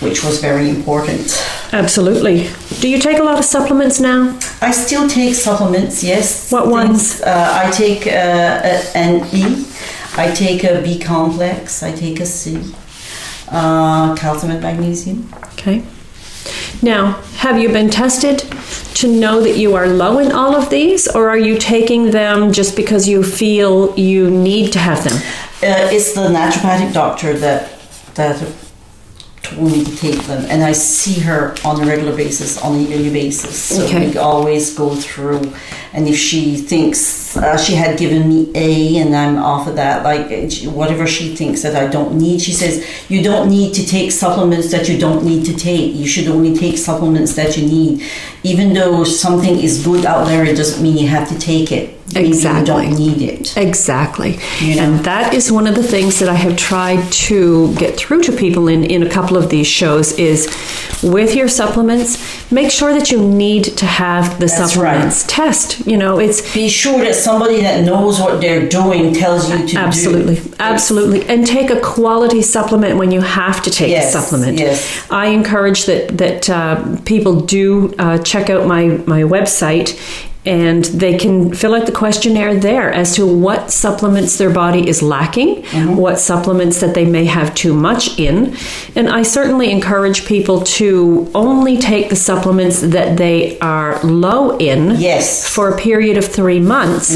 which 0.00 0.24
was 0.24 0.40
very 0.40 0.68
important. 0.68 1.32
Absolutely. 1.72 2.50
Do 2.80 2.88
you 2.88 2.98
take 2.98 3.18
a 3.18 3.22
lot 3.22 3.38
of 3.38 3.44
supplements 3.44 4.00
now? 4.00 4.38
I 4.60 4.70
still 4.70 5.08
take 5.08 5.34
supplements, 5.34 6.02
yes. 6.02 6.50
What 6.52 6.68
ones? 6.68 7.20
Uh, 7.20 7.62
I 7.64 7.70
take 7.70 8.06
uh, 8.06 8.10
an 8.94 9.26
E, 9.32 9.66
I 10.16 10.30
take 10.32 10.64
a 10.64 10.80
B 10.82 10.98
complex, 10.98 11.82
I 11.82 11.92
take 11.92 12.20
a 12.20 12.26
C, 12.26 12.74
uh, 13.50 14.14
calcium 14.16 14.52
and 14.52 14.62
magnesium. 14.62 15.28
Okay. 15.54 15.82
Now, 16.82 17.12
have 17.38 17.58
you 17.58 17.68
been 17.70 17.88
tested 17.88 18.40
to 18.96 19.08
know 19.08 19.40
that 19.40 19.56
you 19.56 19.74
are 19.74 19.88
low 19.88 20.18
in 20.18 20.30
all 20.30 20.54
of 20.54 20.70
these, 20.70 21.08
or 21.08 21.28
are 21.30 21.38
you 21.38 21.58
taking 21.58 22.10
them 22.10 22.52
just 22.52 22.76
because 22.76 23.08
you 23.08 23.22
feel 23.22 23.96
you 23.98 24.30
need 24.30 24.72
to 24.74 24.78
have 24.78 25.02
them? 25.02 25.14
Uh, 25.62 25.88
it's 25.90 26.14
the 26.14 26.28
naturopathic 26.28 26.92
doctor 26.92 27.32
that 27.38 27.70
that 28.14 28.40
told 29.44 29.70
me 29.70 29.84
to 29.84 29.96
take 29.96 30.20
them, 30.24 30.44
and 30.48 30.62
I 30.64 30.72
see 30.72 31.20
her 31.20 31.54
on 31.64 31.80
a 31.82 31.86
regular 31.86 32.16
basis, 32.16 32.60
on 32.62 32.74
a 32.76 32.78
yearly 32.78 33.10
basis. 33.12 33.54
So 33.56 33.84
Okay. 33.84 34.08
we 34.08 34.16
always 34.16 34.74
go 34.74 34.94
through, 34.96 35.52
and 35.92 36.08
if 36.08 36.16
she 36.16 36.56
thinks 36.56 37.36
uh, 37.36 37.56
she 37.56 37.74
had 37.74 37.98
given 37.98 38.28
me 38.28 38.50
A 38.54 38.96
and 38.98 39.14
I'm 39.14 39.36
off 39.38 39.66
of 39.68 39.76
that, 39.76 40.02
like 40.04 40.26
whatever 40.66 41.06
she 41.06 41.34
thinks 41.36 41.62
that 41.62 41.76
I 41.76 41.86
don't 41.88 42.16
need, 42.16 42.40
she 42.40 42.52
says 42.52 42.84
you 43.08 43.22
don't 43.22 43.48
need 43.50 43.74
to 43.74 43.86
take 43.86 44.10
supplements 44.12 44.70
that 44.72 44.88
you 44.88 44.98
don't 44.98 45.24
need 45.24 45.44
to 45.46 45.54
take. 45.54 45.94
You 45.94 46.06
should 46.06 46.28
only 46.28 46.56
take 46.56 46.78
supplements 46.78 47.34
that 47.36 47.56
you 47.56 47.66
need. 47.66 48.02
Even 48.42 48.72
though 48.72 49.04
something 49.04 49.58
is 49.58 49.84
good 49.84 50.04
out 50.06 50.26
there, 50.26 50.44
it 50.44 50.56
doesn't 50.56 50.82
mean 50.82 50.96
you 50.96 51.08
have 51.08 51.28
to 51.28 51.38
take 51.38 51.70
it. 51.72 51.93
Maybe 52.12 52.28
Exactly. 52.28 52.60
You 52.60 52.66
don't 52.90 52.98
need 52.98 53.22
it. 53.22 53.56
Exactly. 53.56 54.38
You 54.60 54.76
know. 54.76 54.82
And 54.82 55.04
that 55.04 55.32
is 55.32 55.50
one 55.50 55.66
of 55.66 55.74
the 55.74 55.82
things 55.82 56.18
that 56.18 56.28
I 56.28 56.34
have 56.34 56.56
tried 56.56 57.10
to 57.28 57.74
get 57.76 57.96
through 57.96 58.22
to 58.22 58.32
people 58.32 58.68
in, 58.68 58.84
in 58.84 59.02
a 59.02 59.08
couple 59.10 59.36
of 59.36 59.48
these 59.48 59.66
shows 59.66 60.12
is 60.18 60.46
with 61.02 61.34
your 61.34 61.48
supplements, 61.48 62.50
make 62.52 62.70
sure 62.70 62.92
that 62.92 63.10
you 63.10 63.20
need 63.26 63.64
to 63.64 63.86
have 63.86 64.38
the 64.38 64.46
That's 64.46 64.72
supplements. 64.72 65.24
Test. 65.26 65.86
You 65.86 65.96
know, 65.96 66.18
it's 66.18 66.54
Be 66.54 66.68
sure 66.68 66.98
that 67.04 67.14
somebody 67.14 67.60
that 67.62 67.84
knows 67.84 68.20
what 68.20 68.40
they're 68.40 68.68
doing 68.68 69.12
tells 69.14 69.50
you 69.50 69.66
to 69.68 69.78
Absolutely, 69.78 70.36
do. 70.36 70.52
absolutely, 70.60 71.26
and 71.28 71.46
take 71.46 71.70
a 71.70 71.80
quality 71.80 72.42
supplement 72.42 72.96
when 72.98 73.10
you 73.12 73.20
have 73.22 73.62
to 73.64 73.70
take 73.70 73.90
Yes, 73.90 74.14
a 74.14 74.20
supplement. 74.20 74.58
yes. 74.58 75.06
I 75.10 75.26
encourage 75.26 75.86
that 75.86 76.16
that 76.18 76.48
uh, 76.50 76.96
people 77.04 77.40
do 77.40 77.94
uh, 77.98 78.18
check 78.18 78.50
out 78.50 78.66
my 78.66 78.88
my 79.06 79.22
website. 79.22 79.98
And 80.46 80.84
they 80.84 81.16
can 81.16 81.54
fill 81.54 81.74
out 81.74 81.86
the 81.86 81.92
questionnaire 81.92 82.54
there 82.54 82.92
as 82.92 83.14
to 83.16 83.26
what 83.26 83.70
supplements 83.70 84.36
their 84.36 84.50
body 84.50 84.86
is 84.88 85.00
lacking, 85.02 85.62
Mm-hmm. 85.64 85.96
what 85.96 86.18
supplements 86.18 86.80
that 86.80 86.94
they 86.94 87.04
may 87.06 87.24
have 87.24 87.54
too 87.54 87.72
much 87.74 88.18
in. 88.18 88.54
And 88.94 89.08
I 89.08 89.22
certainly 89.22 89.70
encourage 89.70 90.26
people 90.26 90.60
to 90.78 91.30
only 91.34 91.78
take 91.78 92.10
the 92.10 92.16
supplements 92.16 92.80
that 92.82 93.16
they 93.16 93.58
are 93.60 94.00
low 94.04 94.56
in 94.58 95.00
Yes. 95.00 95.24
Mm-hmm. 95.44 95.54
for 95.54 95.68
a 95.70 95.78
period 95.78 96.16
of 96.18 96.24
three 96.26 96.60
months 96.60 97.14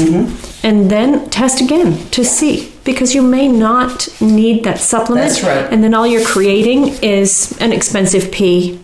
and 0.63 0.89
then 0.89 1.29
test 1.29 1.61
again 1.61 1.97
to 2.09 2.25
see 2.25 2.71
because 2.83 3.13
you 3.15 3.21
may 3.21 3.47
not 3.47 4.07
need 4.19 4.63
that 4.63 4.77
supplement 4.79 5.29
That's 5.29 5.43
right. 5.43 5.71
and 5.71 5.83
then 5.83 5.93
all 5.93 6.05
you're 6.07 6.25
creating 6.25 6.87
is 7.03 7.55
an 7.61 7.71
expensive 7.71 8.31
pee 8.31 8.79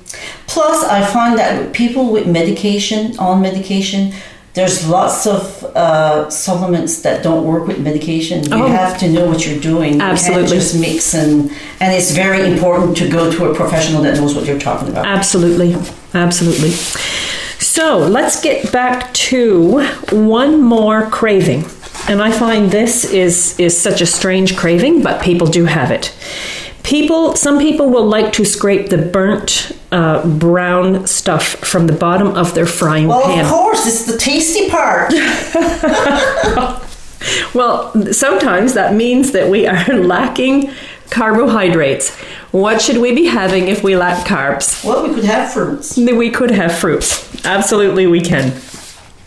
Plus, 0.48 0.86
I 0.86 1.04
find 1.06 1.38
that 1.38 1.74
people 1.74 2.10
with 2.14 2.26
medication, 2.28 3.18
on 3.20 3.41
medication, 3.41 4.14
there's 4.56 4.88
lots 4.88 5.28
of 5.28 5.64
uh, 5.76 6.30
supplements 6.30 7.01
that 7.01 7.22
don't 7.24 7.45
work 7.45 7.68
with 7.68 7.80
medication. 7.80 8.43
You 8.43 8.64
Oh. 8.64 8.68
have 8.68 8.97
to 8.99 9.08
know 9.10 9.26
what 9.28 9.45
you're 9.45 9.60
doing. 9.60 9.95
You 9.95 10.01
Absolutely. 10.01 10.47
can't 10.47 10.53
just 10.62 10.80
mix 10.80 11.14
and 11.14 11.51
and 11.82 11.93
it's 11.93 12.12
very 12.12 12.41
important 12.51 12.95
to 12.97 13.06
go 13.10 13.30
to 13.32 13.39
a 13.51 13.53
professional 13.53 14.01
that 14.03 14.16
knows 14.18 14.34
what 14.36 14.45
you're 14.47 14.60
talking 14.70 14.88
about. 14.89 15.06
absolutely 15.06 15.76
absolutely 16.14 16.72
so 17.60 17.97
let's 17.99 18.41
get 18.41 18.72
back 18.72 19.14
to 19.14 19.82
one 20.12 20.62
more 20.62 20.99
craving 21.10 21.62
and 22.10 22.22
i 22.22 22.32
find 22.32 22.72
this 22.72 23.03
is 23.26 23.60
is 23.60 23.74
such 23.88 23.99
a 24.01 24.06
strange 24.06 24.56
craving 24.56 25.01
but 25.03 25.22
people 25.22 25.47
do 25.47 25.66
have 25.66 25.91
it 25.91 26.06
people 26.86 27.36
some 27.36 27.60
people 27.60 27.90
will 27.90 28.06
like 28.06 28.32
to 28.34 28.46
scrape 28.46 28.90
the 28.90 28.98
burnt 28.98 29.72
uh, 29.92 30.26
brown 30.38 31.06
stuff 31.08 31.44
from 31.44 31.88
the 31.88 31.94
bottom 31.94 32.28
of 32.36 32.54
their 32.54 32.66
frying 32.66 33.08
well, 33.08 33.24
pan 33.24 33.46
of 33.46 33.52
course, 33.52 33.86
it's 33.88 34.06
the 34.06 34.18
tasty 34.18 34.70
part. 34.70 35.14
Well, 37.54 38.14
sometimes 38.14 38.74
that 38.74 38.94
means 38.94 39.32
that 39.32 39.50
we 39.50 39.66
are 39.66 39.94
lacking 39.94 40.72
carbohydrates. 41.10 42.14
What 42.52 42.82
should 42.82 42.98
we 42.98 43.14
be 43.16 43.26
having 43.26 43.68
if 43.68 43.84
we 43.84 43.96
lack 43.96 44.28
carbs? 44.28 44.84
well, 44.84 45.08
we 45.08 45.14
could 45.14 45.24
have 45.24 45.54
fruits. 45.54 45.98
We 45.98 46.30
could 46.32 46.52
have 46.52 46.78
fruits. 46.78 47.46
Absolutely, 47.46 48.08
we 48.08 48.22
can. 48.22 48.60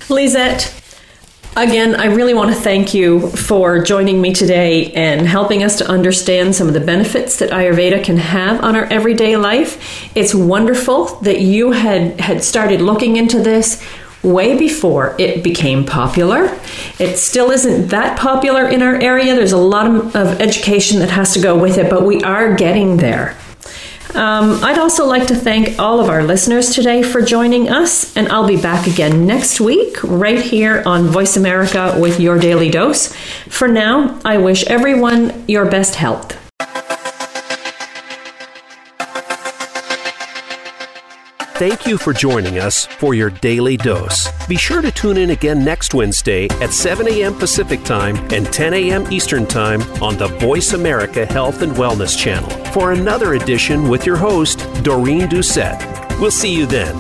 Lisette, 0.09 0.78
again, 1.57 1.97
I 1.97 2.07
really 2.07 2.35
want 2.35 2.55
to 2.55 2.61
thank 2.61 2.95
you 2.95 3.31
for 3.31 3.83
joining 3.83 4.21
me 4.21 4.33
today 4.33 4.93
and 4.93 5.27
helping 5.27 5.63
us 5.63 5.79
to 5.79 5.89
understand 5.89 6.55
some 6.55 6.69
of 6.69 6.75
the 6.75 6.81
benefits 6.81 7.39
that 7.39 7.51
Ayurveda 7.51 8.05
can 8.05 8.17
have 8.17 8.63
on 8.63 8.77
our 8.77 8.85
everyday 8.85 9.37
life. 9.37 10.17
It's 10.17 10.35
wonderful 10.35 11.07
that 11.21 11.41
you 11.41 11.73
had, 11.73 12.21
had 12.21 12.45
started 12.45 12.81
looking 12.81 13.17
into 13.17 13.41
this 13.41 13.85
way 14.23 14.59
before 14.59 15.15
it 15.19 15.43
became 15.45 15.85
popular. 15.85 16.59
It 16.99 17.19
still 17.19 17.51
isn't 17.51 17.89
that 17.89 18.19
popular 18.19 18.69
in 18.69 18.83
our 18.83 18.97
area. 18.97 19.35
There's 19.35 19.53
a 19.53 19.57
lot 19.57 19.87
of, 19.87 20.17
of 20.17 20.41
education 20.41 20.99
that 21.01 21.11
has 21.11 21.33
to 21.35 21.41
go 21.41 21.59
with 21.59 21.79
it, 21.79 21.89
but 21.89 22.05
we 22.05 22.23
are 22.23 22.55
getting 22.55 22.97
there. 22.97 23.37
Um, 24.15 24.65
I'd 24.65 24.79
also 24.79 25.07
like 25.07 25.27
to 25.29 25.35
thank 25.35 25.79
all 25.79 26.01
of 26.01 26.09
our 26.09 26.23
listeners 26.25 26.75
today 26.75 27.03
for 27.03 27.21
joining 27.23 27.69
us, 27.69 28.17
and 28.17 28.29
I'll 28.29 28.47
be 28.47 28.61
back 28.61 28.87
again 28.87 29.27
next 29.27 29.61
week, 29.61 30.03
right 30.03 30.41
here 30.41 30.83
on 30.87 31.07
Voice 31.07 31.37
America 31.37 31.95
with 31.99 32.19
your 32.19 32.39
daily 32.39 32.71
dose. 32.71 33.15
For 33.49 33.69
now, 33.69 34.19
I 34.25 34.39
wish 34.39 34.65
everyone 34.65 35.45
your 35.47 35.67
best 35.67 35.95
health. 35.97 36.48
Thank 41.59 41.89
you 41.89 41.99
for 41.99 42.13
joining 42.13 42.61
us 42.61 42.87
for 42.87 43.15
your 43.15 43.31
daily 43.31 43.77
dose. 43.77 44.29
Be 44.47 44.55
sure 44.55 44.81
to 44.81 44.93
tune 44.93 45.17
in 45.17 45.31
again 45.31 45.65
next 45.65 45.93
Wednesday 45.93 46.47
at 46.63 46.73
7 46.73 47.09
a.m. 47.09 47.35
Pacific 47.35 47.83
Time 47.83 48.17
and 48.33 48.47
10 48.53 48.75
a.m. 48.75 49.13
Eastern 49.13 49.45
Time 49.45 49.83
on 50.01 50.17
the 50.17 50.29
Voice 50.29 50.75
America 50.75 51.27
Health 51.27 51.63
and 51.63 51.73
Wellness 51.73 52.17
channel 52.17 52.49
for 52.73 52.93
another 52.93 53.35
edition 53.35 53.89
with 53.89 54.07
your 54.07 54.17
host, 54.17 54.61
Doreen 54.85 55.23
Doucette. 55.23 56.21
We'll 56.21 56.31
see 56.31 56.55
you 56.55 56.65
then. 56.65 56.97